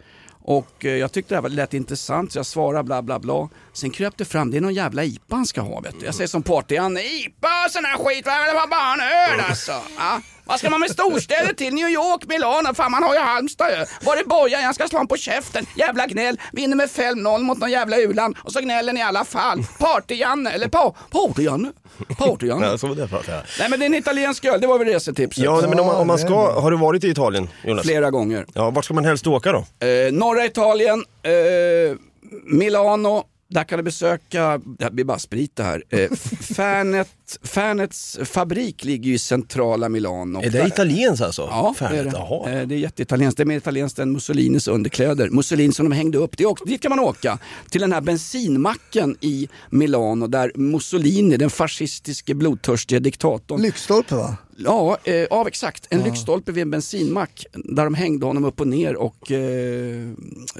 Och 0.48 0.86
eh, 0.86 0.92
jag 0.96 1.12
tyckte 1.12 1.34
det 1.34 1.38
här 1.38 1.42
var- 1.42 1.50
lät 1.50 1.74
intressant 1.74 2.32
så 2.32 2.40
jag 2.40 2.46
svarade 2.46 2.84
bla 2.84 3.02
bla 3.02 3.20
bla. 3.20 3.50
Sen 3.76 3.90
kröp 3.90 4.18
det 4.18 4.26
fram, 4.26 4.52
det 4.52 4.58
är 4.58 4.62
någon 4.62 4.74
jävla 4.74 5.04
IPA 5.04 5.36
han 5.36 5.46
ska 5.46 5.62
ha 5.62 5.80
vet 5.80 6.00
du. 6.00 6.06
Jag 6.06 6.16
säger 6.16 6.28
som 6.28 6.44
party-Janne, 6.44 7.02
IPA 7.02 7.70
sån 7.70 7.86
här 7.86 7.98
skit, 7.98 8.26
vad 8.26 8.34
är 8.36 8.48
det 8.48 8.54
var 8.54 8.68
bara 8.68 8.94
en 8.94 9.00
öl 9.00 9.50
alltså. 9.50 9.72
Ja. 9.98 10.22
Vad 10.48 10.60
ska 10.60 10.70
man 10.70 10.80
med 10.80 10.92
storstäder 10.92 11.54
till? 11.54 11.74
New 11.74 11.90
York, 11.90 12.24
Milano, 12.28 12.74
fan 12.74 12.92
man 12.92 13.04
har 13.04 13.14
ju 13.14 13.20
Halmstad 13.20 13.70
ju. 13.72 13.86
Var 14.06 14.18
är 14.18 14.24
Bojan? 14.24 14.62
Jag 14.62 14.76
ska 14.76 14.88
slå 14.88 14.98
honom 14.98 15.08
på 15.08 15.18
käften. 15.18 15.66
Jävla 15.76 16.08
gnäll. 16.08 16.40
Vinner 16.52 16.76
med 16.76 16.90
5-0 16.90 17.40
mot 17.42 17.58
någon 17.58 17.72
jävla 17.72 17.98
uland 17.98 18.36
och 18.44 18.52
så 18.52 18.60
gnäller 18.60 18.94
ni 18.94 19.00
i 19.00 19.04
alla 19.04 19.26
fall. 19.26 19.60
Party-Janne, 19.80 20.52
eller 20.52 20.68
pa 20.68 20.96
Party-Janne. 21.12 21.72
Party-Janne. 22.18 22.66
Ja, 22.66 22.78
så 22.78 22.88
var 22.88 22.96
det 22.96 23.08
pratar 23.08 23.34
jag. 23.34 23.42
Nej 23.60 23.70
men 23.70 23.80
det 23.80 23.86
är 23.86 23.88
en 23.88 23.94
italiensk 23.94 24.46
öl, 24.46 24.62
det 24.62 24.68
var 24.68 24.80
väl 24.80 24.88
resetipset. 24.88 25.44
Ja, 25.44 25.60
nej, 25.60 25.70
men 25.70 25.80
om 25.80 25.88
man, 25.88 25.96
om 25.96 26.08
man 26.08 26.18
ska, 26.20 26.60
har 26.62 26.72
du 26.72 26.78
varit 26.78 27.04
i 27.04 27.08
Italien 27.10 27.50
Jonas? 27.64 27.86
Flera 27.86 28.12
gånger. 28.12 28.46
Ja, 28.54 28.70
vart 28.70 28.86
ska 28.86 28.94
man 28.94 29.06
helst 29.06 29.28
åka 29.28 29.52
då? 29.52 29.88
Eh, 29.88 30.12
norra 30.14 30.46
Italien, 30.46 31.06
eh, 31.24 31.98
Milano, 32.46 33.24
där 33.50 33.64
kan 33.64 33.78
du 33.80 33.84
besöka, 33.84 34.62
det 34.80 34.92
blir 34.92 35.06
bara 35.06 35.20
sprit 35.20 35.56
det 35.56 35.64
här. 35.64 35.84
Eh, 35.90 36.10
Fanet, 36.56 37.08
Fanets 37.44 38.20
fabrik 38.24 38.84
ligger 38.84 39.06
ju 39.10 39.14
i 39.16 39.20
centrala 39.20 39.90
Milano. 39.90 40.40
Är 40.40 40.44
det 40.44 40.50
Där- 40.50 40.68
italienskt 40.68 41.24
alltså? 41.24 41.42
Ja, 41.42 41.74
Fan, 41.78 41.92
det 41.94 42.00
är 42.00 42.04
det. 42.04 42.52
Eh, 42.62 42.68
det 42.68 42.76
är 42.76 42.80
jätteitalienskt. 42.80 43.38
Det 43.38 43.44
är 43.44 43.46
mer 43.46 43.58
italienskt 43.58 44.00
än 44.00 44.12
Mussolinis 44.12 44.68
underkläder. 44.68 45.30
Mussolini 45.30 45.74
som 45.74 45.90
de 45.90 45.96
hängde 45.96 46.18
upp, 46.18 46.38
det 46.38 46.44
är 46.44 46.48
också, 46.48 46.66
dit 46.66 46.82
kan 46.82 46.90
man 46.90 47.00
åka. 47.00 47.40
Till 47.70 47.82
den 47.82 47.94
här 47.94 48.02
bensinmacken 48.02 49.18
i 49.22 49.50
Milano 49.70 50.28
där 50.28 50.52
Mussolini, 50.56 51.38
den 51.38 51.50
fascistiske 51.50 52.34
blodtörstiga 52.36 53.00
diktatorn, 53.00 53.62
Lyktstolpe 53.62 54.16
va? 54.16 54.38
Ja, 54.58 54.98
eh, 55.04 55.14
ja 55.16 55.48
exakt. 55.48 55.88
En 55.90 56.04
lyktstolpe 56.04 56.52
vid 56.52 56.62
en 56.62 56.72
bensinmack 56.72 57.46
där 57.54 57.84
de 57.84 57.94
hängde 57.94 58.26
honom 58.26 58.46
upp 58.46 58.60
och 58.60 58.68
ner 58.68 58.96
och 58.96 59.32
eh, 59.32 60.10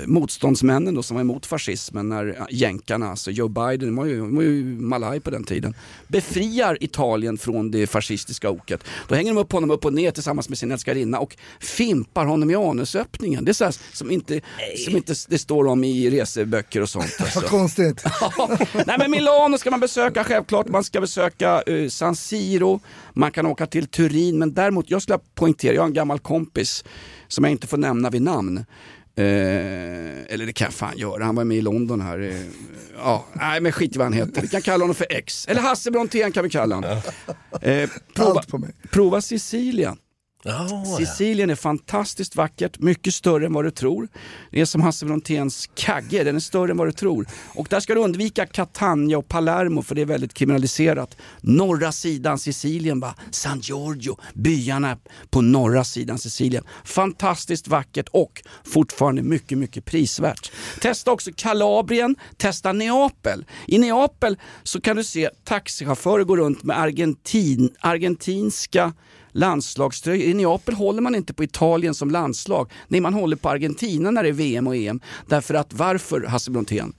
motståndsmännen 0.06 0.96
då, 0.96 1.04
som 1.04 1.16
var 1.16 1.22
emot 1.22 1.46
fascismen 1.46 2.10
när 2.10 2.36
ja, 2.40 2.48
jänkarna, 2.50 3.10
alltså 3.10 3.32
Joe 3.32 3.48
Biden, 3.48 3.96
var 3.96 4.06
ju, 4.06 4.20
var 4.20 4.42
ju 4.42 4.64
malaj 4.64 5.20
på 5.20 5.30
den 5.30 5.44
tiden, 5.44 5.76
befriar 6.08 6.78
Italien 6.84 7.38
från 7.38 7.72
det 7.72 7.88
fascistiska 7.88 8.50
oket. 8.50 8.84
Då 9.08 9.16
hänger 9.16 9.34
de 9.34 9.40
upp 9.40 9.52
honom 9.52 9.72
upp 9.72 9.86
och 9.86 9.94
ner 9.94 10.12
tillsammans 10.12 10.50
med 10.50 10.58
sin 10.58 10.72
älskarinna 10.72 11.20
och 11.20 11.38
fimpar 11.60 12.26
honom 12.26 12.52
i 12.52 12.56
anusöppningen. 12.56 13.46
Det 13.46 13.52
är 13.52 13.54
så 13.54 13.64
här 13.64 13.76
som 13.94 14.12
inte, 14.12 14.42
som 14.86 14.96
inte 14.96 15.14
det 15.28 15.38
står 15.38 15.68
om 15.68 15.84
i 15.84 16.10
reseböcker 16.10 16.82
och 16.82 16.90
sånt. 16.90 17.06
Alltså. 17.26 17.40
Vad 17.40 17.50
konstigt. 17.50 18.04
Nej 18.86 18.96
men 18.98 19.12
Milano 19.12 19.58
ska 19.58 19.72
man 19.72 19.80
besöka 19.80 20.24
självklart, 20.24 20.68
man 20.68 20.84
ska 20.84 21.02
besöka 21.02 21.62
eh, 21.62 21.90
San 21.90 22.16
Siro, 22.16 22.80
man 23.16 23.32
kan 23.32 23.46
åka 23.46 23.66
till 23.66 23.88
Turin 23.88 24.40
men 24.40 24.54
däremot, 24.54 24.90
jag 24.90 25.02
skulle 25.02 25.20
poängtera, 25.36 25.74
jag 25.74 25.82
har 25.82 25.88
en 25.88 25.94
gammal 25.94 26.20
kompis 26.20 26.84
som 27.28 27.44
jag 27.44 27.52
inte 27.52 27.68
får 27.68 27.78
nämna 27.78 28.10
vid 28.10 28.22
namn. 28.22 28.58
Eh, 29.18 30.34
eller 30.34 30.46
det 30.46 30.54
kan 30.54 30.66
jag 30.66 30.74
fan 30.74 30.98
göra, 30.98 31.24
han 31.24 31.36
var 31.36 31.44
med 31.44 31.58
i 31.58 31.62
London 31.62 32.02
här. 32.02 32.20
Eh, 32.20 32.42
ja, 32.98 33.26
nej 33.34 33.62
men 33.62 33.72
skit 33.72 33.96
i 33.96 33.98
vad 33.98 34.06
han 34.06 34.14
heter, 34.14 34.42
vi 34.42 34.48
kan 34.48 34.62
kalla 34.62 34.84
honom 34.84 34.96
för 34.96 35.08
X. 35.10 35.48
Eller 35.48 35.62
Hasse 35.62 35.92
Brontén 35.92 36.32
kan 36.32 36.44
vi 36.44 36.50
kalla 36.50 36.76
honom. 36.76 37.02
Eh, 37.62 37.90
prova, 38.16 38.40
Allt 38.40 38.48
på 38.48 38.58
Oh, 40.46 40.84
Sicilien. 40.84 41.08
Sicilien 41.08 41.50
är 41.50 41.56
fantastiskt 41.56 42.36
vackert, 42.36 42.80
mycket 42.80 43.14
större 43.14 43.46
än 43.46 43.54
vad 43.54 43.66
du 43.66 43.72
tror. 43.72 44.08
Det 44.52 44.62
är 44.62 44.66
som 44.66 44.82
Hasse 44.82 45.06
Bronténs 45.06 45.70
kagge, 45.76 46.24
den 46.24 46.36
är 46.36 46.40
större 46.40 46.72
än 46.72 46.78
vad 46.78 46.88
du 46.88 46.92
tror. 46.92 47.28
Och 47.48 47.68
där 47.70 47.80
ska 47.80 47.94
du 47.94 48.00
undvika 48.02 48.46
Catania 48.46 49.18
och 49.18 49.28
Palermo 49.28 49.82
för 49.82 49.96
det 49.96 50.02
är 50.02 50.06
väldigt 50.06 50.34
kriminaliserat. 50.34 51.18
Norra 51.42 51.92
sidan 51.92 52.40
Sicilien, 52.40 53.00
va? 53.00 53.16
San 53.32 53.60
Giorgio, 53.60 54.18
byarna 54.34 54.98
på 55.30 55.42
norra 55.42 55.84
sidan 55.84 56.18
Sicilien. 56.18 56.64
Fantastiskt 56.84 57.68
vackert 57.68 58.10
och 58.12 58.44
fortfarande 58.64 59.22
mycket, 59.22 59.58
mycket 59.58 59.86
prisvärt. 59.86 60.52
Testa 60.82 61.12
också 61.12 61.32
Kalabrien, 61.36 62.16
testa 62.38 62.74
Neapel. 62.74 63.46
I 63.68 63.78
Neapel 63.78 64.38
så 64.64 64.82
kan 64.82 64.96
du 64.96 65.04
se 65.04 65.30
taxichaufförer 65.44 66.24
gå 66.24 66.38
runt 66.38 66.64
med 66.64 66.80
argentin, 66.80 67.70
argentinska 67.80 68.94
landslagströjor. 69.36 70.24
I 70.30 70.34
Neapel 70.34 70.76
håller 70.76 71.02
man 71.02 71.16
inte 71.16 71.34
på 71.34 71.44
Italien 71.44 71.94
som 71.94 72.12
landslag. 72.12 72.72
Nej, 72.88 73.02
man 73.02 73.14
håller 73.14 73.36
på 73.36 73.50
Argentina 73.50 74.12
när 74.12 74.24
det 74.24 74.30
är 74.30 74.34
VM 74.34 74.68
och 74.68 74.76
EM. 74.76 75.00
Därför 75.28 75.54
att 75.54 75.74
varför, 75.74 76.22
Hasse 76.22 76.52
Brontén? 76.52 76.94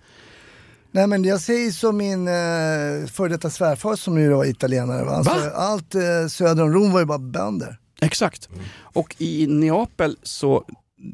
Nej 0.90 1.06
men 1.06 1.24
jag 1.24 1.40
säger 1.40 1.70
som 1.70 1.96
min 1.96 2.28
eh, 2.28 3.06
före 3.12 3.28
detta 3.28 3.50
svärfar 3.50 3.96
som 3.96 4.18
ju 4.18 4.28
var 4.28 4.44
italienare. 4.44 5.04
Va? 5.04 5.10
Alltså, 5.10 5.34
Va? 5.34 5.50
allt 5.54 5.94
eh, 5.94 6.26
söder 6.30 6.62
om 6.62 6.72
Rom 6.72 6.92
var 6.92 7.00
ju 7.00 7.06
bara 7.06 7.18
bönder. 7.18 7.78
Exakt. 8.00 8.48
Och 8.78 9.14
i 9.18 9.46
Neapel 9.46 10.16
så 10.22 10.64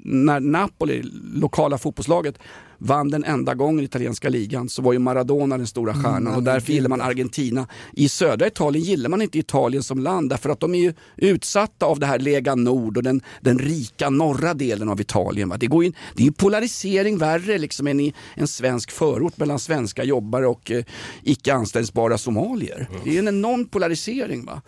när 0.05 0.41
Napoli, 0.41 1.03
lokala 1.35 1.79
fotbollslaget, 1.79 2.39
vann 2.85 3.11
den 3.11 3.25
enda 3.25 3.55
gången 3.55 3.85
italienska 3.85 4.29
ligan 4.29 4.69
så 4.69 4.83
var 4.83 4.93
ju 4.93 4.99
Maradona 4.99 5.59
den 5.59 5.67
stora 5.67 5.95
stjärnan 5.95 6.23
Mm, 6.23 6.35
och 6.37 6.43
därför 6.43 6.73
gillar 6.73 6.89
man. 6.89 7.01
Argentina. 7.01 7.67
I 7.93 8.09
södra 8.09 8.47
Italien 8.47 8.85
gillar 8.85 9.11
man 9.11 9.23
inte 9.23 9.39
Italien 9.39 9.83
som 9.83 9.99
land 9.99 10.31
därför 10.31 10.51
att 10.51 10.61
de 10.61 10.75
är 10.75 10.79
ju 10.79 10.95
utsatta 11.17 11.87
av 11.87 11.99
det 11.99 12.07
här 12.07 12.19
Lega 12.19 12.55
Nord 12.55 12.97
och 12.97 13.03
den, 13.03 13.21
den 13.41 13.59
rika 13.59 14.11
norra 14.11 14.55
delen 14.55 14.89
av 14.89 15.01
Italien. 15.01 15.49
Va? 15.49 15.57
Det, 15.57 15.67
går 15.67 15.85
ju, 15.85 15.93
det 16.15 16.23
är 16.23 16.27
ju 16.27 16.33
polarisering 16.33 17.19
värre 17.19 17.59
liksom 17.59 17.87
än 17.87 18.01
i 18.01 18.15
en 18.35 18.49
svensk 18.49 18.91
förort 18.91 19.39
mellan 19.39 19.59
svenska 19.59 20.05
jobbare 20.05 20.47
och 20.47 20.71
eh, 20.71 20.85
icke 21.23 21.55
anställningsbara 21.55 22.19
somalier. 22.19 22.89
Det 23.05 23.15
är 23.15 23.19
en 23.19 23.29
enorm 23.29 23.69
polarisering. 23.69 24.45
Va? 24.45 24.63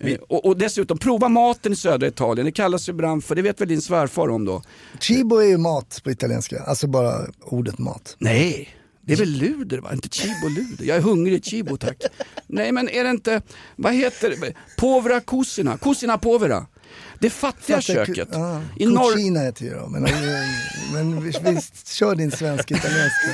Eh, 0.00 0.16
Och, 0.28 0.46
och 0.46 0.56
dessutom, 0.58 0.98
prova 0.98 1.28
maten 1.28 1.72
i 1.72 1.76
södra 1.76 2.06
Italien. 2.06 2.44
Det 2.46 2.52
kallas 2.52 2.88
ju 2.88 2.92
ibland 2.92 3.24
för, 3.24 3.34
det 3.34 3.42
vet 3.42 3.60
väl 3.60 3.68
din 3.68 3.82
svärfar 3.82 4.28
om 4.28 4.44
då? 4.44 4.62
Cibo 5.00 5.36
är 5.36 5.46
ju 5.46 5.56
mat 5.56 6.00
på 6.04 6.10
italienska, 6.10 6.62
alltså 6.62 6.86
bara 6.86 7.26
ordet 7.40 7.78
mat. 7.78 8.16
Nej, 8.18 8.76
det 9.00 9.12
är 9.12 9.16
väl 9.16 9.30
luder 9.30 9.78
va? 9.78 9.90
Inte 9.92 10.08
cibo 10.12 10.48
luder. 10.48 10.84
Jag 10.84 10.96
är 10.96 11.00
hungrig, 11.00 11.44
cibo 11.46 11.76
tack. 11.76 11.96
Nej 12.46 12.72
men 12.72 12.88
är 12.88 13.04
det 13.04 13.10
inte, 13.10 13.42
vad 13.76 13.94
heter 13.94 14.30
det? 14.40 14.52
Povera 14.78 15.20
cucina, 15.20 15.78
cucina 15.78 16.18
povera. 16.18 16.66
Det 17.20 17.30
fattiga 17.30 17.76
Fattar- 17.80 18.04
köket. 18.06 18.28
Ja, 18.32 18.60
I 18.78 18.86
norr... 18.86 19.44
Heter 19.44 19.64
det 19.64 19.74
då, 19.74 19.86
men, 19.88 20.02
men 20.92 21.24
visst, 21.54 21.88
kör 21.92 22.14
din 22.14 22.30
svenska 22.30 22.74
italienska. 22.74 23.28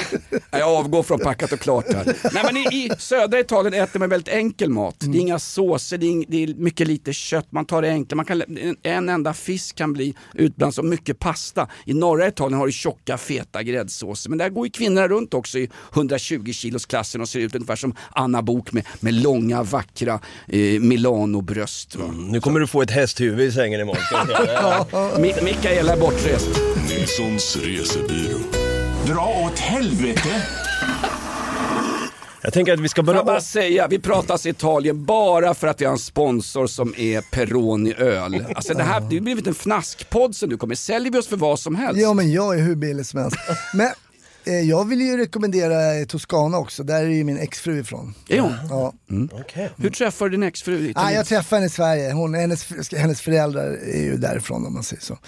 Jag 0.50 0.68
avgår 0.68 1.02
från 1.02 1.18
packat 1.18 1.52
och 1.52 1.60
klart 1.60 1.92
här. 1.92 2.16
Nej, 2.32 2.42
men 2.44 2.56
i, 2.56 2.60
I 2.60 2.90
södra 2.98 3.40
Italien 3.40 3.82
äter 3.82 4.00
man 4.00 4.08
väldigt 4.08 4.34
enkel 4.34 4.70
mat. 4.70 4.96
Det 4.98 5.18
är 5.18 5.20
inga 5.20 5.38
såser, 5.38 5.98
det 5.98 6.06
är, 6.06 6.24
det 6.28 6.42
är 6.42 6.54
mycket 6.54 6.86
lite 6.86 7.12
kött, 7.12 7.46
man 7.50 7.64
tar 7.64 7.82
det 7.82 7.88
enkla. 7.88 8.16
Man 8.16 8.24
kan, 8.24 8.42
en, 8.42 8.76
en 8.82 9.08
enda 9.08 9.34
fisk 9.34 9.76
kan 9.76 9.92
bli 9.92 10.14
utblandad 10.34 10.74
som 10.74 10.88
mycket 10.88 11.18
pasta. 11.18 11.68
I 11.84 11.94
norra 11.94 12.28
Italien 12.28 12.58
har 12.58 12.66
du 12.66 12.72
tjocka 12.72 13.18
feta 13.18 13.62
gräddsåser. 13.62 14.30
Men 14.30 14.38
där 14.38 14.48
går 14.48 14.66
ju 14.66 14.70
kvinnorna 14.70 15.08
runt 15.08 15.34
också 15.34 15.58
i 15.58 15.70
120 15.94 16.52
kilos 16.52 16.86
klassen 16.86 17.20
och 17.20 17.28
ser 17.28 17.40
ut 17.40 17.54
ungefär 17.54 17.76
som 17.76 17.94
Anna 18.10 18.42
Bok 18.42 18.72
med, 18.72 18.84
med 19.00 19.14
långa 19.14 19.62
vackra 19.62 20.20
eh, 20.48 20.80
Milano-bröst. 20.80 21.96
va. 21.96 22.14
Nu 22.30 22.40
kommer 22.40 22.60
du 22.60 22.66
få 22.66 22.82
ett 22.82 22.90
hästhuvud 22.90 23.48
i 23.48 23.52
sängen 23.52 23.80
imorgon. 23.80 25.44
Mikaela 25.44 25.92
är 25.92 26.00
bortrest. 26.00 26.48
Nilssons 26.88 27.56
resebyrå. 27.56 28.67
Dra 29.06 29.44
åt 29.46 29.58
helvete! 29.58 30.46
Jag 32.42 32.52
tänker 32.52 32.72
att 32.72 32.80
vi 32.80 32.88
ska 32.88 33.02
börja... 33.02 33.18
jag 33.18 33.26
bara 33.26 33.40
säga, 33.40 33.88
vi 33.88 33.98
pratas 33.98 34.46
Italien 34.46 35.04
bara 35.04 35.54
för 35.54 35.66
att 35.66 35.80
vi 35.80 35.84
har 35.84 35.92
en 35.92 35.98
sponsor 35.98 36.66
som 36.66 36.94
är 36.96 37.20
Peroni 37.20 37.94
öl. 37.94 38.44
Alltså 38.54 38.74
det 38.74 38.82
här 38.82 39.00
det 39.00 39.16
har 39.16 39.20
blivit 39.20 39.46
en 39.46 39.54
fnaskpodd 39.54 40.36
som 40.36 40.48
du 40.48 40.56
kommer, 40.56 40.74
säljer 40.74 41.12
vi 41.12 41.18
oss 41.18 41.28
för 41.28 41.36
vad 41.36 41.58
som 41.58 41.74
helst. 41.74 42.00
Ja 42.00 42.14
men 42.14 42.32
jag 42.32 42.58
är 42.58 42.62
hur 42.62 42.74
billig 42.74 43.06
som 43.06 43.20
helst. 43.20 43.36
Men 43.74 43.90
jag 44.44 44.88
vill 44.88 45.00
ju 45.00 45.16
rekommendera 45.16 45.94
eh, 45.94 46.04
Toscana 46.04 46.58
också, 46.58 46.82
där 46.82 47.02
är 47.02 47.08
ju 47.08 47.24
min 47.24 47.38
exfru 47.38 47.80
ifrån. 47.80 48.14
Är 48.28 48.40
hon? 48.40 48.54
Ja. 48.70 48.92
Hur 49.76 49.90
träffar 49.90 50.26
du 50.26 50.30
din 50.30 50.42
exfru? 50.42 50.92
Ah, 50.96 51.10
jag 51.10 51.26
träffade 51.26 51.56
henne 51.56 51.66
i 51.66 51.70
Sverige, 51.70 52.12
hon, 52.12 52.34
hennes, 52.34 52.92
hennes 52.92 53.20
föräldrar 53.20 53.70
är 53.70 54.02
ju 54.02 54.16
därifrån 54.16 54.66
om 54.66 54.74
man 54.74 54.82
säger 54.82 55.02
så. 55.02 55.18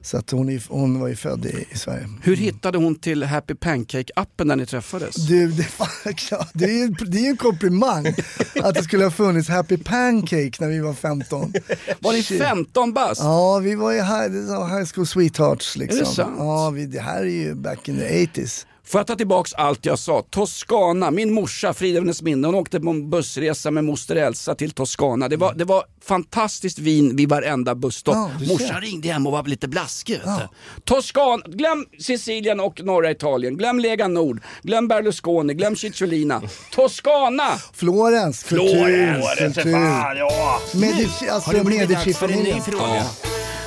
Så 0.00 0.16
att 0.16 0.30
hon, 0.30 0.48
är, 0.48 0.62
hon 0.68 1.00
var 1.00 1.08
ju 1.08 1.16
född 1.16 1.46
i, 1.46 1.66
i 1.70 1.78
Sverige. 1.78 2.08
Hur 2.22 2.36
hittade 2.36 2.78
hon 2.78 2.94
till 2.94 3.22
Happy 3.22 3.54
Pancake-appen 3.54 4.44
när 4.44 4.56
ni 4.56 4.66
träffades? 4.66 5.14
Du, 5.14 5.48
det, 5.50 5.66
det 6.52 6.64
är 6.64 6.68
ju 6.68 6.88
det 6.88 7.18
är 7.18 7.22
ju 7.22 7.28
en 7.28 7.36
komplimang 7.36 8.14
att 8.62 8.74
det 8.74 8.82
skulle 8.82 9.04
ha 9.04 9.10
funnits 9.10 9.48
Happy 9.48 9.76
Pancake 9.76 10.52
när 10.60 10.68
vi 10.68 10.80
var 10.80 10.94
15. 10.94 11.52
Var 12.00 12.12
ni 12.12 12.22
Shit. 12.22 12.42
15 12.42 12.92
bast? 12.92 13.20
Ja, 13.20 13.58
vi 13.58 13.74
var 13.74 13.92
ju 13.92 13.98
high, 13.98 14.76
high 14.76 14.86
school 14.94 15.06
sweethearts 15.06 15.76
liksom. 15.76 16.00
Är 16.00 16.04
det 16.04 16.10
sant? 16.10 16.34
Ja, 16.38 16.70
vi, 16.70 16.86
det 16.86 17.00
här 17.00 17.20
är 17.20 17.24
ju 17.24 17.54
back 17.54 17.88
in 17.88 17.98
the 17.98 18.26
80s. 18.26 18.66
Får 18.88 18.98
jag 18.98 19.06
ta 19.06 19.16
tillbaks 19.16 19.54
allt 19.54 19.86
jag 19.86 19.98
sa? 19.98 20.22
Toscana, 20.30 21.10
min 21.10 21.32
morsa 21.32 21.74
Frida 21.74 22.00
hennes 22.00 22.22
minne, 22.22 22.48
hon 22.48 22.54
åkte 22.54 22.80
på 22.80 22.90
en 22.90 23.10
bussresa 23.10 23.70
med 23.70 23.84
moster 23.84 24.16
Elsa 24.16 24.54
till 24.54 24.70
Toscana. 24.70 25.28
Det 25.28 25.36
var, 25.36 25.54
det 25.54 25.64
var 25.64 25.84
fantastiskt 26.04 26.78
vin 26.78 27.16
vid 27.16 27.28
varenda 27.28 27.74
busstopp. 27.74 28.14
Ja. 28.14 28.30
Morsan 28.48 28.80
ringde 28.80 29.08
hem 29.08 29.26
och 29.26 29.32
var 29.32 29.42
lite 29.42 29.68
blaskig. 29.68 30.20
du. 30.24 30.48
Toscana, 30.84 31.42
glöm 31.46 31.86
Sicilien 31.98 32.60
och 32.60 32.80
norra 32.84 33.10
Italien, 33.10 33.56
glöm 33.56 33.78
Lega 33.78 34.08
Nord, 34.08 34.40
glöm 34.62 34.88
Berlusconi, 34.88 35.54
glöm 35.54 35.76
Cicciolina. 35.76 36.42
Toscana! 36.74 37.48
Florens, 37.72 38.42
kultur, 38.42 38.68
Florens, 38.68 39.54
kultur. 39.54 39.70
ja. 40.16 40.60
Medici, 40.74 41.28
alltså 41.28 41.50
Har 41.50 41.58
det 41.58 41.64
blivit 41.64 41.88
dags 41.88 42.18
för 42.18 42.28
en 42.28 42.38
ny 42.38 42.60
fråga? 42.60 43.04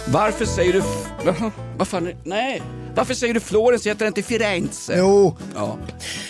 Varför 0.07 0.45
säger 0.45 0.74
du... 0.74 0.84
Vad 1.78 1.88
fan 1.88 2.07
är... 2.07 2.17
Nej. 2.24 2.80
Varför 2.96 3.14
säger 3.14 3.34
du 3.34 3.39
Florens? 3.39 3.88
Heter 3.88 4.00
det 4.06 4.08
inte 4.08 4.24
Firenze? 4.24 4.94
Jo, 4.98 5.38
Ja. 5.56 5.78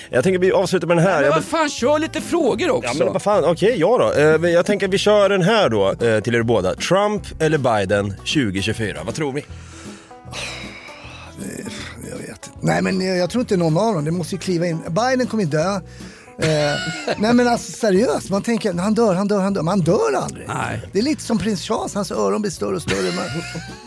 Jag 0.10 0.24
tänker 0.24 0.40
vi 0.40 0.52
avslutar 0.52 0.88
med 0.88 0.98
den 0.98 1.06
här. 1.06 1.16
Men 1.16 1.24
Jag 1.26 1.32
vad 1.36 1.44
fan, 1.44 1.70
kör 1.70 2.00
lite 2.00 2.22
frågor 2.22 2.70
också. 2.72 2.90
Ja 2.90 3.04
men 3.06 3.14
vad 3.14 3.22
fan, 3.22 3.46
okej 3.46 3.76
ja 3.80 3.98
då. 3.98 4.22
Eh, 4.22 4.40
men 4.40 4.52
jag 4.52 4.66
tänker 4.66 4.88
att 4.88 4.94
vi 4.94 4.98
kör 4.98 5.30
den 5.30 5.42
här 5.42 5.70
då 5.70 5.90
eh, 5.92 6.20
till 6.24 6.36
er 6.36 6.44
båda. 6.44 6.76
Trump 6.76 7.24
eller 7.42 7.58
Biden 7.58 8.10
2024, 8.12 8.98
vad 9.06 9.16
tror 9.16 9.32
vi? 9.34 9.46
jag 12.10 12.18
vet 12.18 12.30
inte. 12.30 12.50
Nej 12.62 12.82
men 12.82 13.02
jag, 13.02 13.18
jag 13.18 13.30
tror 13.30 13.42
inte 13.42 13.58
någon 13.58 13.78
av 13.78 13.94
dem, 13.94 14.06
det 14.06 14.12
måste 14.12 14.36
ju 14.36 14.40
kliva 14.42 14.68
in. 14.68 14.80
Biden 14.90 15.28
kommer 15.28 15.44
ju 15.44 15.50
dö. 15.50 15.80
Eh, 16.42 16.80
nej 17.18 17.34
men 17.34 17.48
alltså 17.48 17.72
seriöst, 17.72 18.30
man 18.30 18.42
tänker 18.42 18.74
han 18.74 18.94
dör, 18.94 19.14
han 19.14 19.28
dör, 19.28 19.40
han 19.40 19.54
dör. 19.54 19.62
Men 19.62 19.68
han 19.68 19.80
dör 19.80 20.14
aldrig. 20.16 20.48
Nej. 20.48 20.82
Det 20.92 21.00
är 21.00 21.04
lite 21.04 21.22
som 21.22 21.38
prins 21.38 21.62
Charles, 21.62 21.96
hans 21.96 22.12
öron 22.12 22.42
blir 22.42 22.52
större 22.52 22.76
och 22.76 22.82
större. 22.82 23.16
Man 23.16 23.26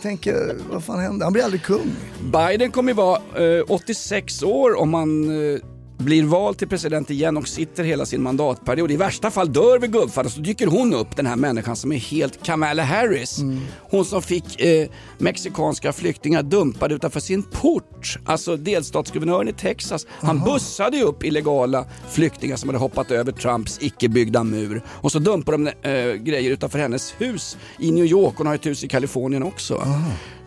tänker, 0.01 0.55
vad 0.71 0.83
fan 0.83 0.99
händer? 0.99 1.25
Han 1.25 1.33
blir 1.33 1.43
aldrig 1.43 1.63
kung. 1.63 1.95
Biden 2.33 2.71
kommer 2.71 2.91
ju 2.91 2.95
vara 2.95 3.21
eh, 3.57 3.63
86 3.67 4.43
år 4.43 4.79
om 4.79 4.93
han 4.93 5.29
eh, 5.53 5.59
blir 5.97 6.23
vald 6.23 6.57
till 6.57 6.67
president 6.67 7.09
igen 7.09 7.37
och 7.37 7.47
sitter 7.47 7.83
hela 7.83 8.05
sin 8.05 8.23
mandatperiod. 8.23 8.91
I 8.91 8.95
värsta 8.95 9.31
fall 9.31 9.53
dör 9.53 9.79
vi 9.79 9.87
gubbfadder 9.87 10.29
så 10.29 10.39
dyker 10.39 10.67
hon 10.67 10.93
upp, 10.93 11.15
den 11.15 11.25
här 11.25 11.35
människan 11.35 11.75
som 11.75 11.91
är 11.91 11.97
helt 11.97 12.43
Kamala 12.43 12.83
Harris. 12.83 13.39
Hon 13.81 14.05
som 14.05 14.21
fick 14.21 14.61
eh, 14.61 14.87
mexikanska 15.17 15.93
flyktingar 15.93 16.43
dumpade 16.43 16.95
utanför 16.95 17.19
sin 17.19 17.43
port. 17.43 18.17
Alltså 18.25 18.57
delstatsguvernören 18.57 19.47
i 19.47 19.53
Texas, 19.53 20.07
han 20.09 20.39
bussade 20.39 20.97
ju 20.97 21.03
upp 21.03 21.23
illegala 21.23 21.85
flyktingar 22.09 22.55
som 22.55 22.69
hade 22.69 22.79
hoppat 22.79 23.11
över 23.11 23.31
Trumps 23.31 23.77
icke-byggda 23.81 24.43
mur. 24.43 24.81
Och 24.87 25.11
så 25.11 25.19
dumpade 25.19 25.57
de 25.57 25.89
eh, 25.89 26.13
grejer 26.13 26.51
utanför 26.51 26.79
hennes 26.79 27.13
hus 27.17 27.57
i 27.79 27.91
New 27.91 28.05
York. 28.05 28.33
Hon 28.37 28.47
har 28.47 28.55
ett 28.55 28.65
hus 28.65 28.83
i 28.83 28.87
Kalifornien 28.87 29.43
också. 29.43 29.87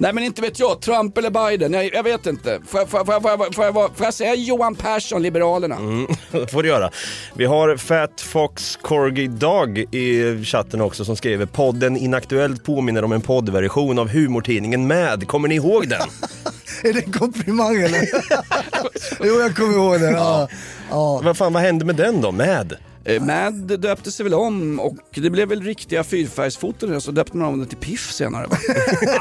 Nej 0.01 0.13
men 0.13 0.25
inte 0.25 0.43
vet 0.43 0.59
jag, 0.59 0.81
Trump 0.81 1.19
eller 1.19 1.31
Biden, 1.31 1.73
jag, 1.73 1.95
jag 1.95 2.03
vet 2.03 2.27
inte. 2.27 2.61
Får 2.67 2.81
jag, 2.81 2.89
får, 2.89 2.99
jag, 2.99 3.07
får, 3.07 3.15
jag, 3.15 3.23
får, 3.23 3.45
jag, 3.47 3.55
får, 3.55 3.65
jag, 3.65 3.75
får 3.75 4.07
jag 4.07 4.15
säga 4.15 4.35
Johan 4.35 4.75
Persson, 4.75 5.23
Liberalerna? 5.23 5.77
Mm, 5.77 6.07
det 6.31 6.47
får 6.47 6.63
du 6.63 6.69
göra. 6.69 6.91
Vi 7.35 7.45
har 7.45 7.77
Fat 7.77 8.21
Fox 8.21 8.77
Corgi 8.83 9.27
Dog 9.27 9.79
i 9.79 10.45
chatten 10.45 10.81
också 10.81 11.05
som 11.05 11.17
skriver 11.17 11.47
podden 11.47 11.97
Inaktuellt 11.97 12.65
påminner 12.65 13.05
om 13.05 13.13
en 13.13 13.21
poddversion 13.21 13.99
av 13.99 14.09
humortidningen 14.09 14.87
Mad. 14.87 15.29
Kommer 15.29 15.49
ni 15.49 15.55
ihåg 15.55 15.89
den? 15.89 16.09
Är 16.83 16.93
det 16.93 17.05
en 17.07 17.13
komplimang 17.13 17.77
eller? 17.77 18.01
jo, 19.25 19.41
jag 19.41 19.57
kommer 19.57 19.75
ihåg 19.75 20.01
det. 20.01 20.11
Ja. 20.11 20.49
Ja. 20.91 21.21
Vad 21.25 21.37
fan, 21.37 21.53
vad 21.53 21.63
hände 21.63 21.85
med 21.85 21.97
den 21.97 22.21
då? 22.21 22.33
Mad? 22.33 22.77
Eh, 23.09 23.23
Mad 23.23 23.81
döpte 23.81 24.11
sig 24.13 24.25
väl 24.25 24.35
om 24.35 24.81
och 24.81 24.97
det 25.15 25.31
blev 25.31 25.49
väl 25.49 25.63
riktiga 25.63 26.05
fyrfärgsfoton 26.05 26.95
och 26.97 27.03
så 27.03 27.11
döpte 27.11 27.37
man 27.37 27.49
om 27.49 27.61
det 27.61 27.67
till 27.67 27.77
Piff 27.79 28.13
senare. 28.13 28.47
va? 28.47 28.57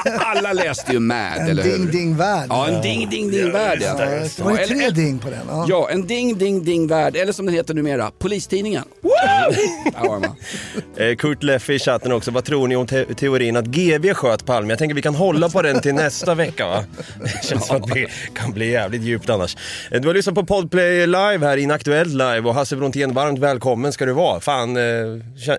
Alla 0.20 0.54
läste 0.54 0.92
ju 0.94 1.00
Mad, 1.00 1.18
En 1.38 1.48
eller 1.48 1.64
hur? 1.64 1.72
ding 1.78 1.92
ding 1.92 2.16
värld. 2.18 2.48
Ja, 2.50 2.68
en 2.68 2.82
ding 2.82 3.10
ding 3.10 3.32
ding 3.32 3.52
värld 3.52 3.80
ja. 3.82 3.94
Det. 3.94 4.40
Var 4.44 4.52
Eller- 4.52 4.66
tre 4.76 4.90
ding 4.90 5.20
på 5.20 5.30
den? 5.30 5.40
Ja. 5.50 5.66
Ja, 5.70 5.90
en 5.90 6.08
ding 6.08 6.38
ding 6.38 6.64
ding 6.64 6.88
värld, 6.88 7.16
eller 7.16 7.34
som 7.34 7.46
den 7.46 7.56
heter 7.56 7.74
numera, 7.74 8.12
Polistidningen. 8.20 8.84
Man. 10.04 10.26
Eh, 10.98 11.16
Kurt 11.16 11.44
Leffe 11.44 11.74
i 11.74 11.80
chatten 11.80 12.12
också. 12.12 12.32
Vad 12.32 12.44
tror 12.44 12.68
ni 12.68 12.76
om 12.76 12.88
te- 12.88 13.14
teorin 13.14 13.56
att 13.58 13.66
GV 13.66 14.14
sköt 14.14 14.46
Palme? 14.46 14.70
Jag 14.72 14.80
tänker 14.80 14.96
vi 14.96 15.02
kan 15.02 15.16
hålla 15.16 15.50
på 15.50 15.62
den 15.62 15.80
till 15.82 15.94
nästa 15.94 16.36
vecka 16.36 16.68
va? 16.68 16.84
Det 17.24 17.44
känns 17.48 17.68
som 17.68 17.76
att 17.84 17.88
det 17.94 18.08
kan 18.34 18.52
bli 18.52 18.72
jävligt 18.72 19.02
djupt 19.02 19.30
annars. 19.30 19.58
Eh, 19.92 20.02
Du 20.02 20.08
har 20.08 20.16
lyssnat 20.16 20.36
på 20.36 20.46
Podplay 20.46 21.06
live 21.08 21.38
här, 21.46 21.58
Inaktuellt 21.58 22.10
live 22.14 22.40
och 22.40 22.54
Hasse 22.54 22.76
Brontén, 22.76 23.14
varmt 23.14 23.40
välkommen 23.40 23.77
ska 23.94 24.06
du 24.06 24.14
vara. 24.14 24.40
Fan, 24.40 24.78
eh, 24.78 24.84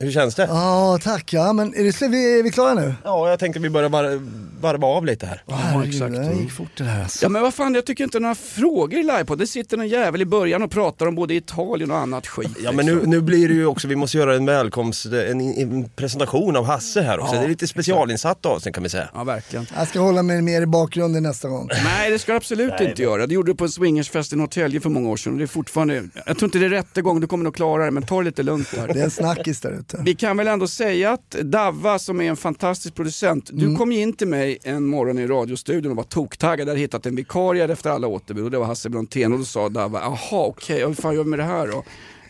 hur 0.01 0.11
känns 0.12 0.35
det? 0.35 0.43
Ja, 0.51 0.99
tack. 1.03 1.33
Ja, 1.33 1.53
men 1.53 1.75
är, 1.75 1.85
det, 1.85 1.93
slut? 1.93 2.11
vi, 2.11 2.39
är 2.39 2.43
vi 2.43 2.51
klara 2.51 2.75
nu? 2.75 2.95
Ja, 3.05 3.31
jag 3.31 3.39
tänkte 3.39 3.61
vi 3.61 3.71
börjar 3.71 3.89
var- 3.89 4.21
varva 4.61 4.87
av 4.87 5.05
lite 5.07 5.27
här. 5.27 5.43
Herregud, 5.49 6.12
det 6.12 6.33
gick 6.41 6.53
fort 6.53 6.69
det 6.77 6.85
här 6.85 7.03
alltså. 7.03 7.25
Ja 7.25 7.29
men 7.29 7.43
vad 7.43 7.55
fan, 7.55 7.75
jag 7.75 7.85
tycker 7.87 8.05
inte 8.05 8.21
några 8.21 8.35
frågor 8.35 8.95
i 9.01 9.03
live 9.03 9.25
på. 9.25 9.35
Det 9.35 9.47
sitter 9.47 9.77
någon 9.77 9.89
jävel 9.89 10.23
i 10.23 10.25
början 10.25 10.62
och 10.62 10.71
pratar 10.71 11.07
om 11.07 11.14
både 11.14 11.35
Italien 11.35 11.91
och 11.91 11.99
annat 11.99 12.27
skit. 12.27 12.51
Ja 12.64 12.73
men 12.73 12.87
nu, 12.87 13.03
nu 13.07 13.21
blir 13.21 13.49
det 13.49 13.55
ju 13.55 13.66
också, 13.66 13.89
vi 13.89 13.97
måste 13.97 14.19
göra 14.19 14.35
en 14.35 14.47
välkomst, 14.47 15.07
en, 15.07 15.41
en 15.41 15.89
presentation 15.97 16.57
av 16.57 16.64
Hasse 16.64 17.01
här 17.03 17.19
också. 17.21 17.35
Ja, 17.35 17.41
det 17.41 17.47
är 17.47 17.49
lite 17.49 17.66
specialinsatt 17.66 18.47
avsnitt 18.47 18.75
kan 18.75 18.83
vi 18.83 18.89
säga. 18.89 19.09
Ja 19.14 19.25
verkligen. 19.25 19.66
Jag 19.77 19.89
ska 19.89 20.01
hålla 20.01 20.23
mig 20.23 20.43
mer 20.43 20.62
i 20.62 20.66
bakgrunden 20.66 21.23
nästa 21.23 21.49
gång. 21.49 21.69
Nej 21.85 22.11
det 22.11 22.19
ska 22.19 22.33
du 22.33 22.37
absolut 22.37 22.73
Nej, 22.81 22.89
inte 22.91 23.03
göra. 23.03 23.27
Det 23.27 23.35
gjorde 23.35 23.53
du 23.53 23.57
på 23.57 23.64
en 23.64 23.71
swingersfest 23.71 24.33
i 24.33 24.37
Norrtälje 24.37 24.81
för 24.81 24.91
många 24.91 25.09
år 25.09 25.16
sedan. 25.16 25.33
och 25.33 25.39
Det 25.39 25.45
är 25.45 25.47
fortfarande, 25.47 26.03
jag 26.27 26.39
tror 26.39 26.45
inte 26.45 26.59
det 26.59 26.64
är 26.66 26.71
rätta 26.71 27.01
gången 27.01 27.21
du 27.21 27.27
kommer 27.27 27.45
nog 27.45 27.55
klara 27.55 27.85
det 27.85 27.91
men 27.91 28.03
ta 28.09 28.19
det 28.19 28.25
lite 28.25 28.43
lugnt 28.43 28.71
där. 28.75 28.89
Det 28.95 29.01
är 29.01 29.05
en 29.05 29.11
snackis 29.11 29.61
där 29.61 29.73
ute. 29.81 30.03
Vi 30.05 30.15
kan 30.15 30.37
väl 30.37 30.49
ändå 30.49 30.67
säga 30.69 31.11
att 31.13 31.31
Davva 31.31 31.99
som 31.99 32.21
är 32.21 32.25
en 32.25 32.37
fantastisk 32.37 32.95
producent, 32.95 33.51
du 33.53 33.77
kom 33.77 33.93
ju 33.93 34.01
in 34.01 34.13
till 34.13 34.29
mig 34.29 34.59
en 34.63 34.87
morgon 34.87 35.19
i 35.19 35.27
radiostudion 35.27 35.91
och 35.91 35.97
var 35.97 36.05
toktaggad, 36.05 36.69
hade 36.69 36.81
hittat 36.81 37.07
en 37.07 37.17
vikarie 37.17 37.73
efter 37.73 37.91
alla 37.91 38.07
återbud 38.07 38.45
och 38.45 38.51
det 38.51 38.59
var 38.59 38.67
Hasse 38.67 38.89
Brontén 38.91 39.33
och 39.33 39.39
då 39.39 39.45
sa 39.45 39.69
Davva, 39.69 40.01
jaha 40.01 40.47
okej, 40.47 40.85
och 40.85 40.91
hur 40.91 40.95
fan 41.03 41.15
gör 41.15 41.25
vi 41.25 41.31
med 41.31 41.39
det 41.39 41.45
här 41.45 41.67
då? 41.67 41.85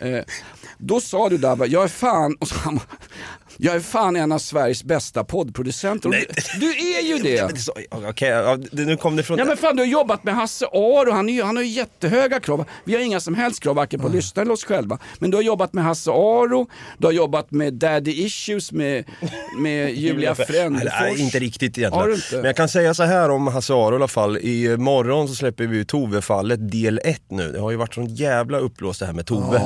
Eh, 0.06 0.24
då 0.78 1.00
sa 1.00 1.28
du 1.28 1.38
Davva, 1.38 1.66
jag 1.66 1.84
är 1.84 1.88
fan, 1.88 2.34
och 2.40 2.48
så, 2.48 2.54
han- 2.58 2.80
jag 3.56 3.74
är 3.76 3.80
fan 3.80 4.16
en 4.16 4.32
av 4.32 4.38
Sveriges 4.38 4.84
bästa 4.84 5.24
poddproducenter. 5.24 6.08
Nej. 6.08 6.26
Du, 6.60 6.70
är 6.70 7.02
ju 7.02 7.18
det! 7.22 7.42
Okej, 8.08 8.30
det- 8.72 8.84
nu 8.84 8.96
kom 8.96 9.16
det 9.16 9.22
från... 9.22 9.38
Ja 9.38 9.44
men 9.44 9.56
fan 9.56 9.76
du 9.76 9.82
har 9.82 9.86
jobbat 9.88 10.24
med 10.24 10.34
Hasse 10.34 10.66
Aro, 10.66 11.12
han, 11.12 11.28
är 11.28 11.42
han 11.42 11.56
har 11.56 11.62
ju 11.62 11.70
jättehöga 11.70 12.40
krav. 12.40 12.64
Vi 12.84 12.94
har 12.94 13.00
inga 13.00 13.20
som 13.20 13.34
helst 13.34 13.60
krav 13.62 13.76
varken 13.76 14.00
på 14.00 14.08
lyssnare 14.08 14.42
eller 14.44 14.52
oss 14.52 14.64
själva. 14.64 14.98
Men 15.18 15.30
du 15.30 15.36
har 15.36 15.42
jobbat 15.42 15.72
med 15.72 15.84
Hasse 15.84 16.10
Aro, 16.10 16.66
du 16.98 17.06
har 17.06 17.12
jobbat 17.12 17.50
med 17.50 17.74
Daddy 17.74 18.12
Issues 18.12 18.72
med, 18.72 19.04
med 19.58 19.94
Julia 19.94 20.34
Frändefors. 20.34 20.92
Nej, 21.00 21.20
inte 21.20 21.38
riktigt 21.38 21.76
Har 21.76 21.82
egentligen. 21.82 22.12
inte? 22.14 22.36
Men 22.36 22.44
jag 22.44 22.56
kan 22.56 22.68
säga 22.68 22.94
så 22.94 23.02
här 23.02 23.30
om 23.30 23.46
Hasse 23.46 23.72
Aro 23.72 23.92
i 23.92 23.96
alla 23.96 24.08
fall. 24.08 24.38
I 24.38 24.76
morgon 24.76 25.28
så 25.28 25.34
släpper 25.34 25.66
vi 25.66 25.84
Tove-fallet 25.84 26.70
del 26.70 27.00
1 27.04 27.22
nu. 27.28 27.52
Det 27.52 27.60
har 27.60 27.70
ju 27.70 27.76
varit 27.76 27.94
sån 27.94 28.06
jävla 28.14 28.58
uppblåst 28.58 29.00
det 29.00 29.06
här 29.06 29.12
med 29.12 29.26
Tove. 29.26 29.60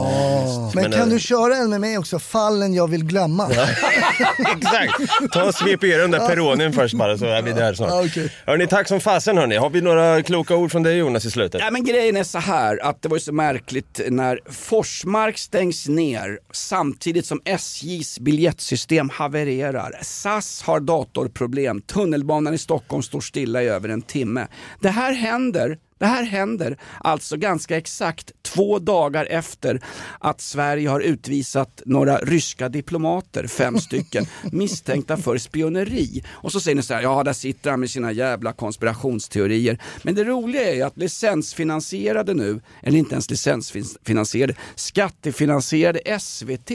Men 0.75 0.93
kan 0.93 1.01
eh, 1.03 1.07
du 1.09 1.19
köra 1.21 1.57
en 1.57 1.71
med 1.71 1.81
mig 1.81 1.99
också? 1.99 2.19
Fallen 2.19 2.75
jag 2.75 2.89
vill 2.89 3.05
glömma. 3.05 3.49
Exakt! 4.57 5.33
Ta 5.33 5.45
och 5.45 5.55
svep 5.55 5.85
igenom 5.85 6.11
den 6.11 6.21
där 6.21 6.29
peronen 6.29 6.73
först 6.73 6.95
bara 6.95 7.19
så 7.19 7.25
är 7.27 7.43
vi 7.43 7.53
där 7.53 7.75
snart. 7.75 7.91
Ja, 7.91 8.05
okej. 8.07 8.33
Hörni, 8.47 8.67
tack 8.67 8.89
som 8.89 9.01
fasen 9.01 9.39
hörni. 9.39 9.57
Har 9.57 9.71
vi 9.71 9.81
några 9.81 10.23
kloka 10.23 10.57
ord 10.57 10.71
från 10.73 10.83
dig 10.83 10.97
Jonas 10.97 11.25
i 11.25 11.31
slutet? 11.31 11.61
Ja, 11.61 11.71
men 11.71 11.85
grejen 11.85 12.17
är 12.17 12.25
så 12.25 12.39
här 12.39 12.85
att 12.85 13.03
det 13.03 13.09
var 13.09 13.17
ju 13.17 13.21
så 13.21 13.33
märkligt 13.33 14.01
när 14.09 14.41
Forsmark 14.51 15.39
stängs 15.39 15.89
ner 15.89 16.39
samtidigt 16.53 17.27
som 17.27 17.41
SJs 17.45 18.19
biljettsystem 18.21 19.11
havererar. 19.11 19.99
SAS 20.03 20.63
har 20.63 20.81
datorproblem, 20.81 21.81
tunnelbanan 21.81 22.55
i 22.55 22.59
Stockholm 22.59 23.03
står 23.03 23.21
stilla 23.21 23.63
i 23.63 23.69
över 23.69 23.89
en 23.89 24.03
timme. 24.03 24.47
Det 24.81 24.91
här 24.91 25.13
händer 25.13 25.79
det 26.03 26.09
här 26.09 26.25
händer 26.25 26.79
alltså 27.01 27.37
ganska 27.37 27.77
exakt 27.77 28.33
två 28.43 28.79
dagar 28.79 29.27
efter 29.31 29.81
att 30.19 30.41
Sverige 30.41 30.89
har 30.89 31.01
utvisat 31.01 31.83
några 31.87 32.19
ryska 32.19 32.69
diplomater, 32.69 33.47
fem 33.47 33.79
stycken, 33.79 34.27
misstänkta 34.53 35.17
för 35.17 35.39
spioneri. 35.39 36.25
Och 36.31 36.53
så 36.53 36.61
säger 36.61 36.75
ni 36.75 36.83
så 36.83 36.95
här, 36.95 37.03
ja 37.03 37.23
där 37.23 37.33
sitter 37.33 37.71
han 37.71 37.81
med 37.81 37.91
sina 37.91 38.13
jävla 38.13 38.53
konspirationsteorier. 38.53 39.79
Men 40.03 40.15
det 40.15 40.25
roliga 40.25 40.71
är 40.71 40.75
ju 40.75 40.83
att 40.83 40.97
licensfinansierade 40.97 42.35
nu, 42.35 42.61
eller 42.83 42.99
inte 42.99 43.13
ens 43.15 43.31
licensfinansierade, 43.31 44.55
skattefinansierade 44.75 46.19
SVT. 46.21 46.71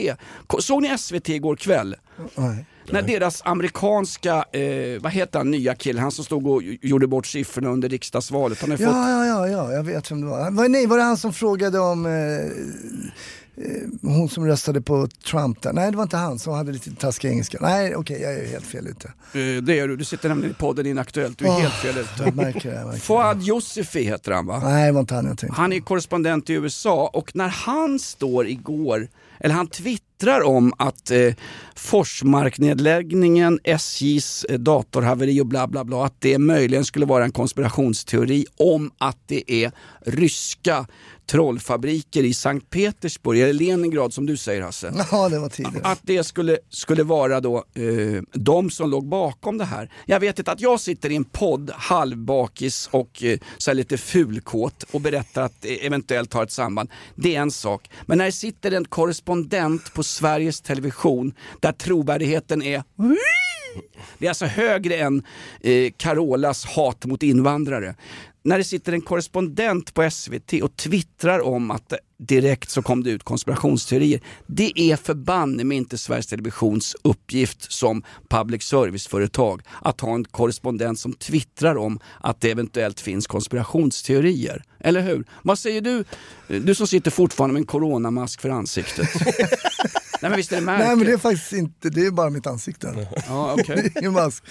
Såg 0.58 0.82
ni 0.82 0.98
SVT 0.98 1.28
igår 1.28 1.56
kväll? 1.56 1.96
Nej. 2.34 2.64
När 2.92 3.02
deras 3.02 3.42
amerikanska, 3.44 4.44
eh, 4.52 5.00
vad 5.02 5.12
heter 5.12 5.38
han, 5.38 5.50
nya 5.50 5.74
kille, 5.74 6.00
han 6.00 6.10
som 6.12 6.24
stod 6.24 6.46
och 6.46 6.62
gjorde 6.62 7.06
bort 7.06 7.26
siffrorna 7.26 7.68
under 7.70 7.88
riksdagsvalet. 7.88 8.60
Han 8.60 8.70
har 8.70 8.78
ju 8.78 8.84
fått 8.84 8.94
Ja, 8.94 9.10
ja, 9.10 9.26
ja, 9.26 9.48
ja, 9.48 9.72
jag 9.72 9.82
vet 9.82 10.10
vem 10.10 10.20
det 10.20 10.26
var. 10.26 10.50
var. 10.50 10.68
Nej, 10.68 10.86
var 10.86 10.96
det 10.96 11.02
han 11.02 11.16
som 11.16 11.32
frågade 11.32 11.78
om 11.78 12.06
eh, 12.06 12.12
eh, 12.12 13.82
hon 14.02 14.28
som 14.28 14.46
röstade 14.46 14.80
på 14.80 15.08
Trump 15.30 15.62
där? 15.62 15.72
Nej, 15.72 15.90
det 15.90 15.96
var 15.96 16.02
inte 16.04 16.16
han 16.16 16.38
som 16.38 16.52
hade 16.54 16.72
lite 16.72 16.90
taskig 16.94 17.28
engelska. 17.30 17.58
Nej, 17.60 17.96
okej, 17.96 18.20
jag 18.22 18.34
är 18.34 18.46
helt 18.46 18.66
fel 18.66 18.86
ute. 18.86 19.06
Eh, 19.08 19.62
Det 19.62 19.78
är 19.78 19.88
du, 19.88 19.96
du 19.96 20.04
sitter 20.04 20.28
nämligen 20.28 20.50
i 20.50 20.54
podden 20.54 20.86
Inaktuellt, 20.86 21.38
du 21.38 21.44
är 21.44 21.48
Åh, 21.48 21.60
helt 21.60 21.74
fel 21.74 21.94
Jag 21.96 22.26
ute. 22.28 22.36
märker 22.36 22.70
det. 22.70 22.76
Jag 22.76 22.86
märker. 22.86 23.00
Fouad 23.00 23.42
Yousefi 23.42 24.02
heter 24.02 24.32
han 24.32 24.46
va? 24.46 24.60
Nej, 24.64 24.86
det 24.86 24.92
var 24.92 25.00
inte 25.00 25.14
han 25.14 25.26
jag 25.26 25.38
tänkte. 25.38 25.60
Han 25.60 25.72
är 25.72 25.80
korrespondent 25.80 26.50
i 26.50 26.52
USA 26.52 27.10
och 27.12 27.30
när 27.36 27.48
han 27.48 27.98
står 27.98 28.46
igår, 28.48 29.08
eller 29.40 29.54
han 29.54 29.66
twittrar 29.66 30.07
om 30.26 30.72
att 30.78 31.10
eh, 31.10 31.34
Forsmarknedläggningen, 31.74 33.60
SJs 33.64 34.44
eh, 34.44 34.58
datorhaveri 34.58 35.40
och 35.40 35.46
bla 35.46 35.66
bla 35.66 35.84
bla, 35.84 36.04
att 36.04 36.20
det 36.20 36.38
möjligen 36.38 36.84
skulle 36.84 37.06
vara 37.06 37.24
en 37.24 37.32
konspirationsteori 37.32 38.46
om 38.56 38.90
att 38.98 39.18
det 39.26 39.52
är 39.52 39.72
ryska 40.06 40.86
trollfabriker 41.28 42.22
i 42.22 42.34
Sankt 42.34 42.70
Petersburg, 42.70 43.40
eller 43.40 43.52
Leningrad 43.52 44.14
som 44.14 44.26
du 44.26 44.36
säger 44.36 44.62
Hasse. 44.62 44.92
Ja, 45.10 45.28
det 45.28 45.38
var 45.38 45.48
tidigare. 45.48 45.80
Att 45.84 46.00
det 46.02 46.24
skulle, 46.24 46.58
skulle 46.70 47.02
vara 47.02 47.40
då 47.40 47.56
eh, 47.56 48.22
de 48.32 48.70
som 48.70 48.90
låg 48.90 49.08
bakom 49.08 49.58
det 49.58 49.64
här. 49.64 49.92
Jag 50.06 50.20
vet 50.20 50.38
inte 50.38 50.52
att 50.52 50.60
jag 50.60 50.80
sitter 50.80 51.10
i 51.10 51.16
en 51.16 51.24
podd 51.24 51.70
halvbakis 51.74 52.88
och 52.92 53.22
eh, 53.22 53.38
så 53.58 53.72
lite 53.72 53.98
fulkåt 53.98 54.84
och 54.90 55.00
berättar 55.00 55.42
att 55.42 55.54
det 55.60 55.86
eventuellt 55.86 56.32
har 56.32 56.42
ett 56.42 56.52
samband. 56.52 56.90
Det 57.14 57.36
är 57.36 57.40
en 57.40 57.50
sak. 57.50 57.90
Men 58.06 58.18
när 58.18 58.24
det 58.24 58.32
sitter 58.32 58.72
en 58.72 58.84
korrespondent 58.84 59.94
på 59.94 60.02
Sveriges 60.02 60.60
Television 60.60 61.32
där 61.60 61.72
trovärdigheten 61.72 62.62
är 62.62 62.82
det 64.18 64.26
är 64.26 64.30
alltså 64.30 64.46
högre 64.46 64.96
än 64.96 65.22
eh, 65.60 65.92
Carolas 65.96 66.64
hat 66.64 67.04
mot 67.04 67.22
invandrare. 67.22 67.94
När 68.48 68.58
det 68.58 68.64
sitter 68.64 68.92
en 68.92 69.00
korrespondent 69.00 69.94
på 69.94 70.10
SVT 70.10 70.52
och 70.62 70.76
twittrar 70.76 71.40
om 71.40 71.70
att 71.70 71.92
direkt 72.18 72.70
så 72.70 72.82
kom 72.82 73.02
det 73.02 73.10
ut 73.10 73.22
konspirationsteorier. 73.22 74.20
Det 74.46 74.80
är 74.80 74.96
förbanne 74.96 75.64
mig 75.64 75.76
inte 75.76 75.98
Sveriges 75.98 76.26
Televisions 76.26 76.96
uppgift 77.02 77.72
som 77.72 78.02
public 78.28 78.62
service-företag 78.62 79.62
att 79.82 80.00
ha 80.00 80.14
en 80.14 80.24
korrespondent 80.24 80.98
som 80.98 81.12
twittrar 81.12 81.76
om 81.76 82.00
att 82.20 82.40
det 82.40 82.50
eventuellt 82.50 83.00
finns 83.00 83.26
konspirationsteorier. 83.26 84.62
Eller 84.80 85.00
hur? 85.00 85.24
Vad 85.42 85.58
säger 85.58 85.80
du? 85.80 86.04
Du 86.46 86.74
som 86.74 86.86
sitter 86.86 87.10
fortfarande 87.10 87.52
med 87.52 87.60
en 87.60 87.66
coronamask 87.66 88.40
för 88.40 88.48
ansiktet. 88.48 89.08
Nej 90.20 90.30
men 90.30 90.36
visst 90.36 90.52
är 90.52 90.56
det 90.56 90.62
märkligt? 90.62 90.86
Nej, 90.86 90.96
men 90.96 91.06
det 91.06 91.12
är 91.12 91.18
faktiskt 91.18 91.52
inte, 91.52 91.90
det 91.90 92.06
är 92.06 92.10
bara 92.10 92.30
mitt 92.30 92.46
ansikte. 92.46 93.08
Ja, 93.28 93.52
okej. 93.52 93.76
Det 93.76 93.98
är 93.98 94.00
ingen 94.00 94.12
mask. 94.12 94.44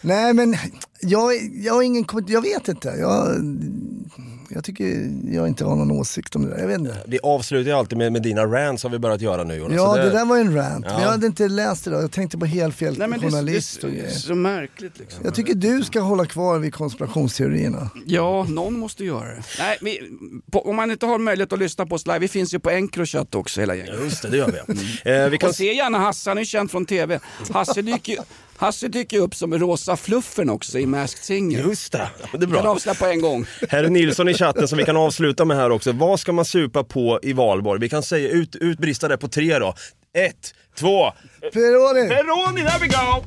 Nej, 0.00 0.34
men 0.34 0.56
jag, 1.00 1.32
jag 1.54 1.74
har 1.74 1.82
ingen 1.82 2.04
kommentar, 2.04 2.32
jag 2.32 2.42
vet 2.42 2.68
inte. 2.68 2.88
Jag, 2.88 3.40
Jag 4.50 4.64
tycker 4.64 5.10
jag 5.32 5.48
inte 5.48 5.64
har 5.64 5.76
någon 5.76 5.90
åsikt 5.90 6.36
om 6.36 6.42
det 6.42 6.50
där. 6.50 6.58
Jag 6.60 6.66
vet 6.68 6.78
inte. 6.78 6.96
Vi 7.06 7.18
avslutar 7.22 7.70
ju 7.70 7.76
alltid 7.76 7.98
med, 7.98 8.12
med 8.12 8.22
dina 8.22 8.46
rants 8.46 8.82
har 8.82 8.90
vi 8.90 8.98
börjat 8.98 9.20
göra 9.20 9.44
nu 9.44 9.54
Jonas. 9.54 9.76
Ja, 9.76 9.94
Så 9.94 9.96
det 9.96 10.10
där 10.10 10.24
var 10.24 10.36
en 10.38 10.54
rant. 10.56 10.84
Ja. 10.88 10.92
Men 10.92 11.02
jag 11.02 11.08
hade 11.10 11.26
inte 11.26 11.48
läst 11.48 11.84
det 11.84 11.90
då. 11.90 11.96
Jag 12.00 12.12
tänkte 12.12 12.38
på 12.38 12.46
helt 12.46 12.74
fel 12.76 12.98
Nej, 12.98 13.08
men 13.08 13.20
det, 13.20 13.26
är- 13.26 13.30
journalist 13.30 13.80
det 13.80 13.86
och 13.86 13.92
är 13.92 13.96
grejer. 13.96 14.10
så 14.10 14.34
märkligt 14.34 14.98
liksom. 14.98 15.20
Jag 15.24 15.34
tycker 15.34 15.54
du 15.54 15.82
ska 15.84 16.00
hålla 16.00 16.26
kvar 16.26 16.58
vid 16.58 16.74
konspirationsteorierna. 16.74 17.90
Ja, 18.06 18.46
någon 18.48 18.78
måste 18.78 19.04
göra 19.04 19.28
det. 19.28 19.42
Nej, 19.58 19.78
vi, 19.80 20.00
på, 20.52 20.68
om 20.70 20.76
man 20.76 20.90
inte 20.90 21.06
har 21.06 21.18
möjlighet 21.18 21.52
att 21.52 21.58
lyssna 21.58 21.86
på 21.86 21.94
oss 21.94 22.06
live, 22.06 22.18
vi 22.18 22.28
finns 22.28 22.54
ju 22.54 22.58
på 22.58 22.70
Encrochat 22.70 23.34
också 23.34 23.60
hela 23.60 23.74
gänget. 23.74 23.94
Just 24.04 24.22
det, 24.22 24.28
det 24.28 24.36
gör 24.36 24.64
vi. 25.04 25.12
Eh, 25.12 25.28
vi 25.28 25.38
kan 25.38 25.48
Och 25.48 25.54
se 25.56 25.74
gärna 25.74 25.98
Hasse, 25.98 26.30
han 26.30 26.38
är 26.38 26.44
känd 26.44 26.70
från 26.70 26.86
TV. 26.86 27.20
Hasse 27.52 27.82
dyker, 27.82 28.12
ju- 28.12 28.18
Hasse 28.58 28.88
dyker 28.88 29.18
upp 29.18 29.34
som 29.34 29.58
rosa 29.58 29.96
fluffen 29.96 30.50
också 30.50 30.78
i 30.78 30.86
Masked 30.86 31.24
Singer. 31.24 31.62
Just 31.62 31.92
det, 31.92 32.08
det 32.32 32.36
är 32.36 32.38
Vi 32.38 32.46
kan 32.46 32.50
bra. 32.62 32.70
avslöja 32.70 32.94
på 32.94 33.06
en 33.06 33.20
gång. 33.20 33.46
Här 33.68 33.84
är 33.84 33.88
Nilsson 33.88 34.28
i 34.28 34.34
chatten 34.34 34.68
som 34.68 34.78
vi 34.78 34.84
kan 34.84 34.96
avsluta 34.96 35.44
med 35.44 35.56
här 35.56 35.70
också. 35.70 35.92
Vad 35.92 36.20
ska 36.20 36.32
man 36.32 36.44
supa 36.44 36.84
på 36.84 37.20
i 37.22 37.32
valborg? 37.32 37.80
Vi 37.80 37.88
kan 37.88 38.02
säga 38.02 38.28
ut, 38.28 38.56
utbrista 38.56 39.08
det 39.08 39.16
på 39.18 39.28
tre 39.28 39.58
då. 39.58 39.74
Ett, 40.18 40.54
två, 40.78 41.10
Peroni! 41.52 42.08
Peroni, 42.08 42.60
there 42.60 42.78
we 42.80 42.86
go! 42.88 43.24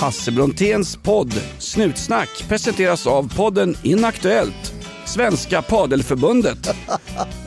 Hasse 0.00 0.30
Bronténs 0.32 0.96
podd 0.96 1.40
Snutsnack 1.58 2.44
presenteras 2.48 3.06
av 3.06 3.36
podden 3.36 3.76
Inaktuellt, 3.82 4.74
Svenska 5.04 5.62
Padelförbundet, 5.62 6.76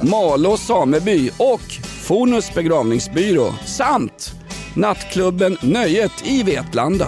Malå 0.02 0.58
sameby 0.58 1.30
och 1.38 1.62
Fonus 2.02 2.54
begravningsbyrå 2.54 3.54
samt 3.66 4.34
nattklubben 4.76 5.58
Nöjet 5.62 6.28
i 6.28 6.44
Vetlanda. 6.44 7.08